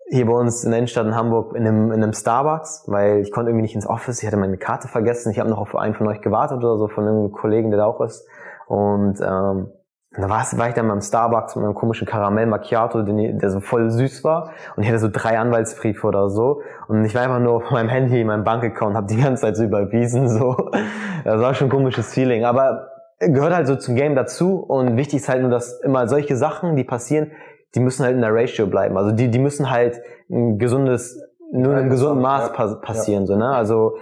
hier 0.10 0.26
bei 0.26 0.34
uns 0.34 0.64
in 0.64 0.72
der 0.72 0.80
Innenstadt 0.80 1.06
in 1.06 1.16
Hamburg 1.16 1.56
in 1.56 1.66
einem, 1.66 1.92
in 1.92 2.04
einem 2.04 2.14
Starbucks, 2.14 2.84
weil 2.88 3.20
ich 3.20 3.32
konnte 3.32 3.50
irgendwie 3.50 3.64
nicht 3.64 3.76
ins 3.76 3.88
Office, 3.88 4.22
ich 4.22 4.28
hatte 4.28 4.38
meine 4.38 4.58
Karte 4.58 4.88
vergessen, 4.88 5.32
ich 5.32 5.40
habe 5.40 5.50
noch 5.50 5.58
auf 5.58 5.76
einen 5.76 5.94
von 5.94 6.08
euch 6.08 6.22
gewartet 6.22 6.58
oder 6.58 6.78
so, 6.78 6.88
von 6.88 7.08
einem 7.08 7.32
Kollegen, 7.32 7.72
der 7.72 7.80
da 7.80 7.86
auch 7.86 8.02
ist. 8.02 8.28
Und 8.68 9.20
ähm, 9.22 9.72
da 10.14 10.30
war, 10.30 10.46
war 10.58 10.68
ich 10.68 10.74
dann 10.74 10.90
beim 10.90 11.00
Starbucks 11.00 11.56
mit 11.56 11.64
einem 11.64 11.74
komischen 11.74 12.06
Karamell 12.06 12.46
Macchiato, 12.46 13.02
den, 13.04 13.40
der 13.40 13.50
so 13.50 13.62
voll 13.62 13.90
süß 13.90 14.26
war. 14.26 14.52
Und 14.76 14.84
ich 14.84 14.90
hatte 14.90 15.00
so 15.00 15.08
drei 15.10 15.40
Anwaltsbriefe 15.40 16.06
oder 16.06 16.30
so. 16.30 16.62
Und 16.90 17.06
ich 17.06 17.16
war 17.16 17.22
einfach 17.22 17.40
nur 17.40 17.54
auf 17.54 17.72
meinem 17.72 17.88
Handy, 17.88 18.20
in 18.20 18.28
meinem 18.28 18.44
Bankaccount, 18.44 18.98
habe 18.98 19.08
die 19.08 19.22
ganze 19.22 19.44
Zeit 19.44 19.56
so 19.56 19.64
überwiesen. 19.64 20.28
So. 20.28 20.70
Das 21.24 21.40
war 21.40 21.54
schon 21.54 21.68
ein 21.68 21.72
komisches 21.72 22.12
Feeling. 22.14 22.46
Aber 22.46 22.91
gehört 23.22 23.54
halt 23.54 23.68
so 23.68 23.76
zum 23.76 23.96
Game 23.96 24.16
dazu. 24.16 24.58
Und 24.60 24.98
wichtig 24.98 25.22
ist 25.22 25.30
halt 25.30 25.42
nur, 25.42 25.52
dass 25.52 25.80
immer 25.82 26.08
solche 26.08 26.36
Sachen, 26.36 26.76
die 26.76 26.84
passieren, 26.84 27.32
die 27.76 27.80
müssen 27.80 28.04
halt 28.04 28.16
in 28.16 28.22
der 28.22 28.34
Ratio 28.34 28.68
bleiben. 28.68 28.98
Also 28.98 29.12
die, 29.12 29.30
die 29.30 29.40
müssen 29.40 29.70
halt 29.70 30.02
ein 30.30 30.58
gesundes, 30.60 31.18
nur 31.52 31.74
in 31.74 31.80
einem 31.80 31.90
gesunden 31.90 32.22
Maß 32.22 32.48
Ja. 32.50 32.54
pas 32.54 32.82
passieren. 32.82 33.26
So, 33.28 33.36
ne? 33.36 33.50
Also 33.50 33.98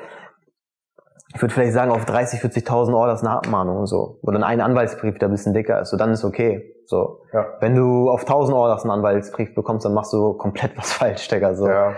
ich 1.35 1.41
würde 1.41 1.53
vielleicht 1.53 1.73
sagen, 1.73 1.91
auf 1.91 2.05
30, 2.05 2.39
40.000 2.41 2.93
Orders 2.95 3.21
eine 3.21 3.31
Abmahnung 3.31 3.77
und 3.77 3.85
so. 3.85 4.17
Oder 4.23 4.43
ein 4.43 4.61
Anwaltsbrief, 4.61 5.19
der 5.19 5.27
ein 5.27 5.31
bisschen 5.31 5.53
dicker 5.53 5.79
ist. 5.79 5.89
So, 5.91 5.97
dann 5.97 6.11
ist 6.11 6.23
okay. 6.25 6.73
So. 6.87 7.21
Ja. 7.33 7.45
Wenn 7.59 7.75
du 7.75 8.09
auf 8.09 8.21
1000 8.21 8.57
Orders 8.57 8.81
einen 8.81 8.91
Anwaltsbrief 8.91 9.53
bekommst, 9.53 9.85
dann 9.85 9.93
machst 9.93 10.11
du 10.11 10.33
komplett 10.33 10.75
was 10.75 10.91
falsch, 10.93 11.27
Digga. 11.27 11.53
So. 11.53 11.67
Ja. 11.67 11.93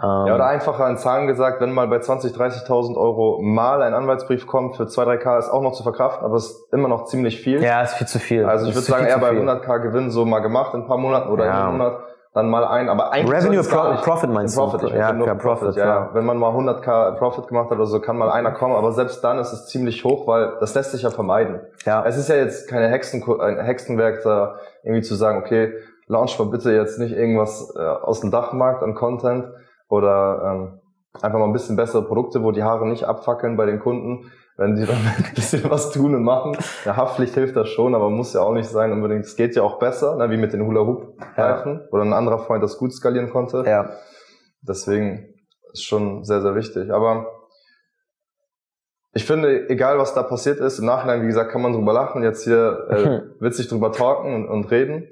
Ähm, 0.00 0.26
ja, 0.26 0.34
oder 0.34 0.46
einfacher 0.46 0.88
in 0.88 0.96
Zahlen 0.96 1.26
gesagt, 1.26 1.60
wenn 1.60 1.72
mal 1.72 1.86
bei 1.88 1.96
20.000, 1.98 2.34
30.000 2.36 2.96
Euro 2.96 3.40
mal 3.42 3.82
ein 3.82 3.92
Anwaltsbrief 3.94 4.46
kommt, 4.46 4.76
für 4.76 4.86
2, 4.86 5.02
3K 5.04 5.38
ist 5.38 5.50
auch 5.50 5.62
noch 5.62 5.72
zu 5.72 5.82
verkraften, 5.82 6.24
aber 6.24 6.36
es 6.36 6.46
ist 6.46 6.72
immer 6.72 6.88
noch 6.88 7.04
ziemlich 7.04 7.40
viel. 7.40 7.62
ja, 7.62 7.82
ist 7.82 7.94
viel 7.94 8.06
zu 8.06 8.18
viel. 8.18 8.44
Also 8.46 8.66
ich 8.68 8.74
würde 8.74 8.86
sagen, 8.86 9.06
eher 9.06 9.18
bei 9.18 9.30
viel. 9.30 9.40
100k 9.48 9.78
Gewinn 9.80 10.10
so 10.10 10.24
mal 10.24 10.40
gemacht 10.40 10.72
in 10.74 10.82
ein 10.82 10.86
paar 10.86 10.96
Monaten 10.98 11.30
oder 11.30 11.44
Ja. 11.44 11.50
in 11.50 11.66
einem 11.66 11.78
Monat 11.78 11.98
dann 12.34 12.48
mal 12.48 12.64
ein, 12.64 12.88
aber 12.88 13.12
eigentlich 13.12 13.30
Revenue 13.44 13.62
Pro- 13.62 14.00
Profit 14.02 14.30
meinst 14.30 14.56
du? 14.56 14.62
Profit, 14.62 14.84
ich 14.84 14.94
Ja, 14.94 15.12
nur 15.12 15.26
Profit, 15.26 15.42
Profit, 15.42 15.76
ja. 15.76 15.84
ja. 15.84 16.10
Wenn 16.14 16.24
man 16.24 16.38
mal 16.38 16.50
100k 16.54 17.18
Profit 17.18 17.46
gemacht 17.48 17.66
hat 17.68 17.76
oder 17.76 17.84
so, 17.84 18.00
kann 18.00 18.16
mal 18.16 18.30
einer 18.30 18.52
kommen, 18.52 18.74
aber 18.74 18.92
selbst 18.92 19.22
dann 19.22 19.38
ist 19.38 19.52
es 19.52 19.66
ziemlich 19.66 20.02
hoch, 20.02 20.26
weil 20.26 20.52
das 20.58 20.74
lässt 20.74 20.92
sich 20.92 21.02
ja 21.02 21.10
vermeiden. 21.10 21.60
Ja. 21.84 22.02
Es 22.06 22.16
ist 22.16 22.30
ja 22.30 22.36
jetzt 22.36 22.70
keine 22.70 22.88
Hexen, 22.88 23.22
ein 23.38 23.58
Hexenwerk 23.58 24.22
da 24.24 24.54
irgendwie 24.82 25.02
zu 25.02 25.14
sagen, 25.14 25.40
okay, 25.40 25.74
launch 26.06 26.38
mal 26.38 26.46
bitte 26.48 26.72
jetzt 26.72 26.98
nicht 26.98 27.12
irgendwas 27.14 27.74
äh, 27.76 27.82
aus 27.82 28.20
dem 28.22 28.30
Dachmarkt 28.30 28.82
an 28.82 28.94
Content 28.94 29.44
oder 29.92 30.42
ähm, 30.42 30.80
einfach 31.20 31.38
mal 31.38 31.44
ein 31.44 31.52
bisschen 31.52 31.76
bessere 31.76 32.02
Produkte, 32.02 32.42
wo 32.42 32.50
die 32.50 32.62
Haare 32.62 32.88
nicht 32.88 33.04
abfackeln 33.04 33.58
bei 33.58 33.66
den 33.66 33.78
Kunden, 33.78 34.32
wenn 34.56 34.74
die 34.74 34.86
dann 34.86 34.96
ein 35.18 35.34
bisschen 35.34 35.70
was 35.70 35.90
tun 35.90 36.14
und 36.14 36.22
machen. 36.22 36.56
Ja, 36.86 36.96
Haftpflicht 36.96 37.34
hilft 37.34 37.56
das 37.56 37.68
schon, 37.68 37.94
aber 37.94 38.08
muss 38.08 38.32
ja 38.32 38.40
auch 38.40 38.54
nicht 38.54 38.70
sein 38.70 38.90
unbedingt. 38.90 39.26
Es 39.26 39.36
geht 39.36 39.54
ja 39.54 39.62
auch 39.62 39.78
besser, 39.78 40.16
ne, 40.16 40.30
wie 40.30 40.38
mit 40.38 40.54
den 40.54 40.66
Hula-Hoop-Reifen, 40.66 41.88
wo 41.90 41.98
dann 41.98 42.08
ein 42.08 42.12
anderer 42.14 42.38
Freund 42.38 42.62
das 42.62 42.78
gut 42.78 42.94
skalieren 42.94 43.28
konnte. 43.28 43.64
ja. 43.66 43.90
Deswegen 44.62 45.34
ist 45.72 45.84
schon 45.84 46.24
sehr, 46.24 46.40
sehr 46.40 46.54
wichtig. 46.54 46.90
Aber 46.90 47.26
ich 49.12 49.26
finde, 49.26 49.68
egal 49.68 49.98
was 49.98 50.14
da 50.14 50.22
passiert 50.22 50.60
ist, 50.60 50.78
im 50.78 50.86
Nachhinein, 50.86 51.20
wie 51.20 51.26
gesagt, 51.26 51.50
kann 51.50 51.60
man 51.60 51.72
drüber 51.74 51.92
lachen, 51.92 52.22
jetzt 52.22 52.44
hier 52.44 52.86
äh, 52.88 53.20
witzig 53.40 53.68
drüber 53.68 53.92
talken 53.92 54.34
und, 54.34 54.48
und 54.48 54.70
reden, 54.70 55.08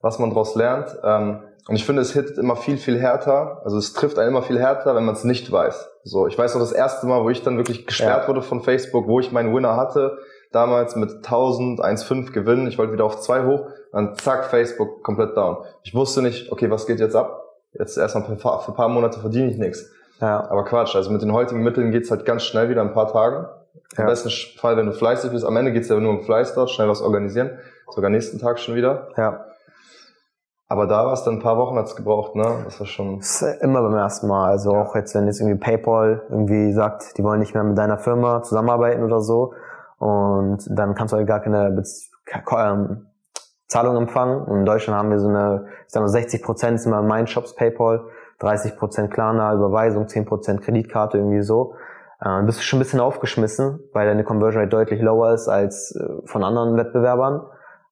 was 0.00 0.18
man 0.18 0.30
daraus 0.30 0.56
lernt. 0.56 0.96
Ähm, 1.04 1.42
und 1.68 1.74
ich 1.76 1.84
finde, 1.84 2.02
es 2.02 2.12
hittet 2.12 2.38
immer 2.38 2.56
viel, 2.56 2.76
viel 2.76 2.98
härter. 3.00 3.60
Also 3.64 3.76
es 3.78 3.92
trifft 3.92 4.18
einen 4.18 4.28
immer 4.28 4.42
viel 4.42 4.58
härter, 4.58 4.94
wenn 4.94 5.04
man 5.04 5.14
es 5.14 5.24
nicht 5.24 5.50
weiß. 5.50 5.90
So, 6.04 6.26
ich 6.26 6.38
weiß 6.38 6.54
noch 6.54 6.60
das 6.60 6.72
erste 6.72 7.06
Mal, 7.06 7.22
wo 7.24 7.30
ich 7.30 7.42
dann 7.42 7.56
wirklich 7.56 7.86
gesperrt 7.86 8.22
Ja. 8.22 8.28
wurde 8.28 8.42
von 8.42 8.62
Facebook, 8.62 9.08
wo 9.08 9.18
ich 9.20 9.32
meinen 9.32 9.54
Winner 9.54 9.76
hatte, 9.76 10.18
damals 10.52 10.94
mit 10.96 11.10
1000, 11.24 11.80
1,5 11.80 12.32
Gewinn. 12.32 12.66
Ich 12.68 12.78
wollte 12.78 12.92
wieder 12.92 13.04
auf 13.04 13.20
2 13.20 13.44
hoch, 13.44 13.66
dann 13.92 14.14
zack, 14.16 14.44
Facebook 14.46 15.02
komplett 15.02 15.36
down. 15.36 15.58
Ich 15.82 15.94
wusste 15.94 16.22
nicht, 16.22 16.52
okay, 16.52 16.70
was 16.70 16.86
geht 16.86 17.00
jetzt 17.00 17.16
ab? 17.16 17.42
Jetzt 17.72 17.96
erstmal 17.98 18.24
für, 18.24 18.36
für 18.36 18.68
ein 18.72 18.74
paar 18.74 18.88
Monate 18.88 19.18
verdiene 19.20 19.50
ich 19.50 19.58
nichts. 19.58 19.90
ja. 20.20 20.48
Aber 20.48 20.64
Quatsch, 20.64 20.94
also 20.94 21.10
mit 21.10 21.20
den 21.22 21.32
heutigen 21.32 21.62
Mitteln 21.62 21.90
geht's 21.90 22.10
halt 22.10 22.24
ganz 22.24 22.44
schnell 22.44 22.68
wieder 22.68 22.82
in 22.82 22.88
ein 22.88 22.94
paar 22.94 23.12
Tagen. 23.12 23.46
Im 23.96 24.02
Ja. 24.04 24.06
besten 24.06 24.30
Fall, 24.58 24.76
wenn 24.76 24.86
du 24.86 24.92
fleißig 24.92 25.30
bist. 25.32 25.44
Am 25.44 25.56
Ende 25.56 25.72
geht's 25.72 25.88
ja 25.88 25.98
nur 25.98 26.10
um 26.10 26.22
Fleiß 26.22 26.54
dort, 26.54 26.70
schnell 26.70 26.88
was 26.88 27.02
organisieren. 27.02 27.50
Sogar 27.90 28.10
nächsten 28.10 28.38
Tag 28.38 28.58
schon 28.60 28.74
wieder. 28.76 29.08
ja. 29.16 29.44
Aber 30.68 30.86
da 30.86 31.06
war 31.06 31.12
es 31.12 31.22
dann 31.22 31.34
ein 31.34 31.42
paar 31.42 31.56
Wochen 31.58 31.76
hat's 31.76 31.94
gebraucht, 31.94 32.34
ne? 32.34 32.44
Das 32.64 32.80
war 32.80 32.86
schon. 32.86 33.18
Das 33.18 33.40
ist 33.42 33.62
immer 33.62 33.82
beim 33.82 33.94
ersten 33.94 34.26
Mal. 34.26 34.50
Also 34.50 34.72
Ja. 34.74 34.82
auch 34.82 34.96
jetzt, 34.96 35.14
wenn 35.14 35.26
jetzt 35.26 35.40
irgendwie 35.40 35.58
PayPal 35.58 36.22
irgendwie 36.28 36.72
sagt, 36.72 37.16
die 37.16 37.22
wollen 37.22 37.38
nicht 37.38 37.54
mehr 37.54 37.62
mit 37.62 37.78
deiner 37.78 37.98
Firma 37.98 38.42
zusammenarbeiten 38.42 39.04
oder 39.04 39.20
so. 39.20 39.52
Und 39.98 40.58
dann 40.68 40.94
kannst 40.94 41.12
du 41.12 41.18
halt 41.18 41.28
gar 41.28 41.40
keine 41.40 41.70
Bez 41.70 42.10
ähm, 42.58 43.06
Zahlung 43.68 43.96
empfangen. 43.96 44.42
Und 44.44 44.58
in 44.58 44.64
Deutschland 44.66 44.98
haben 44.98 45.10
wir 45.10 45.20
so 45.20 45.28
eine, 45.28 45.66
ich 45.86 45.92
sag 45.92 46.00
mal, 46.00 46.08
60 46.08 46.42
Prozent 46.42 46.80
sind 46.80 46.90
bei 46.90 47.00
meinen 47.00 47.28
Shops 47.28 47.54
PayPal, 47.54 48.04
30 48.40 48.76
Prozent 48.76 49.12
Klarna, 49.12 49.54
Überweisung, 49.54 50.08
10 50.08 50.24
Prozent 50.24 50.62
Kreditkarte, 50.62 51.18
irgendwie 51.18 51.42
so. 51.42 51.74
Äh, 52.20 52.42
bist 52.42 52.58
du 52.58 52.62
schon 52.62 52.78
ein 52.78 52.82
bisschen 52.82 53.00
aufgeschmissen, 53.00 53.80
weil 53.92 54.06
deine 54.06 54.24
Conversion 54.24 54.62
Rate 54.62 54.70
deutlich 54.76 55.00
lower 55.00 55.32
ist 55.32 55.48
als 55.48 55.94
äh, 55.94 56.26
von 56.26 56.42
anderen 56.42 56.76
Wettbewerbern. 56.76 57.42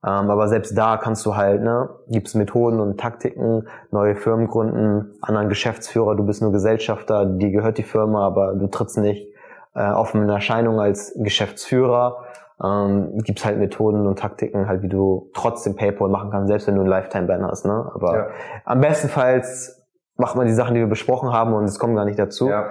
Ähm, 0.07 0.31
aber 0.31 0.49
selbst 0.49 0.77
da 0.77 0.99
kannst 0.99 1.25
du 1.25 1.35
halt, 1.35 1.63
ne, 1.63 1.89
gibt's 2.09 2.35
Methoden 2.35 2.79
und 2.79 3.01
Taktiken, 3.01 3.69
neue 3.91 4.17
Firmen 4.17 4.49
gründen, 4.49 5.15
anderen 5.23 5.49
Geschäftsführer, 5.49 6.15
du 6.15 6.25
bist 6.25 6.43
nur 6.43 6.53
Gesellschafter, 6.53 7.25
dir 7.25 7.51
gehört 7.51 7.79
die 7.79 7.85
Firma, 7.85 8.27
aber 8.27 8.55
du 8.55 8.67
trittst 8.67 8.99
nicht 8.99 9.29
äh, 9.75 9.91
offen 9.91 10.23
in 10.23 10.29
Erscheinung 10.29 10.79
als 10.81 11.15
Geschäftsführer. 11.17 12.25
Ähm, 12.63 13.19
gibt's 13.25 13.45
halt 13.45 13.59
Methoden 13.59 14.07
und 14.07 14.19
Taktiken, 14.19 14.69
halt, 14.69 14.83
wie 14.83 14.89
du 14.89 15.31
trotzdem 15.35 15.75
PayPal 15.75 16.09
machen 16.09 16.31
kannst, 16.31 16.49
selbst 16.49 16.69
wenn 16.69 16.77
du 16.77 16.83
einen 16.83 16.91
Lifetime-Ban 16.91 17.45
hast, 17.45 17.67
ne? 17.67 17.91
Aber 17.95 18.17
Ja. 18.17 18.27
am 18.65 18.81
bestenfalls 18.81 19.83
macht 20.17 20.37
man 20.37 20.47
die 20.47 20.53
Sachen, 20.53 20.75
die 20.75 20.81
wir 20.81 20.87
besprochen 20.87 21.33
haben 21.33 21.53
und 21.55 21.65
es 21.65 21.79
kommt 21.81 21.97
gar 21.97 22.05
nicht 22.05 22.19
dazu. 22.19 22.49
Ja. 22.49 22.67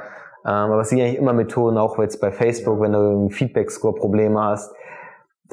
Ähm, 0.45 0.71
aber 0.71 0.81
es 0.81 0.89
sind 0.89 0.99
eigentlich 0.99 1.17
immer 1.17 1.33
Methoden, 1.33 1.77
auch 1.77 1.97
jetzt 1.99 2.21
bei 2.21 2.31
Facebook, 2.31 2.79
wenn 2.79 2.93
du 2.93 3.25
ein 3.25 3.29
Feedback-Score-Probleme 3.29 4.41
hast, 4.41 4.73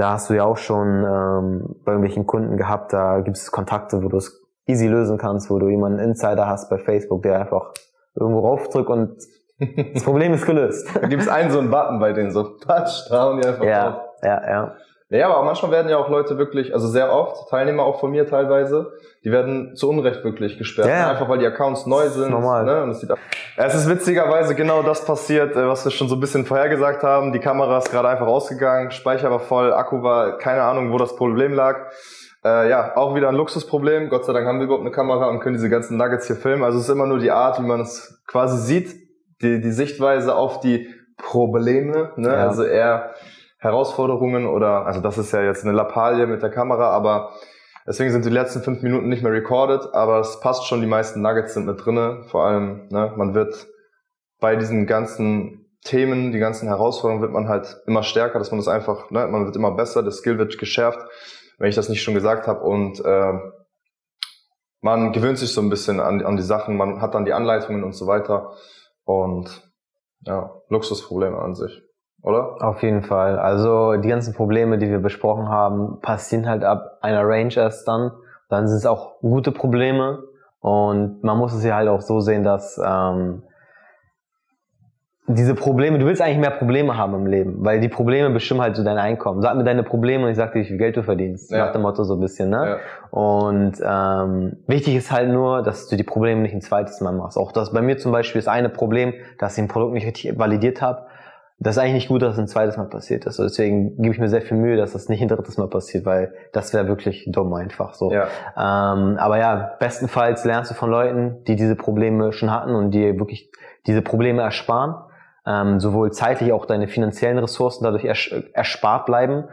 da 0.00 0.12
hast 0.12 0.30
du 0.30 0.34
ja 0.34 0.44
auch 0.44 0.56
schon 0.56 1.04
ähm, 1.04 1.76
bei 1.84 1.92
irgendwelchen 1.92 2.26
Kunden 2.26 2.56
gehabt, 2.56 2.94
da 2.94 3.20
gibt 3.20 3.36
es 3.36 3.50
Kontakte, 3.50 4.02
wo 4.02 4.08
du 4.08 4.16
es 4.16 4.40
easy 4.66 4.86
lösen 4.86 5.18
kannst, 5.18 5.50
wo 5.50 5.58
du 5.58 5.68
jemanden 5.68 5.98
Insider 5.98 6.46
hast 6.46 6.70
bei 6.70 6.78
Facebook, 6.78 7.22
der 7.22 7.38
einfach 7.38 7.72
irgendwo 8.14 8.40
raufdrückt 8.40 8.88
und 8.88 9.18
das 9.94 10.02
Problem 10.02 10.32
ist 10.32 10.46
gelöst. 10.46 10.88
Da 10.94 11.06
gibt's 11.06 11.28
einen 11.28 11.50
so 11.50 11.58
einen 11.58 11.70
Button 11.70 12.00
bei 12.00 12.14
denen, 12.14 12.30
so 12.30 12.44
Touch, 12.44 13.08
da 13.10 13.20
haben 13.20 13.40
die 13.42 13.46
einfach 13.46 13.60
drauf. 13.60 13.68
ja, 14.22 14.50
ja, 14.50 14.74
ja. 15.10 15.18
Ja, 15.18 15.28
aber 15.28 15.44
manchmal 15.44 15.70
werden 15.72 15.88
ja 15.88 15.98
auch 15.98 16.08
Leute 16.08 16.38
wirklich, 16.38 16.72
also 16.72 16.88
sehr 16.88 17.12
oft, 17.12 17.50
Teilnehmer 17.50 17.82
auch 17.82 18.00
von 18.00 18.10
mir 18.10 18.26
teilweise, 18.26 18.92
die 19.24 19.30
werden 19.30 19.74
zu 19.76 19.90
Unrecht 19.90 20.24
wirklich 20.24 20.56
gesperrt. 20.56 20.88
Ja, 20.88 20.94
ja. 20.94 21.10
Einfach 21.10 21.28
weil 21.28 21.38
die 21.38 21.46
Accounts 21.46 21.86
neu 21.86 22.08
sind. 22.08 22.30
normal. 22.30 22.64
Ne? 22.64 22.82
Und 22.82 22.90
es, 22.90 23.00
sieht, 23.00 23.10
es 23.56 23.74
ist 23.74 23.88
witzigerweise 23.88 24.54
genau 24.54 24.82
das 24.82 25.04
passiert, 25.04 25.56
äh, 25.56 25.68
was 25.68 25.84
wir 25.84 25.92
schon 25.92 26.08
so 26.08 26.16
ein 26.16 26.20
bisschen 26.20 26.46
vorhergesagt 26.46 27.02
haben. 27.02 27.32
Die 27.32 27.40
Kamera 27.40 27.78
ist 27.78 27.90
gerade 27.90 28.08
einfach 28.08 28.26
ausgegangen, 28.26 28.90
Speicher 28.92 29.30
war 29.30 29.40
voll, 29.40 29.72
Akku 29.72 30.02
war, 30.02 30.38
keine 30.38 30.62
Ahnung, 30.62 30.92
wo 30.92 30.96
das 30.98 31.16
Problem 31.16 31.52
lag. 31.52 31.90
Äh, 32.42 32.70
ja, 32.70 32.96
auch 32.96 33.14
wieder 33.14 33.28
ein 33.28 33.34
Luxusproblem. 33.34 34.08
Gott 34.08 34.24
sei 34.24 34.32
Dank 34.32 34.46
haben 34.46 34.58
wir 34.58 34.64
überhaupt 34.64 34.84
eine 34.84 34.92
Kamera 34.92 35.28
und 35.28 35.40
können 35.40 35.56
diese 35.56 35.68
ganzen 35.68 35.98
Nuggets 35.98 36.26
hier 36.26 36.36
filmen. 36.36 36.64
Also 36.64 36.78
es 36.78 36.84
ist 36.84 36.90
immer 36.90 37.06
nur 37.06 37.18
die 37.18 37.30
Art, 37.30 37.58
wie 37.58 37.66
man 37.66 37.82
es 37.82 38.22
quasi 38.26 38.58
sieht, 38.58 38.94
die, 39.42 39.60
die 39.60 39.72
Sichtweise 39.72 40.34
auf 40.34 40.60
die 40.60 40.88
Probleme. 41.18 42.12
Ne? 42.16 42.28
Ja. 42.28 42.48
Also 42.48 42.64
eher 42.64 43.10
Herausforderungen 43.60 44.46
oder, 44.46 44.86
also 44.86 45.00
das 45.00 45.18
ist 45.18 45.32
ja 45.32 45.42
jetzt 45.42 45.64
eine 45.64 45.72
Lappalie 45.72 46.26
mit 46.26 46.42
der 46.42 46.50
Kamera, 46.50 46.90
aber 46.90 47.32
deswegen 47.86 48.10
sind 48.10 48.24
die 48.24 48.30
letzten 48.30 48.62
fünf 48.62 48.82
Minuten 48.82 49.08
nicht 49.08 49.22
mehr 49.22 49.32
recorded, 49.32 49.94
aber 49.94 50.20
es 50.20 50.40
passt 50.40 50.66
schon, 50.66 50.80
die 50.80 50.86
meisten 50.86 51.20
Nuggets 51.20 51.54
sind 51.54 51.66
mit 51.66 51.84
drinne. 51.84 52.24
Vor 52.28 52.44
allem, 52.44 52.88
ne, 52.90 53.12
man 53.16 53.34
wird 53.34 53.68
bei 54.40 54.56
diesen 54.56 54.86
ganzen 54.86 55.60
Themen, 55.84 56.32
die 56.32 56.38
ganzen 56.38 56.68
Herausforderungen 56.68 57.22
wird 57.22 57.32
man 57.32 57.48
halt 57.48 57.80
immer 57.86 58.02
stärker, 58.02 58.38
dass 58.38 58.50
man 58.50 58.60
das 58.60 58.68
einfach, 58.68 59.10
ne, 59.10 59.26
man 59.26 59.44
wird 59.44 59.56
immer 59.56 59.72
besser, 59.72 60.02
das 60.02 60.16
Skill 60.18 60.38
wird 60.38 60.58
geschärft, 60.58 60.98
wenn 61.58 61.68
ich 61.68 61.76
das 61.76 61.88
nicht 61.88 62.02
schon 62.02 62.14
gesagt 62.14 62.46
habe. 62.46 62.60
Und 62.60 63.04
äh, 63.04 63.32
man 64.80 65.12
gewöhnt 65.12 65.38
sich 65.38 65.52
so 65.52 65.60
ein 65.60 65.70
bisschen 65.70 66.00
an, 66.00 66.24
an 66.24 66.36
die 66.36 66.42
Sachen, 66.42 66.76
man 66.76 67.00
hat 67.00 67.14
dann 67.14 67.24
die 67.24 67.32
Anleitungen 67.32 67.84
und 67.84 67.92
so 67.92 68.06
weiter. 68.06 68.52
Und 69.04 69.70
ja, 70.26 70.54
Luxusprobleme 70.68 71.38
an 71.38 71.54
sich, 71.54 71.82
oder? 72.22 72.56
Auf 72.60 72.82
jeden 72.82 73.02
Fall. 73.02 73.38
Also 73.38 73.96
die 73.96 74.08
ganzen 74.08 74.34
Probleme, 74.34 74.78
die 74.78 74.90
wir 74.90 74.98
besprochen 74.98 75.48
haben, 75.48 76.00
passieren 76.00 76.48
halt 76.48 76.64
ab 76.64 76.98
einer 77.00 77.26
Range 77.26 77.54
erst 77.56 77.86
dann. 77.88 78.12
Dann 78.48 78.68
sind 78.68 78.78
es 78.78 78.86
auch 78.86 79.20
gute 79.20 79.52
Probleme 79.52 80.24
und 80.60 81.22
man 81.22 81.38
muss 81.38 81.54
es 81.54 81.64
ja 81.64 81.76
halt 81.76 81.88
auch 81.88 82.00
so 82.00 82.20
sehen, 82.20 82.42
dass 82.42 82.80
ähm, 82.84 83.42
diese 85.34 85.54
Probleme, 85.54 85.98
du 85.98 86.06
willst 86.06 86.20
eigentlich 86.20 86.38
mehr 86.38 86.50
Probleme 86.50 86.96
haben 86.96 87.14
im 87.14 87.26
Leben, 87.26 87.56
weil 87.58 87.80
die 87.80 87.88
Probleme 87.88 88.30
bestimmen 88.30 88.60
halt 88.60 88.76
so 88.76 88.82
dein 88.82 88.98
Einkommen. 88.98 89.42
Sag 89.42 89.56
mir 89.56 89.64
deine 89.64 89.82
Probleme 89.82 90.24
und 90.24 90.30
ich 90.30 90.36
sag 90.36 90.52
dir, 90.52 90.60
wie 90.60 90.64
viel 90.64 90.76
Geld 90.76 90.96
du 90.96 91.02
verdienst. 91.02 91.50
Ja. 91.50 91.66
Nach 91.66 91.72
dem 91.72 91.82
Motto 91.82 92.02
so 92.04 92.14
ein 92.14 92.20
bisschen, 92.20 92.50
ne? 92.50 92.78
Ja. 93.12 93.18
Und 93.18 93.74
ähm, 93.82 94.56
wichtig 94.66 94.96
ist 94.96 95.12
halt 95.12 95.30
nur, 95.30 95.62
dass 95.62 95.88
du 95.88 95.96
die 95.96 96.02
Probleme 96.02 96.42
nicht 96.42 96.54
ein 96.54 96.60
zweites 96.60 97.00
Mal 97.00 97.12
machst. 97.12 97.38
Auch 97.38 97.52
das 97.52 97.72
bei 97.72 97.80
mir 97.80 97.98
zum 97.98 98.12
Beispiel 98.12 98.40
ist 98.40 98.48
eine 98.48 98.68
Problem, 98.68 99.14
dass 99.38 99.56
ich 99.56 99.62
ein 99.62 99.68
Produkt 99.68 99.94
nicht 99.94 100.06
richtig 100.06 100.38
validiert 100.38 100.82
habe. 100.82 101.06
Das 101.62 101.76
ist 101.76 101.82
eigentlich 101.82 101.94
nicht 101.94 102.08
gut, 102.08 102.22
dass 102.22 102.34
es 102.34 102.38
ein 102.38 102.48
zweites 102.48 102.76
Mal 102.76 102.88
passiert 102.88 103.26
ist. 103.26 103.38
Also 103.38 103.44
deswegen 103.44 103.96
gebe 103.96 104.14
ich 104.14 104.18
mir 104.18 104.28
sehr 104.28 104.42
viel 104.42 104.56
Mühe, 104.56 104.76
dass 104.76 104.92
das 104.92 105.08
nicht 105.08 105.20
ein 105.20 105.28
drittes 105.28 105.58
Mal 105.58 105.68
passiert, 105.68 106.06
weil 106.06 106.32
das 106.52 106.72
wäre 106.72 106.88
wirklich 106.88 107.28
dumm 107.30 107.52
einfach 107.52 107.94
so. 107.94 108.10
Ja. 108.10 108.28
Ähm, 108.56 109.18
aber 109.18 109.38
ja, 109.38 109.76
bestenfalls 109.78 110.44
lernst 110.44 110.70
du 110.70 110.74
von 110.74 110.90
Leuten, 110.90 111.44
die 111.46 111.56
diese 111.56 111.76
Probleme 111.76 112.32
schon 112.32 112.50
hatten 112.50 112.74
und 112.74 112.92
die 112.92 113.18
wirklich 113.18 113.50
diese 113.86 114.00
Probleme 114.00 114.42
ersparen 114.42 114.94
ähm, 115.46 115.80
sowohl 115.80 116.12
zeitlich 116.12 116.52
auch 116.52 116.66
deine 116.66 116.88
finanziellen 116.88 117.38
Ressourcen 117.38 117.84
dadurch 117.84 118.04
ers 118.04 118.30
erspart 118.52 119.06
bleiben. 119.06 119.44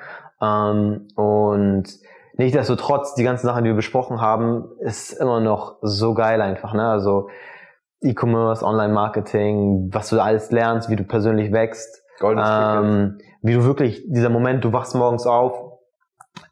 Ähm, 0.42 1.08
und 1.16 1.86
nichtsdestotrotz, 2.34 3.16
die 3.16 3.24
ganzen 3.24 3.48
Sachen, 3.48 3.64
die 3.64 3.70
wir 3.70 3.76
besprochen 3.76 4.22
haben, 4.22 4.66
ist 4.80 5.14
immer 5.14 5.40
noch 5.40 5.78
so 5.82 6.14
geil 6.14 6.42
einfach. 6.42 6.74
Ne? 6.74 6.88
Also 6.88 7.30
E-Commerce, 8.02 8.64
Online-Marketing, 8.64 9.90
was 9.92 10.10
du 10.10 10.20
alles 10.20 10.52
lernst, 10.52 10.90
wie 10.90 10.96
du 10.96 11.04
persönlich 11.04 11.52
wächst. 11.52 12.04
Ähm, 12.22 13.18
wie 13.42 13.54
du 13.54 13.64
wirklich, 13.64 14.04
dieser 14.08 14.30
Moment, 14.30 14.64
du 14.64 14.74
wachst 14.74 14.96
morgens 14.96 15.26
auf, 15.26 15.68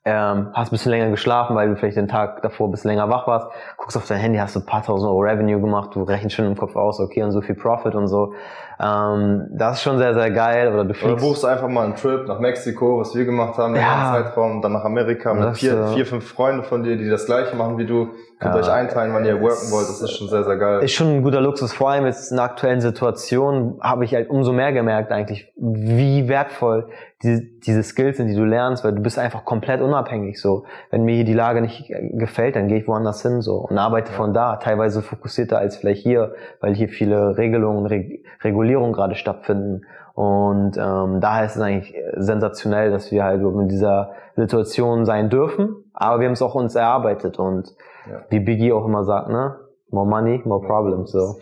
ähm, 0.04 0.52
hast 0.54 0.70
ein 0.70 0.72
bisschen 0.72 0.92
länger 0.92 1.10
geschlafen, 1.10 1.56
weil 1.56 1.70
du 1.70 1.76
vielleicht 1.76 1.98
den 1.98 2.08
Tag 2.08 2.42
davor 2.44 2.68
ein 2.68 2.72
bisschen 2.72 2.90
länger 2.90 3.10
wach 3.10 3.28
warst, 3.28 3.48
guckst 3.78 3.98
auf 3.98 4.08
dein 4.08 4.20
Handy, 4.20 4.38
hast 4.38 4.56
du 4.56 4.60
ein 4.60 4.66
paar 4.66 4.84
tausend 4.84 5.10
Euro 5.10 5.22
Revenue 5.22 5.60
gemacht, 5.60 5.96
du 5.96 6.04
rechnest 6.04 6.36
schon 6.36 6.46
im 6.46 6.56
Kopf 6.56 6.76
aus, 6.76 7.00
okay, 7.00 7.24
und 7.24 7.32
so 7.32 7.42
viel 7.42 7.56
Profit 7.56 7.96
und 7.96 8.08
so. 8.08 8.34
Ähm, 8.80 9.48
das 9.52 9.78
ist 9.78 9.84
schon 9.84 9.98
sehr, 9.98 10.14
sehr 10.14 10.32
geil. 10.32 10.74
Oder 10.74 10.86
du. 10.86 10.94
Oder 11.06 11.16
buchst 11.16 11.46
einfach 11.46 11.68
mal 11.68 11.86
einen 11.86 11.96
Trip 11.96 12.28
nach 12.28 12.40
Mexiko, 12.40 13.00
was 13.00 13.16
wir 13.16 13.26
gemacht 13.26 13.58
haben, 13.58 13.76
ja. 13.76 14.18
im 14.18 14.24
Zeitraum, 14.24 14.62
dann 14.62 14.74
nach 14.74 14.84
Amerika 14.84 15.34
mit 15.34 15.58
vier, 15.58 15.88
vier, 15.88 16.06
fünf 16.06 16.28
Freunde 16.28 16.64
von 16.64 16.84
dir, 16.84 16.98
die 16.98 17.10
das 17.10 17.26
gleiche 17.26 17.56
machen 17.56 17.78
wie 17.78 17.86
du. 17.86 18.10
Könnt 18.46 18.56
ja, 18.56 18.62
euch 18.62 18.72
einteilen, 18.72 19.14
wann 19.14 19.26
ihr 19.26 19.42
worken 19.42 19.72
wollt. 19.72 19.90
Das 19.90 20.02
ist 20.02 20.18
schon 20.18 20.28
sehr, 20.28 20.44
sehr 20.44 20.58
geil. 20.58 20.84
Ist 20.84 20.94
schon 20.94 21.08
ein 21.08 21.24
guter 21.24 21.42
Luxus. 21.42 21.74
Vor 21.74 21.90
allem 21.90 22.06
jetzt 22.06 22.32
in 22.32 22.38
der 22.38 22.46
aktuellen 22.46 22.82
Situation 22.82 23.80
habe 23.82 24.06
ich 24.06 24.14
halt 24.14 24.30
umso 24.30 24.54
mehr 24.54 24.72
gemerkt 24.72 25.12
eigentlich, 25.12 25.52
wie 25.56 26.28
wertvoll 26.28 26.88
diese, 27.24 27.42
diese 27.42 27.82
Skills 27.82 28.18
sind, 28.18 28.28
die 28.28 28.36
du 28.36 28.46
lernst, 28.46 28.84
weil 28.84 28.94
du 28.94 29.02
bist 29.02 29.18
einfach 29.18 29.46
komplett 29.46 29.82
unabhängig 29.82 30.40
so. 30.40 30.66
Wenn 30.92 31.04
mir 31.04 31.16
hier 31.16 31.26
die 31.26 31.34
Lage 31.34 31.62
nicht 31.62 31.92
gefällt, 32.14 32.56
dann 32.56 32.68
gehe 32.68 32.78
ich 32.78 32.88
woanders 32.88 33.22
hin 33.22 33.42
so 33.42 33.56
und 33.56 33.78
arbeite 33.78 34.12
ja. 34.12 34.18
von 34.18 34.34
da, 34.34 34.58
teilweise 34.58 35.02
fokussierter 35.02 35.58
als 35.58 35.78
vielleicht 35.78 36.04
hier, 36.04 36.36
weil 36.62 36.76
hier 36.76 36.90
viele 36.90 37.38
Regelungen, 37.38 37.86
Reg 37.86 38.26
Regulierungen 38.44 38.94
gerade 38.94 39.16
stattfinden. 39.16 39.82
Und 40.16 40.78
ähm, 40.78 41.20
daher 41.20 41.46
ist 41.46 41.58
es 41.58 41.62
eigentlich 41.62 41.94
sensationell, 42.16 42.90
dass 42.90 43.12
wir 43.12 43.26
halt 43.26 43.42
in 43.42 43.68
dieser 43.68 44.14
Situation 44.38 45.06
sein 45.06 45.30
dürfen, 45.30 45.76
aber 45.94 46.22
wir 46.22 46.28
haben 46.28 46.34
es 46.34 46.42
auch 46.42 46.56
uns 46.56 46.74
erarbeitet 46.74 47.38
und 47.38 47.76
ja. 48.10 48.22
wie 48.30 48.40
Biggie 48.40 48.72
auch 48.72 48.86
immer 48.86 49.04
sagt, 49.04 49.30
ne? 49.30 49.58
More 49.90 50.08
money, 50.08 50.42
more 50.46 50.66
problems. 50.66 51.12
So. 51.12 51.36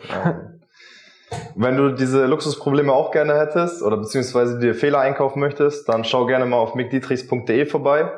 Wenn 1.55 1.77
du 1.77 1.91
diese 1.91 2.25
Luxusprobleme 2.25 2.91
auch 2.91 3.11
gerne 3.11 3.35
hättest 3.35 3.83
oder 3.83 3.97
beziehungsweise 3.97 4.59
dir 4.59 4.73
Fehler 4.73 4.99
einkaufen 4.99 5.39
möchtest, 5.39 5.87
dann 5.87 6.03
schau 6.03 6.25
gerne 6.25 6.45
mal 6.45 6.57
auf 6.57 6.75
mickdietrichs.de 6.75 7.65
vorbei 7.67 8.11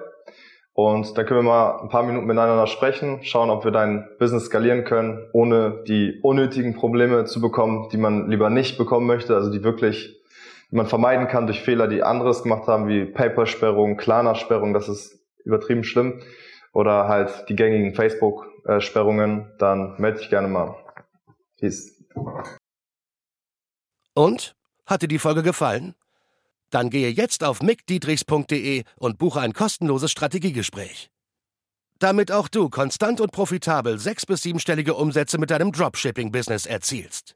und 0.76 1.18
da 1.18 1.24
können 1.24 1.39
wir 1.39 1.50
mal 1.50 1.80
ein 1.82 1.89
paar 1.89 2.04
Minuten 2.04 2.26
miteinander 2.26 2.68
sprechen, 2.68 3.20
schauen, 3.24 3.50
ob 3.50 3.63
wir 3.63 3.72
dein 3.72 4.10
Business 4.20 4.46
skalieren 4.46 4.84
können, 4.84 5.20
ohne 5.32 5.84
die 5.88 6.20
unnötigen 6.22 6.76
Probleme 6.76 7.24
zu 7.24 7.39
bekommen, 7.39 7.88
die 7.94 7.98
man 7.98 8.30
lieber 8.30 8.50
nicht 8.50 8.78
bekommen 8.78 9.08
möchte, 9.08 9.36
also 9.36 9.50
die 9.50 9.63
wirklich 9.63 10.14
man 10.76 10.88
vermeiden 10.88 11.28
kann 11.28 11.48
durch 11.48 11.62
Fehler, 11.62 11.88
die 11.88 12.04
anderes 12.04 12.44
gemacht 12.44 12.68
haben, 12.68 12.88
wie 12.88 13.06
Paper-Sperrung, 13.06 13.98
Klarna-Sperrung, 13.98 14.74
das 14.74 14.90
ist 14.90 15.20
übertrieben 15.44 15.84
schlimm, 15.84 16.22
oder 16.74 17.08
halt 17.08 17.46
die 17.50 17.56
gängigen 17.56 17.96
Facebook-Sperrungen, 17.96 19.52
dann 19.58 19.96
melde 20.00 20.20
dich 20.20 20.30
gerne 20.30 20.48
mal. 20.48 20.76
Peace. 21.58 22.04
Und? 24.14 24.56
Hat 24.86 25.02
dir 25.02 25.08
die 25.08 25.20
Folge 25.20 25.42
gefallen? 25.42 25.96
Dann 26.70 26.90
gehe 26.90 27.10
jetzt 27.10 27.44
auf 27.44 27.62
mickdietrichs.de 27.64 28.84
und 28.98 29.18
buche 29.18 29.40
ein 29.40 29.54
kostenloses 29.54 30.12
Strategiegespräch. 30.12 31.10
Damit 32.00 32.32
auch 32.32 32.50
du 32.50 32.70
konstant 32.70 33.22
und 33.22 33.32
profitabel 33.32 33.98
sechs- 33.98 34.26
bis 34.26 34.42
siebenstellige 34.42 34.94
Umsätze 34.94 35.38
mit 35.38 35.50
deinem 35.50 35.72
Dropshipping-Business 35.72 36.66
erzielst. 36.66 37.36